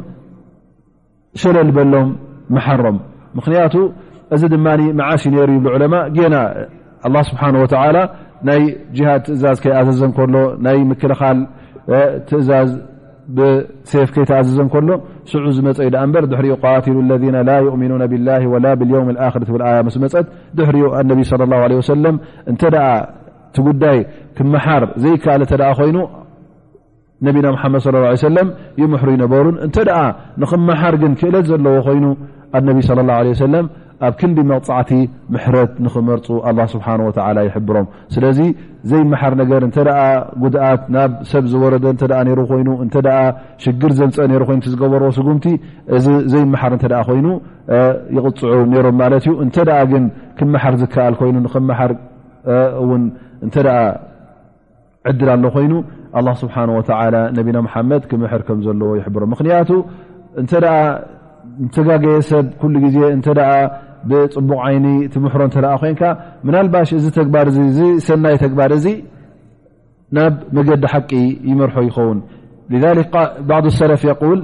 ሸለልበሎም 1.41 2.09
መሓሮም 2.55 2.97
ምክንያቱ 3.37 3.73
እዚ 4.35 4.41
ድማ 4.53 4.67
መዓሽሩ 5.01 5.35
ይብ 5.57 5.65
ዕለማ 5.75 5.95
ና 7.13 7.23
ስብሓه 7.29 7.49
ናይ 8.47 8.61
ሃድ 9.07 9.21
ትእዛዝ 9.27 9.57
ከይኣዘዘን 9.63 10.11
ከሎ 10.17 10.35
ናይ 10.65 10.77
ምክልኻል 10.91 11.37
ትእዛዝ 12.29 12.69
ብሴፍከይ 13.37 14.23
ተኣዘዘን 14.29 14.67
ከሎ 14.73 14.89
ስዑ 15.31 15.43
ዝመፀ 15.57 15.77
እዩ 15.83 15.89
ዳ 15.95 15.97
እበር 16.07 16.23
ድሕሪኡ 16.31 16.53
ቃትሉ 16.63 16.95
ለذና 17.09 17.37
ላ 17.49 17.55
ይእሚኑ 17.65 17.91
ብላ 18.13 18.29
ወላ 18.53 18.65
ብዮውም 18.81 19.09
ኣክረ 19.27 19.45
ኣያ 19.71 19.77
ስ 19.95 19.99
መፀት 20.03 20.27
ድሕሪኡ 20.57 20.87
ኣነቢ 20.99 21.21
ለ 21.51 21.73
ወሰለም 21.79 22.15
እንተ 22.51 22.61
እቲ 23.51 23.57
ጉዳይ 23.67 23.99
ክመሓር 24.37 24.83
ዘይከኣለ 25.03 25.43
ተ 25.51 25.57
ኮይኑ 25.79 25.97
ነቢና 27.27 27.47
ሓመድ 27.61 27.81
ሰለም 28.27 28.47
ዩ 28.81 28.87
ምሕሩ 28.93 29.09
ይነበሩን 29.17 29.55
እንተ 29.67 29.77
ንኽመሓር 30.41 30.95
ግን 31.03 31.13
ክእለት 31.21 31.45
ዘለዎ 31.51 31.77
ኮይኑ 31.89 32.05
ኣነቢ 32.59 32.79
ለ 32.97 32.99
ላه 33.11 33.27
ሰለም 33.47 33.65
ኣብ 34.07 34.13
ክንዲ 34.19 34.37
መቕፃዕቲ 34.49 34.91
ምሕረት 35.33 35.71
ንክመርፁ 35.85 36.27
ኣላ 36.49 36.59
ስብሓ 36.73 36.87
ወላ 37.07 37.39
ይሕብሮም 37.47 37.87
ስለዚ 38.15 38.39
ዘይ 38.89 39.01
መሓር 39.11 39.33
ነገር 39.41 39.61
እተ 39.67 39.77
ጉድኣት 40.43 40.83
ናብ 40.95 41.11
ሰብ 41.31 41.45
ዝወረደ 41.53 41.85
እተ 41.95 42.01
ይሩ 42.29 42.39
ኮይኑ 42.51 42.69
እተ 42.85 42.95
ሽግር 43.63 43.91
ዘምፀአ 43.97 44.27
ሩ 44.41 44.43
ኮይኑዝገበርዎ 44.49 45.09
ስጉምቲ 45.17 45.47
እዚ 45.97 46.05
ዘይመሓር 46.33 46.73
እተ 46.77 46.85
ኮይኑ 47.09 47.27
ይቕፅዑ 48.17 48.53
ይሮም 48.77 48.97
ማለት 49.03 49.25
እዩ 49.27 49.33
እንተኣ 49.45 49.69
ግን 49.91 50.05
ክመሓር 50.39 50.75
ዝከኣል 50.83 51.15
ኮይኑ 51.21 51.35
ንክመሓር 51.47 51.91
ውን 52.89 53.03
እንተ 53.47 53.55
ዕድል 55.09 55.29
ኣሎ 55.35 55.43
ኮይኑ 55.57 55.73
ኣ 56.19 56.21
ስብሓ 56.43 56.55
ወ 56.77 56.81
ነብና 57.37 57.57
ሓመድ 57.75 58.03
ክምሕር 58.11 58.41
ከም 58.47 58.59
ዘለዎ 58.67 58.89
ይሕብሮም 59.01 59.29
ምክንያቱ 59.35 59.69
እንተ 60.41 60.53
ንተጋገየ 61.65 62.17
ሰብ 62.31 62.45
ኩሉ 62.59 62.73
ግዜ 62.83 62.97
ተ 63.25 63.29
ፅቡቅ 64.11 64.59
ዓይ 64.65 64.75
ምሕሮ 65.23 65.41
እተ 65.49 65.57
ኮን 65.81 65.97
ናባሽ 66.55 66.89
እዚ 66.99 67.05
ግር 67.33 67.47
ሰናይ 68.07 68.35
ተግባር 68.43 68.71
እዚ 68.79 68.85
ናብ 70.17 70.35
መገዲ 70.57 70.83
ሓቂ 70.93 71.11
ይመርሖ 71.49 71.75
ይኸውን 71.87 72.19
ذ 72.81 72.83
عض 73.57 73.65
لሰለፍ 73.65 74.03
ል 74.37 74.41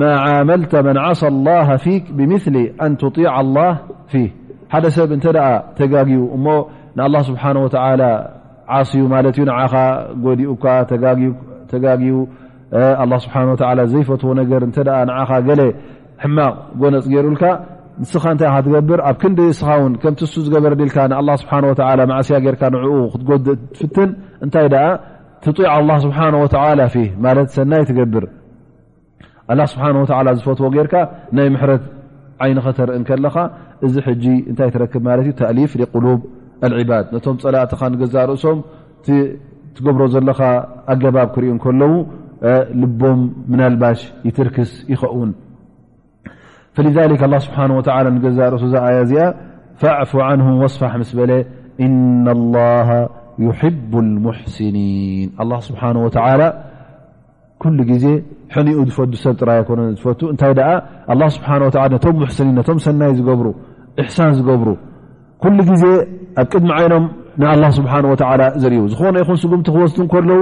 ማ 0.00 0.02
عመል 0.24 0.62
መن 0.86 0.96
عص 1.06 1.22
الله 1.32 1.68
ፊ 1.82 1.86
ብምثሊ 2.16 2.56
ኣن 2.84 2.92
طيع 3.14 3.32
الله 3.42 3.72
ፊ 4.12 4.14
ሓደ 4.72 4.84
ሰብ 4.96 5.10
እተ 5.16 5.24
ተጋግዩ 5.78 6.20
እሞ 6.36 6.46
ንلله 6.98 7.20
ስብሓه 7.28 7.54
ዓስዩ 8.76 9.00
ማ 9.12 9.16
ዩ 9.24 9.44
ጎዲኡካ 10.24 10.64
ተጋዩ 11.72 12.04
ه 12.76 13.16
ስه 13.24 13.82
ዘይፈትዎ 13.92 14.30
ነገር 14.40 14.62
ገ 15.48 15.50
ሕማቕ 16.22 16.54
ጎነፅ 16.80 17.04
ገይሩልካ 17.10 17.42
ንስኻ 18.02 18.24
እንታይ 18.34 18.48
ካ 18.54 18.58
ትገብር 18.64 19.00
ኣብ 19.08 19.16
ክንደይ 19.22 19.48
እስኻ 19.54 19.68
ውን 19.82 19.92
ከምቲ 20.02 20.20
እሱ 20.26 20.34
ዝገበረ 20.46 20.72
ልካ 20.88 20.96
ንኣ 21.12 21.30
ስብሓ 21.42 21.52
ወ 22.00 22.06
ማእስያ 22.10 22.36
ጌርካ 22.44 22.62
ንዕኡ 22.74 22.94
ክትጎድእ 23.12 23.56
ትፍትን 23.78 24.10
እንታይ 24.44 24.66
ደኣ 24.74 24.84
ትጡዕ 25.44 25.64
ኣላ 25.76 25.90
ስብሓ 26.04 26.18
ወላ 26.42 26.82
ፊ 26.94 26.96
ማለት 27.24 27.48
ሰናይ 27.56 27.82
ትገብር 27.88 28.24
ኣላ 29.52 29.60
ስብሓን 29.72 29.96
ወላ 30.02 30.28
ዝፈትዎ 30.38 30.68
ጌርካ 30.76 30.94
ናይ 31.36 31.48
ምሕረት 31.54 31.82
ዓይን 32.44 32.58
ኸተርኢ 32.66 32.96
ን 33.00 33.04
ከለኻ 33.10 33.36
እዚ 33.86 33.94
ሕጂ 34.06 34.24
እንታይ 34.50 34.70
ትረክብ 34.74 35.02
ማለት 35.08 35.24
እዩ 35.26 35.34
ተእሊፍ 35.40 35.72
ቁሉብ 35.94 36.18
ልዕባድ 36.74 37.06
ነቶም 37.14 37.36
ፀላእትኻ 37.42 37.80
ንገዛ 37.94 38.14
ርእሶም 38.30 38.58
ትገብሮ 39.76 40.02
ዘለኻ 40.14 40.40
ኣገባብ 40.92 41.28
ክርኢ 41.34 41.50
ከለዉ 41.66 41.92
ልቦም 42.80 43.20
ምናልባሽ 43.52 44.00
ይትርክስ 44.28 44.70
ይኽውን 44.94 45.30
فلذ 46.80 46.98
ه 47.10 47.38
ስብሓه 47.44 47.64
ንገዛርእሱ 48.14 48.62
ዛ 48.72 48.74
ኣያ 48.86 48.96
እዚኣ 49.04 49.20
ፈዕፉ 49.80 50.12
ንه 50.38 50.46
ወصፋሕ 50.62 50.92
ምስ 51.00 51.10
በለ 51.18 51.32
እن 51.84 51.92
له 52.54 52.88
ب 53.90 53.92
لሙحስኒን 54.12 55.56
ه 55.56 55.60
ስብሓه 55.68 55.90
ኩ 57.62 57.64
ግዜ 57.90 58.04
ሕኒኡ 58.54 58.78
ዝፈዱ 58.88 59.12
ሰብ 59.24 59.34
ጥራ 59.40 59.50
ኮ 59.68 59.70
ፈቱ 60.04 60.20
እታይ 60.34 60.50
ስብሓه 61.36 61.56
ነቶም 61.94 62.16
ስኒን 62.36 62.54
ነቶም 62.58 62.78
ሰናይ 62.84 63.12
ዝገብሩ 63.18 63.46
እሕሳን 64.02 64.30
ዝገብሩ 64.38 64.68
ኩሉ 65.42 65.58
ግዜ 65.70 65.84
ኣብ 66.40 66.46
ቅድሚ 66.52 66.68
ዓይኖም 66.78 67.04
ንኣه 67.40 67.70
ስብሓه 67.78 67.98
ዝርእዩ 68.62 68.82
ዝኾነ 68.92 69.14
ይኹን 69.22 69.36
ስጉምቲ 69.42 69.66
ክወስት 69.74 69.96
ከለዉ 70.12 70.40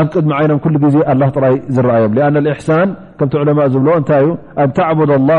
ኣብ 0.00 0.06
ቅድሚ 0.14 0.30
ዓይኖም 0.38 0.58
ኩሉ 0.64 0.74
ግዜ 0.84 0.96
ኣላ 1.12 1.22
ጥራይ 1.36 1.54
ዝረአዮም 1.76 2.14
ኣና 2.28 2.36
እሕሳን 2.54 2.88
ከምቲ 3.18 3.34
ዕለማ 3.42 3.60
ዝብሎ 3.74 3.88
እንታይ 4.00 4.22
ዩ 4.28 4.32
ኣን 4.64 4.70
ተዕቡድ 4.78 5.10
ላ 5.28 5.32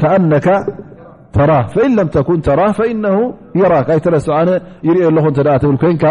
ከኣነከ 0.00 0.48
ተራህ 1.34 1.72
ኢን 1.86 1.92
ለም 1.98 2.08
ተኩን 2.14 2.38
ተራ 2.46 2.60
ኢ 2.92 2.94
የራክ 3.60 3.88
ኣይተረስ 3.94 4.26
ኣነ 4.38 4.50
ይርኦ 4.88 5.04
ኣለኹ 5.10 5.26
ተ 5.36 5.44
ብል 5.70 5.76
ኮይንከ 5.82 6.04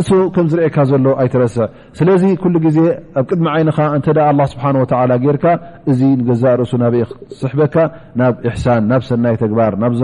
እሱ 0.00 0.08
ከም 0.34 0.46
ዝርኤካ 0.50 0.76
ዘሎ 0.90 1.06
ኣይተረስ 1.22 1.56
ስለዚ 1.98 2.22
ኩሉ 2.42 2.54
ግዜ 2.66 2.78
ኣብ 3.20 3.24
ቅድሚ 3.30 3.46
ዓይንኻ 3.54 3.78
እተ 3.98 4.06
ኣ 4.28 4.30
ስብሓ 4.52 4.64
ወ 4.82 5.16
ጌርካ 5.24 5.44
እዚ 5.90 6.00
ንገዛእ 6.20 6.54
ርእሱ 6.60 6.72
ናበይ 6.82 7.04
ስሕበካ 7.40 7.76
ናብ 8.20 8.34
ሕሳን 8.54 8.82
ናብ 8.90 9.02
ሰናይ 9.08 9.36
ተግባር 9.42 9.74
ናብቲ 9.82 10.02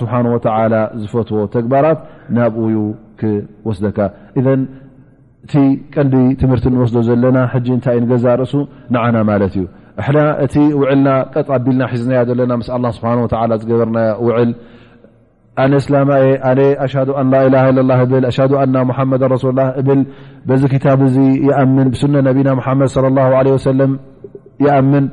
ስብሓ 0.00 0.12
ወ 0.34 0.40
ዝፈትዎ 1.02 1.40
ተግባራት 1.56 2.00
ናብዩ 2.38 2.76
ክወስደካ 3.20 3.98
እቲ 5.46 5.54
ቀንዲ 5.94 6.12
ትምህርቲ 6.38 6.64
ንወስዶ 6.74 6.96
ዘለና 7.08 7.38
እታይ 7.74 7.98
ገዛ 8.10 8.24
ርእሱ 8.38 8.52
ንዓና 8.94 9.16
ማለት 9.28 9.52
እዩ 9.58 9.64
እቲ 10.44 10.54
ውዕልና 10.78 11.08
ኣቢልና 11.56 11.82
ሒዝናያ 11.92 12.20
ዘለና 12.30 12.52
ስ 12.68 12.70
ስብሓ 12.96 13.10
ዝገበርና 13.60 13.98
ውዕል 14.26 14.50
ኣነ 15.64 15.72
ስላማ 15.84 16.10
ኣ 16.48 16.52
ኣ 16.78 17.52
ላላ 17.54 17.92
ብ 18.10 18.20
ና 18.74 18.82
መ 19.10 19.18
ሱ 19.44 19.52
ብ 20.48 20.56
ዚ 20.62 20.70
ክታ 20.72 20.86
ኣምን 21.62 21.86
ብስነ 21.94 22.14
ነቢና 22.28 22.48
ሓመድ 22.66 22.88
صى 22.96 23.02
له 23.16 23.26
عه 23.38 23.70
ለ 23.80 24.72
ኣምን 24.78 25.04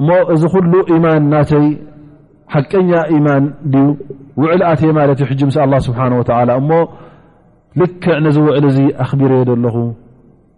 እሞ 0.00 0.08
እዚ 0.34 0.42
ኩሉ 0.54 0.72
ኢማን 0.96 1.22
ናተይ 1.32 1.66
ሓቀኛ 2.54 2.90
ኢማን 3.16 3.44
ዩ 3.74 3.84
ውዕል 4.42 4.62
ኣ 4.70 4.74
ማለ 5.00 5.10
ዩ 5.40 5.50
ስብ 5.86 5.98
ልክዕ 7.80 8.16
ነዝውዕል 8.24 8.64
እዚ 8.70 8.78
ኣኽቢረዮ 9.04 9.40
ዘለኹ 9.50 9.76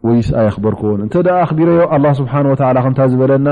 ወይ 0.06 0.16
ይኽበርክዎን 0.46 1.00
እተ 1.04 1.14
ኣቢረዮ 1.44 1.78
ه 2.02 2.10
ስብሓ 2.20 2.32
ከታ 2.86 3.00
ዝበለና 3.12 3.48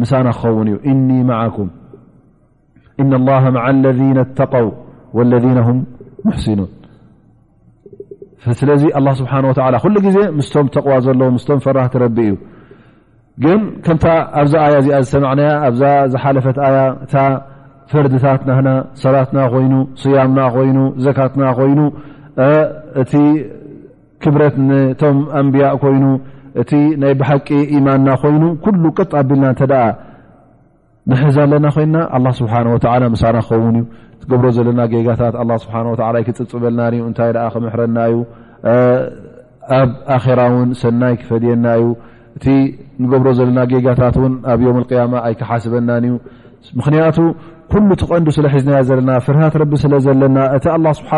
ምሳና 0.00 0.28
ክኸውን 0.38 0.68
እዩ 0.70 0.74
እኒ 0.92 1.08
ማኩ 1.28 1.56
እ 3.02 3.04
له 3.28 3.44
ማ 3.56 3.64
ለذ 3.84 4.02
ተقው 4.38 4.68
وለذ 5.16 5.46
ሲኑን 6.44 6.70
ስለዚ 8.60 8.82
ስብሓ 9.20 9.32
ሉ 9.44 9.46
ዜ 10.16 10.18
ምስቶም 10.38 10.66
ተقዋ 10.76 10.92
ዘለኹ 11.06 11.28
ስም 11.44 11.58
ፈራህ 11.64 11.88
ረቢ 12.04 12.18
እዩ 12.26 12.34
ግን 13.42 13.60
ከምታ 13.84 14.04
ኣብዛ 14.40 14.54
ኣያ 14.66 14.76
እዚኣ 14.82 15.26
ዝዕ 15.80 15.88
ኣ 15.96 15.96
ዝሓለፈት 16.12 16.56
ኣያእታ 16.66 17.14
ፈርድታት 17.90 18.40
ናና 18.48 18.68
ሰላትና 19.02 19.38
ኮይኑ 19.52 19.74
صያምና 20.02 20.38
ኮይኑ 20.54 20.78
ዘካትና 21.04 21.42
ኮይኑ 21.58 21.78
እቲ 23.00 23.12
ክብረት 24.22 24.56
ቶም 25.00 25.18
ኣንብያ 25.40 25.66
ኮይኑ 25.82 26.04
እቲ 26.60 26.70
ናይ 27.02 27.12
ብሓቂ 27.20 27.48
ኢማንና 27.78 28.08
ኮይኑ 28.22 28.42
ኩሉ 28.64 28.82
ቅጥ 28.98 29.12
ኣቢልና 29.20 29.46
ተ 29.60 29.62
ንሕዛ 31.10 31.36
ኣለና 31.46 31.66
ኮይና 31.74 31.96
ኣ 32.16 32.18
ስብሓ 32.40 32.52
ሳና 33.20 33.36
ክኸውንእዩ 33.44 33.84
ትገብሮ 34.22 34.46
ዘለና 34.56 34.80
ጌጋታት 34.94 35.34
ስብሓ 35.64 35.76
ይክፅፅበልና 36.22 36.80
እንታይ 37.08 37.32
ክምሕረና 37.54 37.98
ዩ 38.12 38.16
ኣብ 39.80 39.90
ኣራ 40.16 40.40
ውን 40.54 40.68
ሰናይ 40.82 41.14
ክፈድየና 41.20 41.66
እዩ 41.78 41.86
እቲ 42.36 42.46
ንገብሮ 43.02 43.28
ዘለና 43.38 43.58
ጌጋታት 43.72 44.16
ን 44.30 44.34
ኣብ 44.52 44.60
ዮም 44.66 44.76
ያማ 45.00 45.14
ኣይከሓስበናኒዩ 45.28 46.14
ምክንያቱ 46.78 47.16
ኩሉ 47.72 47.88
ተቐንዱ 48.00 48.28
ስለ 48.36 48.46
ሒዝና 48.52 48.76
ዘለና 48.88 49.10
ፍርሃት 49.24 49.54
ረቢ 49.62 49.72
ስለ 49.82 49.94
ዘለና 50.06 50.36
እቲ 50.56 50.64
ኣ 50.74 50.92
ስብሓ 51.00 51.12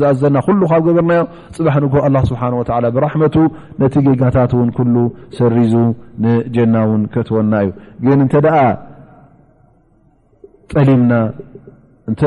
ዝኣዘና 0.00 0.36
ኩሉ 0.46 0.60
ካብ 0.72 0.82
ገበርናዮ 0.96 1.22
ፅባሕ 1.56 1.74
ን 2.12 2.16
ኣ 2.20 2.22
ስብሓ 2.30 2.42
ወ 2.58 2.62
ብራሕመቱ 2.96 3.36
ነቲ 3.82 3.94
ጌጋታት 4.06 4.52
እውን 4.56 4.70
ሉ 4.94 5.04
ሰሪዙ 5.38 5.74
ንጀና 6.24 6.74
እውን 6.86 7.02
ክትወና 7.14 7.52
እዩ 7.66 7.72
ግን 8.06 8.18
እንተ 8.26 8.34
ደኣ 8.46 8.56
ጠሊምና 10.74 11.12
እንተ 12.12 12.22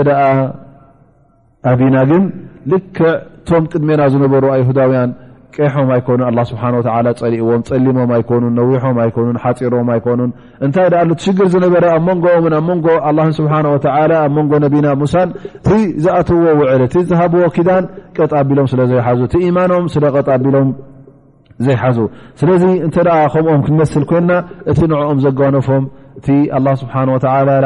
ኣብና 1.72 1.96
ግን 2.12 2.24
ልክዕ 2.72 3.02
እቶም 3.40 3.64
ቅድሜና 3.72 4.02
ዝነበሩ 4.14 4.46
ኣሁዳውያን 4.56 5.12
ቀሖም 5.56 5.90
ኣይኮኑ 5.96 6.22
ኣ 6.30 6.44
ስብሓ 6.50 6.64
ፀሊእዎም 7.22 7.62
ፀሊሞም 7.70 8.10
ኣይኮኑን 8.18 8.54
ነዊሖም 8.60 8.98
ኣይኮኑ 9.04 9.28
ሓፂሮም 9.44 9.88
ኣይኮኑን 9.94 10.32
እንታይ 10.66 10.88
ዳ 10.94 11.04
ቲ 11.12 11.20
ሽግር 11.26 11.48
ዝነበረ 11.54 11.86
ኣብ 11.96 12.04
መንጎኦምን 12.10 12.54
ኣብ 12.60 12.68
ንጎ 12.78 12.88
ኣ 13.10 13.30
ስብሓወ 13.40 13.76
ኣብ 14.26 14.34
ንጎ 14.46 14.54
ነቢና 14.66 14.88
ሙሳ 15.02 15.16
እቲ 15.56 15.70
ዝኣትዎ 16.06 16.44
ውዕል 16.60 16.84
እቲ 16.88 16.96
ዝሃብዎ 17.12 17.44
ክዳን 17.58 17.86
ቀ 18.18 18.30
ኣቢሎም 18.42 18.68
ስለዘይሓዙ 18.74 19.20
ቲ 19.34 19.44
ኢማኖም 19.50 19.86
ስለቀኣቢሎም 19.96 20.70
ዘይሓዙ 21.66 22.00
ስለዚ 22.40 22.64
እንተ 22.88 22.96
ከምኦም 23.34 23.62
ክንመስል 23.68 24.04
ኮይና 24.12 24.32
እቲ 24.72 24.80
ንዕኦም 24.92 25.20
ዘጓኖፎም 25.26 25.86
እቲ 26.20 26.28
ስብሓ 26.82 26.96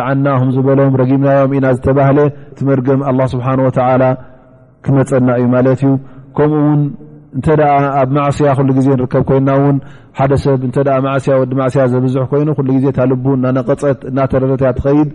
ዓና 0.10 0.28
ም 0.48 0.50
ዝበሎም 0.56 0.94
ረጊምናዮም 1.04 1.54
ኢና 1.58 1.68
ዝተባህለ 1.78 2.20
ትመርግም 2.60 3.02
ስብሓ 3.36 3.48
ክመፀና 4.86 5.30
እዩማ 5.40 5.56
እንተ 7.38 7.48
ኣብ 8.00 8.10
ማእስያ 8.16 8.52
ሉ 8.68 8.70
ግዜ 8.78 8.88
ንርከብ 9.00 9.24
ኮይና 9.30 9.50
ውን 9.62 9.78
ሓደ 10.18 10.32
ሰብ 10.44 10.62
ማእስያ 11.08 11.34
ወዲ 11.42 11.52
ማስያ 11.60 11.84
ዝብዝ 11.94 12.16
ኮይኑ 12.32 12.50
ዜ 12.84 12.92
ታል 12.98 13.12
ናፀት 13.58 14.02
ናተረረት 14.18 14.64
ትኸይድ 14.78 15.10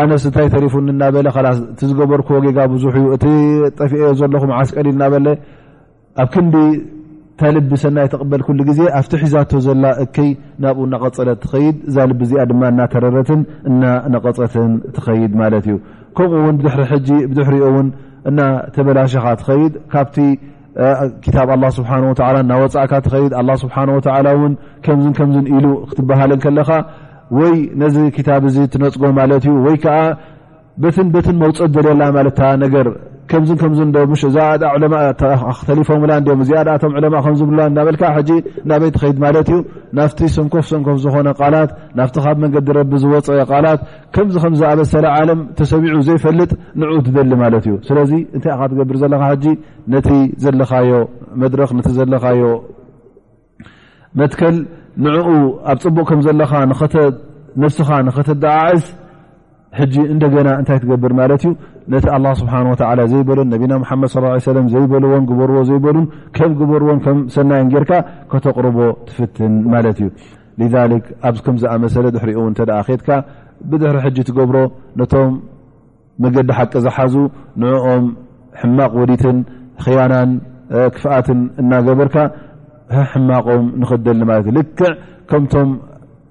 ኣነስንታይ 0.00 0.46
ተሪፉ 0.54 0.74
ናዝገበርክዎ 1.02 2.36
ጋ 2.56 2.66
ብዙሕ 2.74 2.96
እ 3.14 3.18
ጠፊ 3.78 3.92
ዘለኹ 4.20 4.42
ዓስቀል 4.60 4.88
ናበለ 5.02 5.26
ኣብ 6.22 6.28
ክንዲ 6.34 6.56
ታልቢ 7.40 7.70
ሰናይ 7.82 8.06
ተበል 8.12 8.42
ግዜ 8.68 8.80
ኣብቲ 8.98 9.12
ሒዛቶ 9.22 9.52
ዘላ 9.66 9.84
እ 10.04 10.24
ናብኡ 10.62 10.84
ናቀፀለት 10.92 11.38
ትኸድ 11.44 11.76
እዛ 11.90 11.96
ል 12.10 12.14
ዚ 12.30 12.58
ማ 12.60 12.70
ናተረረትን 12.78 13.40
ና 13.80 13.94
ነቀፀትን 14.14 14.72
ትኸይድ 14.96 15.32
ማት 15.40 15.54
እዩ 15.60 15.76
ከምኡውን 16.18 16.54
ድ 17.36 17.38
ሕሪኦ 17.48 17.68
ን 17.86 17.88
እና 18.30 18.40
ተበላሸኻ 18.76 19.24
ትኸይድ 19.40 19.74
ካብቲ 19.92 20.16
ታ 21.34 21.68
ስሓ 21.76 21.88
እና 22.44 22.52
ወፃእካ 22.62 22.92
ትኸድ 23.06 23.32
ስብሓወ 23.62 23.96
እን 24.48 24.52
ከምን 24.86 25.12
ከም 25.18 25.30
ኢሉ 25.56 25.66
ክትባሃልን 25.90 26.40
ከለኻ 26.44 26.70
ወይ 27.38 27.56
ነዚ 27.82 27.96
ታብ 28.28 28.44
ትነፅጎ 28.74 29.02
ማለት 29.20 29.46
እዩ 29.50 29.54
ወይ 29.66 29.76
ከዓ 29.84 29.98
ት 30.96 31.06
በትን 31.14 31.36
መውፅት 31.42 31.70
ዘለላ 31.76 32.02
ማለት 32.16 32.38
ነገር 32.64 32.86
ከም 33.30 33.42
ከም 33.60 33.72
ዛ 34.34 34.38
ክተሊፎምላ 35.60 36.12
ም 36.38 36.42
እዚኣዳኣቶም 36.44 36.92
ለማ 37.04 37.14
ከዝብሉ 37.24 37.56
ዳበልካ 37.76 38.04
ሕጂ 38.16 38.30
እናበይ 38.62 38.90
ኸይድ 39.02 39.16
ማለት 39.24 39.48
እዩ 39.54 39.58
ናፍቲ 39.98 40.20
ሰንኮፍ 40.36 40.64
ሰንኮፍ 40.72 40.96
ዝኮነ 41.04 41.28
ቃላት 41.40 41.70
ናፍቲ 41.98 42.14
ካብ 42.24 42.36
መንገዲ 42.44 42.68
ረቢ 42.78 42.92
ዝወፅአ 43.02 43.38
ቃላት 43.52 43.80
ከምዚ 44.16 44.34
ከምዝኣበሰለ 44.44 45.06
ዓለም 45.16 45.40
ተሰሚዑ 45.58 45.96
ዘይፈልጥ 46.08 46.50
ንኡ 46.80 46.90
ትደሊ 47.08 47.32
ማለት 47.44 47.64
እዩ 47.70 47.74
ስለዚ 47.88 48.12
እንታይ 48.36 48.54
ካ 48.60 48.68
ትገብር 48.72 48.96
ዘለካ 49.02 49.22
ሕጂ 49.32 49.44
ነቲ 49.94 50.10
ዘለካዮ 50.44 50.90
መድረክ 51.42 51.70
ነ 51.78 51.88
ዘለካዮ 51.98 52.42
መትከል 54.22 54.56
ንኡ 55.04 55.26
ኣብ 55.72 55.78
ፅቡቅ 55.86 56.06
ከም 56.12 56.22
ዘለካ 56.28 56.52
ተ 56.94 56.96
ነፍስኻ 57.64 57.88
ንኸተደዓዕዝ 58.06 58.84
ሕጂ 59.76 59.94
እንደገና 60.12 60.48
እንታይ 60.60 60.78
ትገብር 60.84 61.12
ማለት 61.20 61.42
እዩ 61.46 61.50
ነቲ 61.92 62.04
ኣላ 62.16 62.26
ስብሓን 62.40 62.66
ወተላ 62.72 63.00
ዘይበሎን 63.12 63.48
ነቢና 63.54 63.72
ሓመድ 63.90 64.10
ሰለም 64.46 64.66
ዘይበልዎን 64.74 65.24
ግበርዎ 65.30 65.58
ዘይበሉን 65.70 66.06
ከም 66.36 66.52
ግበርዎን 66.60 67.00
ከም 67.04 67.18
ሰናይን 67.34 67.68
ጌርካ 67.74 67.92
ከተቕርቦ 68.32 68.78
ትፍትን 69.08 69.54
ማለት 69.74 69.98
እዩ 70.04 70.08
ክ 71.04 71.06
ኣብ 71.28 71.36
ከምዝኣመሰለ 71.46 72.06
ዝሕሪኡ 72.16 72.40
እ 72.50 72.54
ተ 72.60 72.70
ኼትካ 72.88 73.10
ብድሕሪ 73.70 73.96
ሕጂ 74.06 74.18
ትገብሮ 74.30 74.56
ነቶም 75.00 75.32
መገዲ 76.24 76.50
ሓቂ 76.58 76.72
ዝሓዙ 76.84 77.14
ንኦም 77.62 78.06
ሕማቕ 78.60 78.92
ወዲትን 79.00 79.36
ክያናን 79.82 80.30
ክፍኣትን 80.94 81.40
እናገበርካ 81.60 82.16
ሕማቆም 83.14 83.64
ንክደሊ 83.82 84.20
ለት 84.30 84.46
እልክከምቶም 84.52 85.68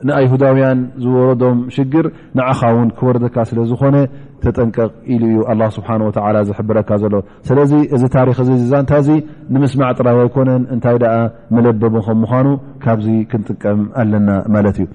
ንኣይሁዳውያን 0.05 0.79
ዝወረዶም 1.03 1.59
ሽግር 1.75 2.05
ንዓኻ 2.37 2.59
ውን 2.77 2.89
ክወረደካ 2.97 3.35
ስለዝኮነ 3.49 3.95
ተጠንቀቕ 4.43 4.91
ኢሉ 5.13 5.23
እዩ 5.31 5.37
ኣ 5.51 5.69
ስብሓ 5.77 5.89
ወ 6.07 6.43
ዝሕብረካ 6.49 6.89
ዘሎ 7.03 7.15
ስለዚ 7.47 7.71
እዚ 7.95 8.03
ታሪክ 8.17 8.37
ዛንታ 8.71 8.91
ዚ 9.07 9.11
ንምስማዕ 9.53 9.91
ጥራይ 9.99 10.17
ኣይኮነን 10.23 10.63
እንታይ 10.75 10.97
ኣ 11.13 11.19
መለበብ 11.57 11.95
ከምምኳኑ 12.07 12.47
ካብዚ 12.83 13.07
ክንጥቀም 13.31 13.79
ኣለና 14.01 14.29
ማለት 14.55 14.77
እዩ 14.83 14.87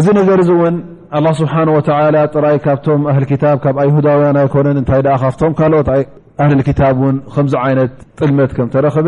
እዚ 0.00 0.06
ነገር 0.20 0.38
እዚ 0.44 0.50
ውን 0.62 0.76
ኣ 1.18 1.22
ስብሓን 1.40 1.70
ወ 1.76 1.78
ጥራይ 2.34 2.58
ካብቶም 2.66 3.00
ኣህል 3.12 3.24
ታ 3.44 3.54
ካብ 3.64 3.78
ኣይሁዳውያን 3.84 4.36
ኣይኮነን 4.42 4.78
እታይ 4.82 5.02
ካብቶም 5.24 5.54
ካልኦት 5.60 5.88
ኣህልክታብ 6.42 6.98
ን 7.14 7.16
ከምዚ 7.32 7.54
ዓይነት 7.64 7.94
ጥልመት 8.18 8.50
ከም 8.58 8.68
ተረክበ 8.74 9.06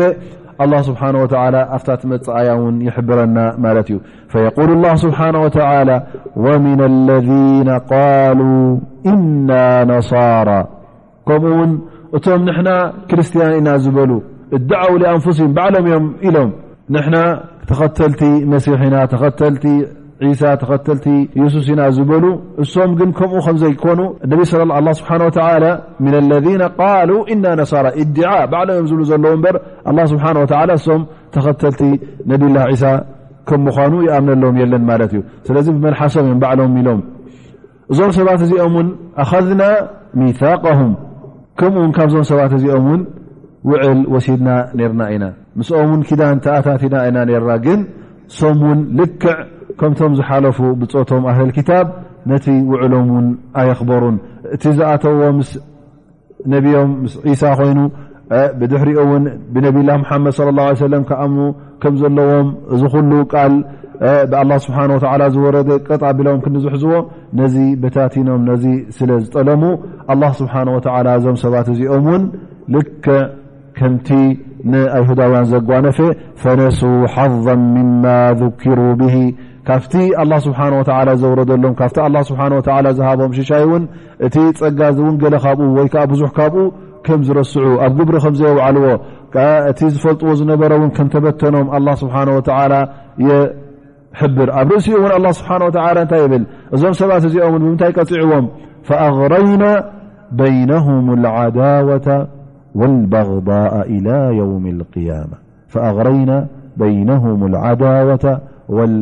الله 0.61 0.81
سبحنه 0.81 1.19
وتعلى 1.23 1.61
ኣفت 1.75 2.01
مፅي 2.11 2.49
و 2.59 2.65
يحبرና 2.87 3.37
እዩ 3.67 3.91
فيقول 4.33 4.69
الله 4.75 4.93
سبحانه 5.05 5.39
وتعالى 5.45 5.97
ومن 6.45 6.79
الذين 6.91 7.69
قالوا 7.93 8.59
إنا 9.13 9.65
نصار 9.93 10.47
كمኡ 11.27 11.45
ውን 11.59 11.71
እቶم 12.17 12.41
نحن 12.49 12.67
ክርስتያن 13.09 13.53
ና 13.65 13.67
ዝبل 13.83 14.11
ادعو 14.57 14.91
لأنفسهم 15.01 15.49
بعሎم 15.57 16.03
إሎم 16.27 16.49
نحن 16.97 17.13
تተلቲ 17.69 18.21
مسحና 18.51 18.95
ሳ 20.39 20.51
ተኸተቲ 20.59 21.05
የሱስ 21.39 21.65
ኢና 21.71 21.81
ዝበሉ 21.95 22.25
እሶም 22.63 22.91
ግን 22.99 23.09
ከምኡ 23.17 23.45
ዘይኮኑ 23.63 24.01
ስሓ 24.99 25.09
و 25.23 25.47
ለذ 26.29 26.47
እና 27.33 27.43
ነሰራ 27.61 27.85
ድع 28.17 28.31
ባዕሎ 28.51 28.69
እዮም 28.75 28.85
ዝብ 28.91 29.01
ዘለዉ 29.09 29.33
በር 29.45 29.57
ስሓ 30.11 30.23
እም 30.95 31.01
ተኸተቲ 31.33 31.81
ነላ 32.29 32.57
ሳ 32.83 32.93
ከም 33.49 33.59
ምኑ 33.65 33.93
ይኣምነሎዎም 34.07 34.55
የለን 34.61 34.83
ማለት 34.91 35.11
እዩ 35.15 35.21
ስለ 35.47 35.57
መልሓሶብ 35.85 36.23
እዮ 36.29 36.33
ባዕሎም 36.43 36.77
ኢሎም 36.81 37.01
እዞም 37.93 38.11
ሰባት 38.19 38.41
እዚኦም 38.45 38.75
ን 38.85 38.89
ኣذና 39.25 39.63
ሚثق 40.21 40.65
ከምኡ 41.59 41.75
ውን 41.83 41.91
ካብዞም 41.97 42.25
ሰባት 42.31 42.53
እዚኦም 42.59 42.87
ን 42.99 43.01
ውዕል 43.69 43.99
ወሲድና 44.13 44.49
ርና 44.91 45.01
ኢና 45.15 45.25
ምስኦም 45.59 45.91
ክዳን 46.07 46.39
ተኣታትና 46.45 46.95
ኢና 47.09 47.17
ግ 47.65 47.67
ሶም 48.39 48.59
ልክ 48.99 49.21
ከምቶም 49.79 50.13
ዝሓለፉ 50.19 50.57
ብፆቶም 50.81 51.23
ኣህልክታብ 51.31 51.87
ነቲ 52.31 52.45
ውዕሎም 52.71 53.07
ውን 53.15 53.27
ኣየክበሩን 53.61 54.15
እቲ 54.55 54.63
ዝኣተዎ 54.77 55.19
ነም 56.51 56.89
ሳ 57.41 57.51
ኮይኑ 57.59 57.79
ብድሕሪኡ 58.59 58.99
ውን 59.11 59.23
ብነብይ 59.53 59.83
ላ 59.87 59.91
ሓመድ 60.09 60.33
صى 60.37 60.43
ه 60.69 60.77
ሰለም 60.85 61.03
ኣም 61.25 61.33
ከም 61.81 61.93
ዘለዎም 62.01 62.47
እዝሉ 62.75 63.11
ቃል 63.33 63.53
ብ 64.51 64.57
ስብሓه 64.65 64.83
ወ 64.95 65.29
ዝወረ 65.35 65.55
ቀጣ 65.87 66.01
ቢሎዎም 66.17 66.39
ክንዝሕዝዎ 66.45 66.93
ነዚ 67.39 67.55
በታቲኖም 67.81 68.41
ነዚ 68.49 68.65
ስለዝጠለሙ 68.97 69.63
ه 70.25 70.31
ስብሓه 70.41 70.65
ወ 70.75 70.79
እዞም 71.19 71.37
ሰባት 71.43 71.67
እዚኦም 71.73 72.05
ውን 72.11 72.23
ል 72.75 72.85
ከምቲ 73.77 74.07
ንይሁዳውያን 74.73 75.47
ዘጓነፈ 75.53 75.97
ፈነሱ 76.43 76.79
ሓظ 77.15 77.45
ማ 78.03 78.05
ذኪሩ 78.41 78.79
ብه 79.01 79.15
ካብቲ 79.67 79.93
ه 80.17 80.23
ስብሓه 80.45 80.67
ዘውረደሎም 81.21 81.73
ካብቲ 81.79 81.97
ስ 82.27 82.29
ዝሃቦም 82.97 83.31
ሽሻይ 83.37 83.63
እን 83.77 83.83
እቲ 84.25 84.35
ፀጋዚ 84.59 84.97
ን 85.13 85.15
ገ 85.21 85.39
ካብ 85.45 85.59
ወይከዓ 85.77 86.03
ብዙ 86.11 86.21
ካብኡ 86.37 86.63
ከም 87.05 87.19
ዝረስዑ 87.27 87.65
ኣብ 87.85 87.93
ግብሪ 87.97 88.15
ከምዘየዓልዎ 88.23 88.87
እቲ 89.71 89.79
ዝፈልጥዎ 89.95 90.29
ዝነበረ 90.39 90.71
ን 90.83 90.89
ከንተበተኖም 90.97 91.67
ስሓه 92.03 92.79
የሕብር 93.27 94.49
ኣብ 94.59 94.69
ርእሲኡ 94.75 94.95
እውን 95.17 95.25
ስብሓ 95.39 95.51
እታይ 96.05 96.23
ብል 96.31 96.43
እዞም 96.75 96.93
ሰባት 97.01 97.23
እዚኦም 97.29 97.53
ብምንታይ 97.61 97.91
ቀፂዕዎም 97.99 98.45
فኣغረይና 98.89 99.63
ይه 100.39 101.51
ዳወة 106.81 108.25
غء 108.27 108.39
ውም 108.77 108.93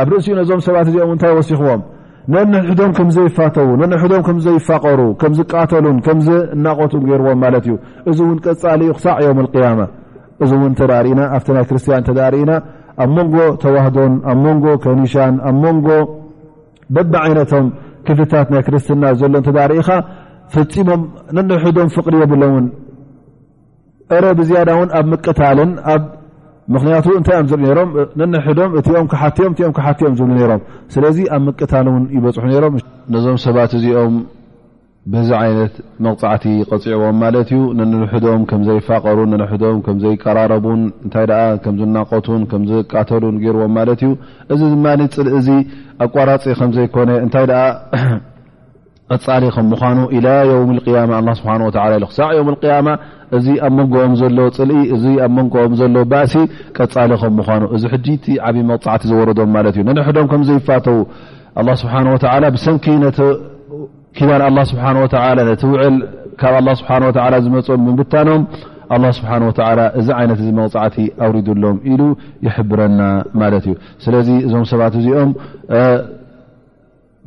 ኣብ 0.00 0.08
ርእሲኡ 0.12 0.32
ነዞም 0.38 0.60
ሰባት 0.66 0.86
እዚኦ 0.90 1.04
እንታይ 1.12 1.32
ወሲኽዎም 1.36 1.80
ንንሕዶም 2.32 2.90
ከምዘይፋተው 2.96 3.68
ንሕዶም 3.92 4.22
ከምዘይፋቀሩ 4.26 5.00
ከምዝቃተሉን 5.20 5.96
ከምዝናቆቱ 6.06 6.92
ገይርዎም 7.08 7.38
ማለት 7.44 7.64
እዩ 7.70 7.74
እዚ 8.10 8.18
እውን 8.26 8.38
ቅፃሊ 8.46 8.80
ኡ 8.90 8.94
ክሳዕ 8.98 9.16
ዮም 9.26 9.38
ያማ 9.64 9.80
እዚ 10.44 10.50
እውን 10.58 10.72
ተዳርእና 10.80 11.20
ኣብ 11.38 11.48
ናይ 11.56 11.64
ክርስትያን 11.70 12.04
ተዳርእና 12.08 12.52
ኣብ 13.04 13.10
መንጎ 13.16 13.36
ተዋህዶን 13.62 14.12
ኣብ 14.32 14.38
ንጎ 14.44 14.66
ከኒሻን 14.84 15.34
ኣብ 15.50 15.56
መንጎ 15.64 15.88
በቢ 16.96 17.12
ዓይነቶም 17.24 17.66
ክፍታት 18.08 18.48
ናይ 18.54 18.62
ክርስትና 18.68 19.04
ዘሎ 19.22 19.34
ተዳርኢኻ 19.48 19.88
ፍሞም 20.54 21.02
ንሕዶም 21.50 21.90
ፍቅሪ 21.96 22.14
የብሎውን 22.22 22.66
ረ 24.24 24.30
ብ 24.38 24.46
ዝያዳ 24.50 24.70
ውን 24.80 24.92
ኣብ 25.00 25.06
ምቀታልን 25.14 25.72
ምክንያቱ 26.74 27.06
እንታይ 27.18 27.36
ኣም 27.40 27.46
ዝርኢ 27.50 27.66
ሮም 27.78 27.90
ነንሕዶም 28.20 28.72
እኦም 28.78 29.06
ክሓትምእም 29.12 29.72
ክሓትኦም 29.76 30.14
ዝብሉ 30.18 30.40
ሮም 30.50 30.60
ስለዚ 30.94 31.18
ኣብ 31.34 31.42
ምቅታን 31.46 31.86
እውን 31.90 32.04
ይበፅሑ 32.16 32.44
ይሮም 32.56 32.74
ነዞም 33.14 33.38
ሰባት 33.44 33.72
እዚኦም 33.78 34.16
ብዚ 35.12 35.28
ዓይነት 35.42 35.74
መቕፃዕቲ 36.04 36.46
ቀፂዕዎም 36.70 37.16
ማለት 37.22 37.50
እዩ 37.54 37.60
ነንልሕዶም 37.78 38.42
ከምዘይፋቀሩን 38.50 39.30
ንልሕዶም 39.34 39.78
ከምዘይቀራረቡን 39.86 40.80
እንታይ 41.04 41.28
ከምዝናቆቱን 41.66 42.42
ከምዝቃተሉን 42.50 43.38
ገይርዎም 43.44 43.72
ማለት 43.78 44.02
እዩ 44.08 44.12
እዚ 44.54 44.60
ድማ 44.74 44.86
ፅልእ 45.14 45.36
ዚ 45.46 45.56
ኣቋራፂ 46.06 46.44
ከምዘይኮነ 46.60 47.10
እንታይ 47.26 47.46
ቀሊ 49.24 49.44
ከም 49.56 49.66
ምኑ 49.72 50.24
ውም 50.60 50.70
ያ 50.96 51.20
ስሓ 51.38 51.50
ክሳዕ 52.06 52.38
ማ 52.86 52.96
እዚ 53.36 53.46
ኣብ 53.66 53.72
መንጎኦም 53.78 54.12
ዘሎ 54.20 54.38
ፅልኢ 54.56 54.82
ኣ 55.24 55.26
መንጎኦም 55.36 55.72
ዘ 55.80 55.82
እሲ 56.24 56.34
ቀሊ 56.76 57.08
ም 57.36 57.38
ምኑ 57.38 57.70
እዚ 57.76 57.82
ሕ 57.92 58.04
ዓብይ 58.48 58.62
መፃዕቲ 58.70 59.02
ዝወረም 59.10 59.60
ት 59.72 59.76
ዩ 59.80 59.84
ነድሕዶም 59.90 60.26
ከምዘይፋተው 60.32 60.98
ስሓ 61.82 61.92
ብሰንኪ 62.56 62.86
ዳ 64.56 64.64
ስሓ 64.72 64.82
ውዕል 65.74 65.96
ካብ 66.40 66.54
ስሓ 66.80 66.88
ዝመፅም 67.46 67.86
ብታኖም 68.00 68.42
ስብሓ 69.18 69.30
እዚ 70.00 70.08
ይነት 70.24 70.40
መፃዕቲ 70.60 70.96
ኣውሪዱሎም 71.24 71.76
ሉ 72.00 72.10
ይብረና 72.46 73.00
ማት 73.40 73.54
እዩ 73.58 73.68
ስለ 74.04 74.14
እዞም 74.48 74.64
ሰባት 74.72 74.94
እዚኦም 75.00 75.32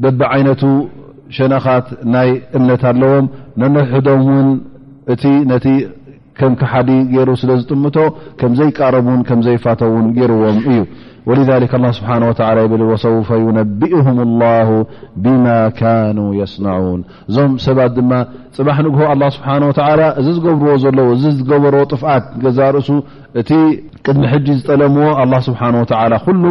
ደ 0.03 0.17
ይነቱ 0.39 0.61
ሸነኻት 1.35 1.87
ናይ 2.13 2.29
እምነት 2.57 2.83
ኣለዎም 2.91 3.25
ነነሕዶም 3.61 4.21
እውን 4.27 4.49
እቲ 5.13 5.23
ነቲ 5.51 5.67
ከም 6.39 6.53
ክሓዲ 6.59 6.89
ገይሩ 7.13 7.29
ስለ 7.41 7.49
ዝጥምቶ 7.61 7.97
ከም 8.41 8.51
ዘይቃረቡን 8.59 9.21
ከም 9.29 9.39
ዘይፋተውን 9.47 10.05
ገይርዎም 10.17 10.57
እዩ 10.71 10.79
ወذ 11.29 11.39
ስብሓ 11.97 12.61
ብ 12.71 12.95
ሰውፈ 13.03 13.29
ዩነቢኡهም 13.45 14.17
الላه 14.27 14.67
ብማ 15.23 15.45
ካኑ 15.79 16.17
የስናعን 16.39 17.01
እዞም 17.29 17.51
ሰባት 17.65 17.91
ድማ 17.97 18.11
ፅባሕ 18.57 18.77
ንግሆ 18.87 19.01
ስብሓه 19.35 19.99
እዚ 20.19 20.27
ዝገብርዎ 20.37 20.73
ዘለ 20.83 20.99
እዚ 21.15 21.23
ዝገበር 21.37 21.73
ጥፍኣት 21.91 22.23
ገዛ 22.43 22.59
ርእሱ 22.75 22.89
እቲ 23.41 23.49
ቅድሚ 24.05 24.23
ሕጂ 24.33 24.47
ዝጠለምዎ 24.59 25.05
ه 25.19 25.41
ስብሓه 25.47 26.17
ኩሉ 26.27 26.43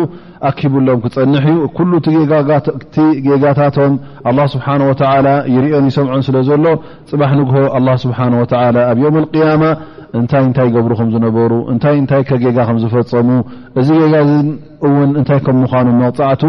ኣኪብሎም 0.50 0.98
ክፀንሐ 1.04 1.44
ዩ 1.54 1.56
ኩ 1.78 1.80
ቲ 2.04 3.06
ጌጋታቶም 3.28 3.94
ስብሓه 4.54 5.26
ይርኦን 5.54 5.84
ይሰምዖን 5.90 6.22
ስለ 6.28 6.36
ዘሎ 6.50 6.64
ፅባሕ 7.12 7.30
ንግሆ 7.40 7.56
ስብሓ 8.04 8.18
ኣብ 8.90 8.98
የም 9.04 9.16
قያማ 9.34 9.64
እንታይ 10.18 10.42
እንታይ 10.46 10.68
ገብሩ 10.74 10.92
ከም 11.00 11.08
ዝነበሩ 11.14 11.52
እንታይ 11.72 11.94
እንታይ 12.00 12.22
ከ 12.28 12.38
ጌጋ 12.42 12.56
ከምዝፈፀሙ 12.68 13.28
እዚ 13.80 13.88
ጌጋ 14.00 14.14
እውን 14.86 15.10
እንታይ 15.20 15.38
ከም 15.46 15.56
ምኳኑ 15.64 15.86
መቕፃዕቱ 16.00 16.42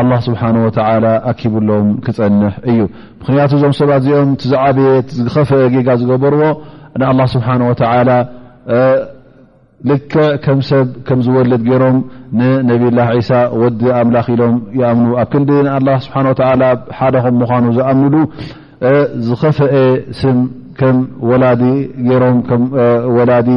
ኣላ 0.00 0.10
ስብሓ 0.26 0.40
ወተ 0.66 0.78
ኣኪብሎም 1.30 1.86
ክፀንሕ 2.06 2.54
እዩ 2.72 2.80
ምክንያቱ 3.20 3.50
እዞም 3.60 3.74
ሰባት 3.80 4.00
እዚኦም 4.04 4.30
ቲዝዓብየት 4.42 5.08
ዝኸፍአ 5.22 5.60
ጌጋ 5.74 5.88
ዝገበርዎ 6.02 6.42
ንኣላ 7.00 7.20
ስብሓን 7.34 7.62
ወተላ 7.70 8.10
ልክዕ 9.88 10.22
ከም 10.44 10.60
ሰብ 10.68 10.86
ከም 11.08 11.18
ዝወልድ 11.24 11.60
ገይሮም 11.70 11.98
ንነብላ 12.38 13.00
ሳ 13.28 13.42
ወዲ 13.62 13.80
ኣምላኽ 13.98 14.26
ኢሎም 14.34 14.56
ይኣምኑ 14.78 15.10
ኣብ 15.22 15.28
ክንዲ 15.32 15.50
ን 15.66 15.98
ስሓ 16.06 16.14
ሓደ 17.00 17.14
ከም 17.26 17.36
ምኳኑ 17.42 17.64
ዝኣምንሉ 17.76 18.14
ዝኸፈአ 19.28 19.74
ስም 20.22 20.38
كم 20.80 20.96
ولا 21.30 21.52
م 21.54 22.70
ولاد 23.18 23.48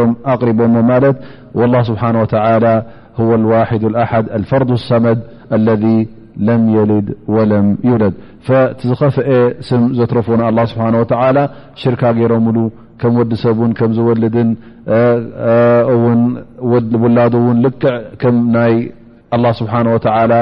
رم 0.00 0.12
اقرب 0.34 0.58
ومالت 0.76 1.16
والله 1.58 1.82
سبحانه 1.90 2.18
وتعالى 2.24 2.74
هو 3.20 3.30
الواحد 3.40 3.80
الأحد 3.90 4.24
الفرد 4.38 4.70
السمد 4.80 5.18
الذي 5.58 5.98
لم 6.48 6.60
يلد 6.76 7.06
ولم 7.34 7.66
يلد 7.90 8.14
فتف 8.48 9.00
م 9.80 9.82
زترفون 9.98 10.40
الله 10.50 10.64
سبحانه 10.72 10.98
وتعالى 11.02 11.42
شرك 11.82 12.02
جيرمل 12.18 12.58
كم 13.00 13.12
وسبن 13.20 13.70
كم 13.78 13.90
ول 14.06 14.20
ولا 17.02 17.24
ن 17.46 17.56
لك 17.64 17.82
م 18.54 18.56
الله 19.36 19.52
سبحانه 19.60 19.90
وتعالى 19.96 20.40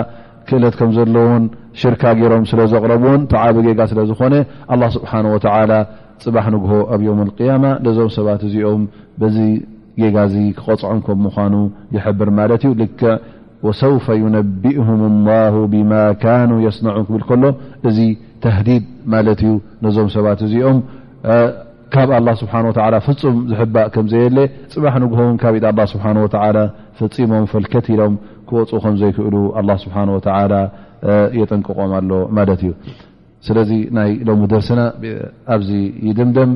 ክእለት 0.49 0.75
ከም 0.79 0.91
ዘለዎን 0.97 1.45
ሽርካ 1.81 2.03
ገይሮም 2.21 2.45
ስለዘቕረብዎን 2.53 3.21
ተዓቢ 3.33 3.57
ጌጋ 3.67 3.81
ስለዝኮነ 3.93 4.35
ስብሓ 4.97 5.13
ወ 5.35 5.39
ፅባሕ 6.25 6.47
ንግሆ 6.55 6.73
ኣብ 6.95 7.01
ዮውም 7.07 7.21
ያማ 7.47 7.65
ነዞም 7.85 8.11
ሰባት 8.17 8.43
እዚኦም 8.49 8.83
በዚ 9.21 9.37
ጌጋ 10.03 10.17
ክቆፅዖም 10.59 11.01
ከም 11.07 11.19
ምኳኑ 11.27 11.55
ይሕብር 11.97 12.29
ማለት 12.39 12.63
እዩ 12.69 12.75
ልክ 12.83 13.01
ወሰውፈ 13.67 14.07
ዩነቢእም 14.21 15.01
ላ 15.29 15.33
ብማ 15.73 15.93
ካኑ 16.25 16.53
የስነዑን 16.67 17.05
ክብል 17.09 17.25
ከሎ 17.31 17.45
እዚ 17.89 17.99
ተህዲድ 18.45 18.85
ማለት 19.15 19.41
እዩ 19.47 19.53
ነዞም 19.87 20.09
ሰባት 20.17 20.41
እዚኦም 20.49 20.79
ካብ 21.95 22.11
ስብሓ 22.43 22.55
ፍፁም 23.09 23.37
ዝሕባእ 23.51 23.89
ከምዘየለ 23.97 24.39
ፅባሕ 24.75 24.95
ንግሆው 25.05 25.29
ካብ 25.45 25.81
ስሓ 25.95 26.05
ፍፂሞም 27.01 27.45
ፈልከት 27.55 27.89
ኢሎም 27.95 28.15
ፁ 28.55 28.81
ከዘይክሉ 28.85 29.37
ስሓወ 29.85 30.19
የጠንቅቆም 31.39 31.93
ኣሎ 31.99 32.11
ማለት 32.39 32.61
እዩ 32.65 32.73
ስለዚ 33.47 33.71
ናይ 33.97 34.11
ሎሚ 34.29 34.41
ደርሲና 34.51 34.81
ኣብዚ 35.55 35.71
ድምደም 36.19 36.51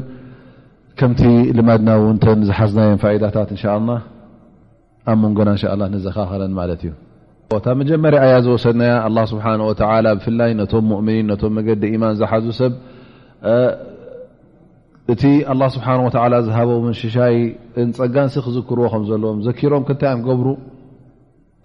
ከምቲ 0.99 1.23
ልማድና 1.59 1.91
ውተ 2.03 2.25
ዝሓዝናዮ 2.49 2.91
ፋኢዳታት 3.05 3.49
እን 3.55 3.59
ኣብ 5.13 5.17
ሞን 5.23 5.33
ና 5.49 5.55
ን 5.81 5.89
ንዘካከለን 5.95 6.53
ማለት 6.61 6.81
እዩታብ 6.89 7.77
መጀመሪያ 7.83 8.21
ኣያ 8.27 8.37
ዝወሰድና 8.47 9.25
ስብሓ 9.33 9.45
ብፍላይ 10.19 10.53
ቶም 10.75 10.89
እምኒን 11.01 11.31
ቶም 11.43 11.53
መገዲ 11.61 11.83
ኢማን 11.97 12.15
ዝሓዙ 12.23 12.47
ሰብ 12.61 12.73
እቲ 15.15 15.23
ኣ 15.53 15.71
ስብሓ 15.79 15.89
ወ 16.07 16.41
ዝሃቦምን 16.49 16.95
ሽሻይ 17.03 17.37
ንፀጋንሲ 17.89 18.37
ክዝክርዎ 18.47 18.87
ከምዘለዎም 18.95 19.41
ዘኪሮም 19.49 19.83
ክታ 19.91 20.03
ክገብሩ 20.21 20.49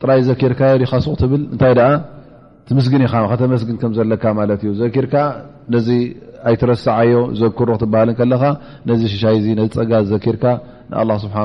ጥራይ 0.01 0.19
ዘኪርካዮ 0.29 0.73
ዲካሱትብል 0.83 1.41
እንታይ 1.53 1.73
ትምስግን 2.69 3.01
ኢ 3.05 3.09
ከተመስግን 3.31 3.75
ከምዘለካ 3.81 4.23
ማለት 4.39 4.59
እዩ 4.67 4.71
ዘኪርካ 4.81 5.15
ነዚ 5.73 5.87
ኣይትረሳዓዮ 6.49 7.15
ዘክሮ 7.41 7.67
ክትበሃል 7.77 8.09
ከለካ 8.19 8.43
ነዚ 8.89 9.01
ሽሻይ 9.13 9.37
ነዚ 9.59 9.67
ፀጋ 9.79 9.91
ዘኪርካ 10.11 10.45
ንኣ 10.91 11.17
ስብሓ 11.23 11.37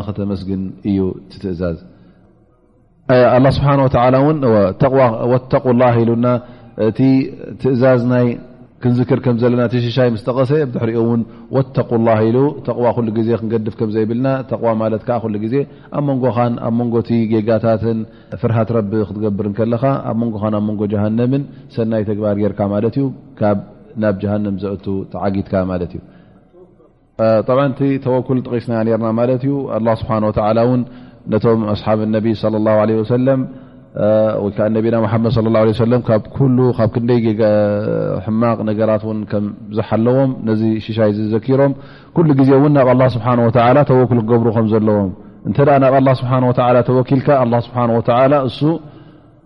ንከተመስግን 0.00 0.62
እዩ 0.90 0.98
ትእዛዝ 1.44 1.78
ስብሓ 3.58 3.70
ወተቁላ 5.32 5.82
ኢሉና 6.02 6.26
እቲ 6.88 6.98
ትእዛዝ 7.62 8.02
ይ 8.26 8.30
ክንዝክር 8.82 9.18
ከም 9.24 9.36
ዘለና 9.42 9.62
ቲሽሻይ 9.72 10.08
ምስ 10.14 10.22
ጠቀሰ 10.28 10.52
ትሕሪኦ 10.74 11.02
ውን 11.08 11.20
ወተቁላ 11.56 12.08
ኢሉ 12.28 12.38
ተዋ 12.66 12.84
ሉ 13.06 13.12
ዜ 13.26 13.28
ክንገድፍ 13.40 13.74
ከም 13.80 13.90
ዘይብልና 13.94 14.28
ተዋ 14.50 14.64
ማለት 14.82 15.02
ዜ 15.52 15.60
ኣብ 15.98 16.04
መንጎኻን 16.10 16.54
ኣብ 16.68 16.74
መንጎቲ 16.80 17.10
ጌጋታትን 17.32 17.98
ፍርሃት 18.42 18.70
ረ 18.76 18.80
ክትገብር 19.08 19.48
ከለካ 19.58 19.84
ኣብ 20.10 20.16
መንጎን 20.22 20.54
ኣብ 20.58 20.64
መንጎ 20.70 20.80
ጀሃነምን 20.94 21.44
ሰናይ 21.76 22.04
ተግባር 22.10 22.34
ጌርካ 22.42 22.60
ማለት 22.74 22.96
እዩ 23.00 23.06
ካብ 23.40 23.58
ናብ 24.04 24.16
ጀሃንም 24.24 24.56
ዘ 24.62 24.74
ተዓጊድካ 25.14 25.54
ማለት 25.72 25.92
እዩ 25.96 26.02
ቲ 27.80 27.90
ተወኩል 28.04 28.38
ጠቂስና 28.46 28.74
ርና 28.86 29.06
ማለት 29.20 29.42
እዩ 29.48 29.56
ስብሓ 30.02 30.12
ወ 30.70 30.72
ነቶም 31.32 31.60
ኣስሓብ 31.72 31.98
ነቢ 32.14 32.28
ሰለ 32.40 32.54
ወይከዓ 34.42 34.66
ነቢና 34.76 34.96
መሓመድ 35.04 35.34
ለ 35.46 35.50
ላ 35.54 35.58
ሰለ 35.80 35.92
ካብ 36.06 36.22
ብ 36.26 36.76
ክንደይ 36.92 37.18
ሕማቅ 38.26 38.58
ነገራት 38.68 39.02
ን 39.16 39.18
ከምዝሓለዎም 39.30 40.30
ነዚ 40.48 40.62
ሽሻይ 40.84 41.10
ዝዘኪሮም 41.18 41.72
ኩሉ 42.16 42.28
ግዜ 42.38 42.50
እን 42.68 42.72
ናብ 42.76 42.88
ኣ 42.94 43.08
ስብሓ 43.16 43.26
ወ 43.48 43.82
ተወኪል 43.90 44.18
ክገብሩ 44.24 44.46
ከም 44.56 44.66
ዘለዎም 44.72 45.10
እንተ 45.50 45.58
ናብ 45.84 45.94
ኣ 45.98 46.14
ስብሓ 46.20 46.32
ተወኪልካ 46.88 47.28
ኣ 47.42 47.60
ስሓወ 47.66 48.00
እሱ 48.48 48.58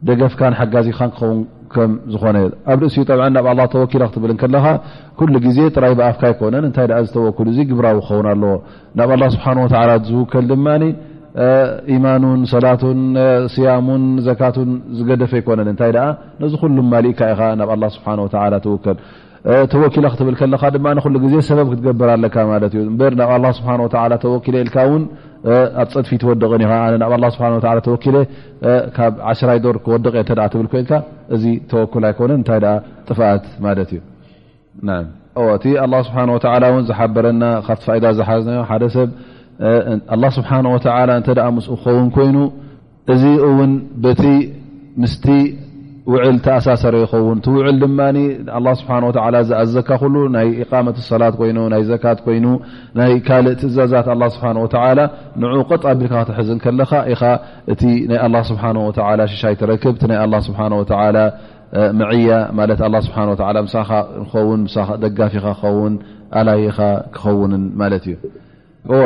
ደገፍካን 0.09 0.55
ሓጋዚካን 0.61 1.11
ክኸውን 1.17 1.39
ከም 1.75 1.93
ዝኾነ 2.15 2.37
ኣብ 2.73 2.79
ርእሲ 2.87 2.97
ናብ 3.37 3.47
ኣ 3.55 3.69
ተወኪል 3.75 4.03
ክትብልከለካ 4.11 4.67
ኩሉ 5.19 5.35
ግዜ 5.49 5.59
ጥራይ 5.75 5.95
በኣፍካ 6.03 6.23
ኣይኮነን 6.31 6.65
እንታይ 6.71 6.87
ዝተወክል 7.09 7.49
እዚ 7.55 7.59
ግብራዊ 7.73 7.97
ክኸውን 8.05 8.29
ኣለዎ 8.35 8.53
ናብ 9.01 9.11
ስብሓ 9.37 9.47
ወላ 9.81 9.91
ዝውከል 10.13 10.47
ድማ 10.53 10.69
ኢማኑን 11.95 12.41
ሰላቱን 12.53 13.01
ስያሙን 13.55 14.05
ዘካቱን 14.29 14.71
ዝገደፈ 14.99 15.33
ኣይኮነን 15.39 15.69
እንታይ 15.73 15.91
ነዚ 16.43 16.53
ሉ 16.77 16.85
ማሊእካ 16.93 17.21
ኢ 17.33 17.35
ናብ 17.61 17.71
ኣ 17.77 17.79
ስብሓተወኪለ 17.97 20.05
ክትብል 20.13 20.35
ከለካ 20.39 20.63
ድማ 20.75 20.87
ዜ 21.33 21.35
ሰበብ 21.49 21.67
ክትገብር 21.73 22.09
ኣለካ 22.15 22.37
ማት 22.53 22.63
ዩ 22.79 22.81
ናብ 23.21 23.47
ስብ 23.59 23.67
ተወኪ 24.25 24.47
ልካ 24.69 24.77
ን 25.01 25.03
ኣፀድፊ 25.83 26.11
ትወድቀን 26.23 26.63
ኢብ 26.67 26.73
ስ 27.37 27.39
ተወኪ 27.89 28.05
ካብ 28.97 29.13
ዓ0ራይ 29.33 29.59
ዶር 29.65 29.77
ክወድእየ 29.85 30.23
ትብ 30.55 30.59
ኮይልካ 30.73 30.93
እዚ 31.35 31.45
ተወክ 31.73 31.93
ኣይኮነን 32.11 32.41
ታይ 32.49 32.61
ጥፋት 33.09 33.45
ማለት 33.67 33.91
እዩ 33.99 34.03
እቲ 35.57 35.65
ስብሓ 36.09 36.17
ን 36.31 36.33
ዝሓበረና 36.91 37.43
ካብቲ 37.69 37.87
ዝሓገዝናዮ 38.21 38.61
ሓደሰብ 38.73 39.09
ه 39.61 40.31
ስብሓه 40.37 40.57
እተ 40.77 40.87
ክኸውን 41.83 42.09
ኮይኑ 42.17 42.37
እዚ 43.13 43.23
ውን 43.59 43.73
ቲ 44.23 44.23
ምስ 45.03 45.15
ውዕል 46.13 46.37
ተኣሳሰረ 46.45 46.95
ይኸውን 47.03 47.39
ቲ 47.45 47.47
ውዕል 47.57 47.77
ድማ 47.83 48.01
ስብ 48.81 48.89
ዘካ 49.75 49.91
ናይ 50.37 50.49
ቃመት 50.71 50.97
ሰላት 51.09 51.35
ይ 51.49 51.53
ናይ 51.75 51.83
ዘካት 51.91 52.19
ኮይኑ 52.27 52.47
ናይ 52.99 53.13
ካእ 53.27 53.47
ትእዛዛት 53.61 54.07
ስه 54.35 54.43
ን 55.41 55.43
ቀጣቢልካ 55.71 56.15
ትሕዝ 56.29 56.51
ከለኻ 56.65 56.93
ኢ 57.13 57.17
እቲ 57.73 57.83
ይ 58.13 58.35
ስ 58.49 58.53
ሽሻይ 59.35 59.55
ትረክብ 59.61 59.95
ስ 60.47 60.51
መያ 61.99 62.31
ሳ 63.75 63.77
ን 64.17 64.63
ደጋፊኻ 65.05 65.45
ክኸውን 65.61 65.95
ኣላይ 66.39 66.61
ኢኻ 66.69 66.79
ክኸውንን 67.15 67.63
ማለት 67.81 68.05
እዩ 68.11 68.15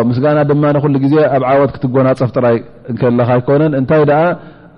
ምስጋና 0.08 0.38
ድማ 0.52 0.64
ኩሉ 0.84 0.94
ግዜ 1.04 1.14
ኣብ 1.34 1.42
ዓወት 1.50 1.70
ክትጎናፀፍ 1.74 2.30
ጥራይ 2.36 2.56
ከለካ 3.00 3.28
ኣይኮነን 3.36 3.72
እንታይ 3.80 4.02
ኣ 4.22 4.24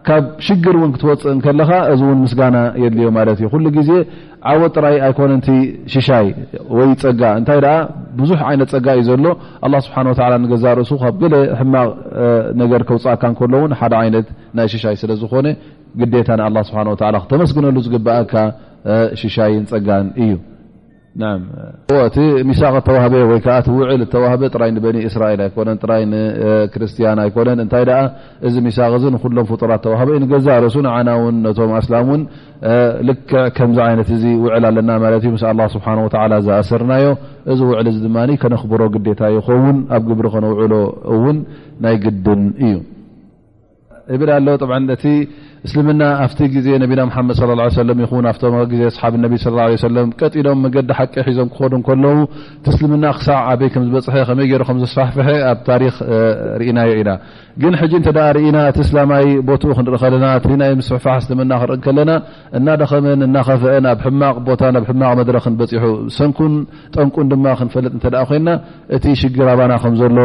ካብ 0.06 0.24
ሽግር 0.44 0.76
እውን 0.78 0.92
ክትወፅእ 0.94 1.36
ከለኻ 1.44 1.70
እዚእውን 1.92 2.18
ምስጋና 2.24 2.56
የድልዮ 2.82 3.08
ማለት 3.16 3.36
እዩ 3.40 3.48
ኩሉ 3.52 3.64
ግዜ 3.76 3.90
ዓወት 4.52 4.72
ጥራይ 4.78 4.96
ኣይኮነንቲ 5.08 5.48
ሽሻይ 5.94 6.26
ወይ 6.78 6.90
ፀጋ 7.02 7.22
እንታይ 7.40 7.60
ብዙሕ 8.20 8.40
ዓይነት 8.48 8.70
ፀጋ 8.74 8.86
እዩ 9.00 9.06
ዘሎ 9.10 9.26
ኣላ 9.68 9.74
ስብሓን 9.86 10.08
ወላ 10.12 10.32
ንገዛርእሱ 10.44 10.90
ካብ 11.04 11.16
ገለ 11.24 11.34
ሕማቕ 11.62 11.90
ነገር 12.62 12.82
ከውፅእካ 12.90 13.24
ከሎእውን 13.40 13.74
ሓደ 13.80 13.94
ዓይነት 14.02 14.28
ናይ 14.58 14.68
ሽሻይ 14.76 14.96
ስለ 15.02 15.12
ዝኾነ 15.24 15.46
ግዴታ 16.02 16.28
ና 16.40 16.48
ኣላ 16.50 16.58
ስብሓ 16.70 16.80
ላ 16.86 17.18
ክተመስግነሉ 17.26 17.76
ዝግባእካ 17.88 18.34
ሽሻይን 19.20 19.64
ፀጋን 19.72 20.06
እዩ 20.24 20.32
ና 21.20 21.24
እቲ 22.08 22.16
ሚሳቅ 22.48 22.72
እተዋህበ 22.80 23.14
ወይከዓ 23.30 23.54
እቲ 23.62 23.66
ውዕል 23.78 24.00
እተዋህበ 24.04 24.42
ጥራይ 24.54 24.70
ንበኒ 24.76 24.96
እስራኤል 25.08 25.40
ኣይኮነን 25.46 25.78
ጥራይ 25.82 26.02
ን 26.12 26.20
ክርስቲያን 26.74 27.18
ኣይኮነን 27.24 27.58
እንታይ 27.64 27.84
ደኣ 27.88 27.98
እዚ 28.48 28.54
ሚሳቅ 28.66 28.90
እዚ 28.98 29.04
ንኩሎም 29.16 29.48
ፍጡራት 29.50 29.82
ተዋህበ 29.86 30.10
ኢ 30.16 30.20
ንገዛ 30.24 30.48
ርሱ 30.64 30.76
ንዓና 30.86 31.10
ውን 31.22 31.36
ነቶም 31.46 31.72
ኣስላም 31.80 32.06
እውን 32.10 32.22
ልክዕ 33.08 33.36
ከምዚ 33.58 33.78
ዓይነት 33.88 34.10
እዚ 34.16 34.24
ውዕል 34.46 34.66
ኣለና 34.70 34.90
ማለት 35.04 35.20
እዩ 35.28 35.32
ምስ 35.36 35.44
ኣ 35.50 35.68
ስብሓና 35.76 36.00
ወላ 36.06 36.32
ዘእስርናዮ 36.48 37.06
እዚ 37.54 37.60
ውዕል 37.72 37.90
ዚ 37.94 37.98
ድማ 38.06 38.18
ከነኽብሮ 38.44 38.82
ግዴታ 38.96 39.20
ዩ 39.36 39.44
ከውን 39.50 39.78
ኣብ 39.98 40.02
ግብሪ 40.12 40.26
ከነውዕሎ 40.36 40.74
እውን 41.16 41.38
ናይ 41.86 41.96
ግድን 42.06 42.44
እዩ 42.64 42.74
ብል 44.20 44.30
ኣ 44.36 44.38
እቲ 44.94 45.04
እስልምና 45.66 46.02
ኣብ 46.22 46.30
ዜ 46.64 46.68
ና 46.82 46.84
ድ 47.28 47.34
ቶ 48.40 48.48
ዜ 48.74 48.90
ኣሓ 49.66 50.02
ቀኖም 50.32 50.58
መዲ 50.64 50.74
ቂ 51.14 51.24
ሒዞም 51.26 51.48
ክኮዉ 51.56 52.16
እስልምና 52.70 53.04
ክሳዕ 53.18 53.46
በይ 53.60 53.68
ዝበፅሐ 53.84 54.16
ይዝስፋሕፍ 54.52 55.18
ኣብ 55.50 55.58
ታ 55.68 55.78
እናዮ 56.70 56.90
ኢና 57.02 57.10
ግን 57.62 57.74
ኢና 58.48 58.58
እ 58.70 58.74
እስላማ 58.86 59.12
ቦኡ 59.50 59.62
ክንርኢ 59.78 60.02
ና 60.62 60.70
ይ 60.70 60.74
ስፍፋ 60.88 61.06
እልምና 61.22 61.52
ክርኢ 61.62 61.86
ለና 61.98 62.10
እናኸመን 62.60 63.22
እናፍአን 63.28 63.86
ኣብ 63.92 64.00
ሕማቕ 64.06 64.36
ቦታብ 64.48 64.90
ማቅ 65.04 65.18
ድረክ 65.30 65.46
ሰንኩን 66.18 66.54
ጠንቁን 66.96 67.30
ማ 67.44 67.54
ክንፈጥ 67.60 67.84
ኮይና 68.30 68.48
እቲ 68.98 69.04
ሽግር 69.22 69.48
ባና 69.60 69.72
ከምዘሎ 69.84 70.16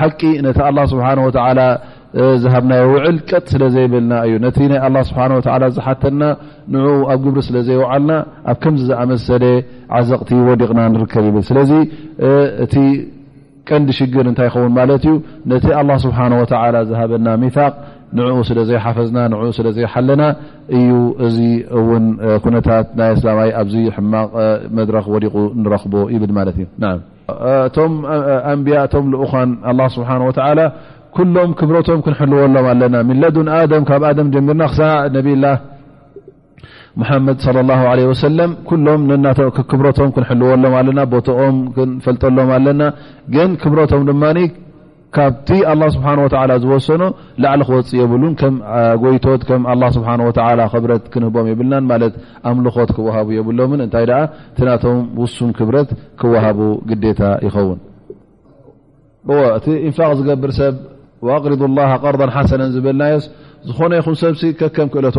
ሓቂ 0.00 0.22
ስብሓ 0.94 1.06
ዝሃብና 2.42 2.74
ውዕል 2.92 3.16
ቀጥ 3.30 3.42
ስለዘይብልና 3.54 4.12
እዩ 4.28 4.36
ቲ 4.56 4.58
ናይ 4.70 4.84
ስሓ 5.08 5.18
ዝሓተና 5.76 6.22
ንኡ 6.72 6.86
ኣብ 7.12 7.18
ግብሪ 7.26 7.38
ስለዘይወዓልና 7.48 8.10
ኣብ 8.52 8.56
ከም 8.62 8.74
ዝኣመሰለ 8.86 9.44
ዓዘቕቲ 9.98 10.30
ወዲቕና 10.50 10.80
ንርከብ 10.94 11.24
ይብል 11.30 11.44
ስለ 11.50 11.58
እቲ 12.66 12.74
ቀንዲ 13.70 13.88
ሽግር 13.98 14.24
እንታይ 14.30 14.46
ይኸውን 14.48 14.72
ማለት 14.78 15.02
እዩ 15.08 15.14
ነቲ 15.52 15.66
ስብሓ 16.06 16.18
ዝሃበና 16.90 17.26
ሚቅ 17.44 17.56
ንኡ 18.16 18.36
ስለ 18.48 18.58
ዘይሓፈዝና 18.68 19.18
ንኡ 19.32 19.40
ስለዘይሓለና 19.56 20.22
እዩ 20.76 20.90
እዚ 21.26 21.38
እን 21.80 22.04
ነታት 22.54 22.86
ናይ 23.00 23.10
እላ 23.16 23.28
ኣዚ 23.62 23.72
ሕማቕ 23.96 24.32
መድረክ 24.78 25.06
ዲቁ 25.24 25.34
ንረክቦ 25.62 25.94
ይብል 26.14 26.32
ማት 26.36 26.48
ዩእቶኣንያ 26.62 28.76
ቶ 28.94 28.96
ኳ 29.32 29.34
ሓ 30.08 30.10
ሎም 31.34 31.50
ክብረቶም 31.58 32.00
ክንሕልዎሎም 32.06 32.66
ኣለና 32.72 32.96
ሚለዱን 33.08 33.48
ም 33.80 33.84
ካብ 33.90 34.04
ም 34.24 34.28
ጀሚርና 34.34 34.62
ክ 34.68 35.24
ነላ 35.26 35.46
መድ 37.26 37.36
ص 37.46 38.20
ሰለም 38.24 38.52
ክረቶም 39.70 40.10
ክልዎሎም 40.16 40.64
ኣና 40.80 41.00
ቦትኦም 41.12 41.56
ክንፈልጠሎም 41.76 42.50
ኣለና 42.58 42.82
ግን 43.36 43.52
ክብረቶም 43.62 44.02
ድማ 44.10 44.24
ካብቲ 45.16 45.48
ስብሓ 45.94 46.08
ዝወሰኖ 46.64 47.02
ላዕሊ 47.42 47.60
ክወፅእ 47.68 47.98
የብሉን 48.00 48.32
ከ 48.40 48.50
ጎይቶት 49.02 49.42
ከ 49.48 49.58
ስሓ 49.96 50.08
ክብረት 50.74 51.04
ክንህቦም 51.12 51.46
ይብልናን 51.50 51.84
ማት 51.92 52.14
ኣምልኮት 52.50 52.90
ክሃቡ 52.96 53.28
የብሎምን 53.38 53.82
እንታይ 53.86 54.06
ቲናቶም 54.58 54.98
ውሱን 55.20 55.50
ክብረት 55.58 55.90
ክሃቡ 56.22 56.60
ግታ 56.90 57.20
ይኸውን 57.46 57.78
እቲ 59.56 59.66
ንፋቅ 59.92 60.10
ዝገብር 60.18 60.50
ሰ 60.58 60.62
ር 61.26 62.30
ሓሰ 62.36 62.54
ዝበናስ 62.74 63.22
ዝ 63.76 63.78
ይ 63.96 64.00
ሰብ 64.22 64.54
ከም 64.76 64.88
ክእ 64.94 65.06
ስ 65.14 65.16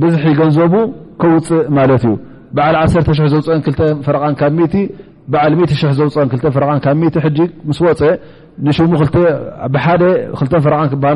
ብዙ 0.00 0.14
ገንዘቡ 0.40 0.72
ክውፅእ 1.20 1.62
ማለት 1.78 2.02
እዩ 2.08 2.14
በዓ 2.56 2.66
1 2.80 2.88
ዘፅ 2.94 3.04
2 3.10 3.20
ረ 3.20 3.22
ዘፅ 3.34 3.44
ወፀ 6.12 6.22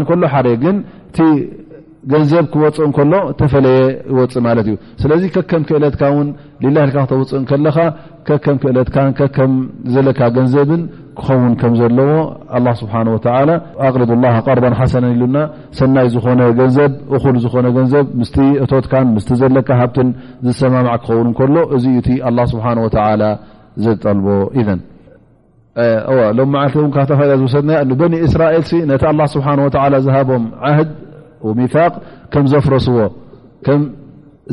ክሃል 0.02 0.27
ገንዘብ 2.12 2.44
ክወፅ 2.52 2.77
ከሎ 2.97 3.12
ተፈለየ 3.40 3.81
ወፅ 4.18 4.35
ለት 4.56 4.60
እዩ 4.70 4.77
ስ 5.01 5.02
ከከም 5.36 5.62
ክእለ 5.68 5.85
ክተፅእከለ 6.01 7.66
ከክከ 9.18 9.39
ዘለካ 9.94 10.20
ገንዘብ 10.36 10.70
ክኸን 11.18 11.52
ከዘለዎ 11.60 12.10
ቅሊ 13.93 14.60
ር 14.70 14.74
ሓሰነን 14.81 15.14
ሉና 15.22 15.36
ሰይ 15.78 15.89
ዝነ 16.14 16.40
ንዘ 17.78 17.90
ዝነ 17.94 18.06
እቶት 18.64 18.86
ካ 18.93 18.94
ብ 19.16 19.18
ዝሰማ 20.47 20.74
ክን 21.06 21.51
ሎ 21.56 21.59
ዘጠልቦ 21.85 22.97
ዝሰ 27.20 27.47
ስራኤል 28.32 28.62
ዝቦም 30.09 30.47
ቅ 31.42 31.46
ከም 32.32 32.44
ዘፍረስዎ 32.52 32.96
ከም 33.66 33.80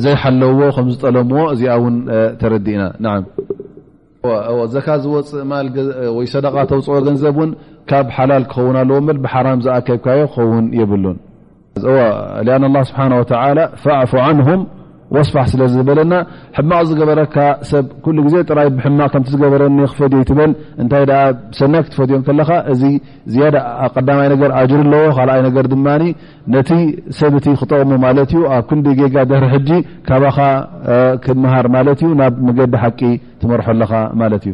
ዘይሓለውዎ 0.04 0.62
ዝጠለምዎ 0.92 1.40
እዚ 1.54 1.62
ን 1.94 1.96
ተረዲእና 2.42 3.06
ዘካ 4.74 4.88
ዝወፅእ 5.04 5.42
ይ 6.24 6.28
ሰደ 6.34 6.46
ተውፅኦ 6.72 6.96
ገንዘብ 7.08 7.38
ን 7.48 7.50
ካብ 7.90 8.08
ሓላል 8.16 8.44
ክኸውን 8.52 8.78
ኣለ 8.82 8.92
ሓራም 9.34 9.60
ዝኣከብካዮ 9.66 10.22
ክኸውን 10.34 10.66
የብሉን 10.80 11.18
ስ 11.84 12.96
ፉ 14.12 14.14
ወስፋሕ 15.16 15.44
ስለ 15.52 15.62
ዝበለና 15.74 16.14
ሕማቅ 16.58 16.82
ዝገበረካ 16.90 17.36
ሰብ 17.70 17.86
ኩሉ 18.06 18.18
ግዜ 18.28 18.36
ጥራይ 18.50 18.68
ብሕማቅ 18.78 19.08
ከምቲዝገበረኒ 19.14 19.78
ክፈትዮ 19.92 20.20
ይትበል 20.24 20.52
እንታይ 20.82 21.04
ኣ 21.20 21.24
ሰናይ 21.60 21.84
ክትፈትዮም 21.86 22.24
ከለካ 22.28 22.52
እዚ 22.74 22.82
ዝያደ 23.34 23.56
ቀዳማይ 23.96 24.28
ነገር 24.34 24.52
ኣጅር 24.60 24.82
ኣለዎ 24.86 25.04
ካልኣይ 25.20 25.42
ነገር 25.48 25.68
ድማ 25.76 25.88
ነቲ 26.56 26.72
ሰብእቲ 27.22 27.48
ክጠቕሙ 27.64 27.92
ማለት 28.08 28.32
እዩ 28.38 28.44
ኣብ 28.58 28.64
ክንዲ 28.72 28.88
ጌጋ 29.02 29.16
ድሕር 29.32 29.48
ሕጂ 29.56 29.70
ካባኻ 30.10 30.38
ክምሃር 31.26 31.68
ማለት 31.78 32.02
እዩ 32.06 32.12
ናብ 32.24 32.42
መገዲ 32.50 32.74
ሓቂ 32.86 33.02
ትመርሐ 33.44 33.68
ኣለኻ 33.76 33.94
ማለት 34.24 34.44
እዩ 34.48 34.54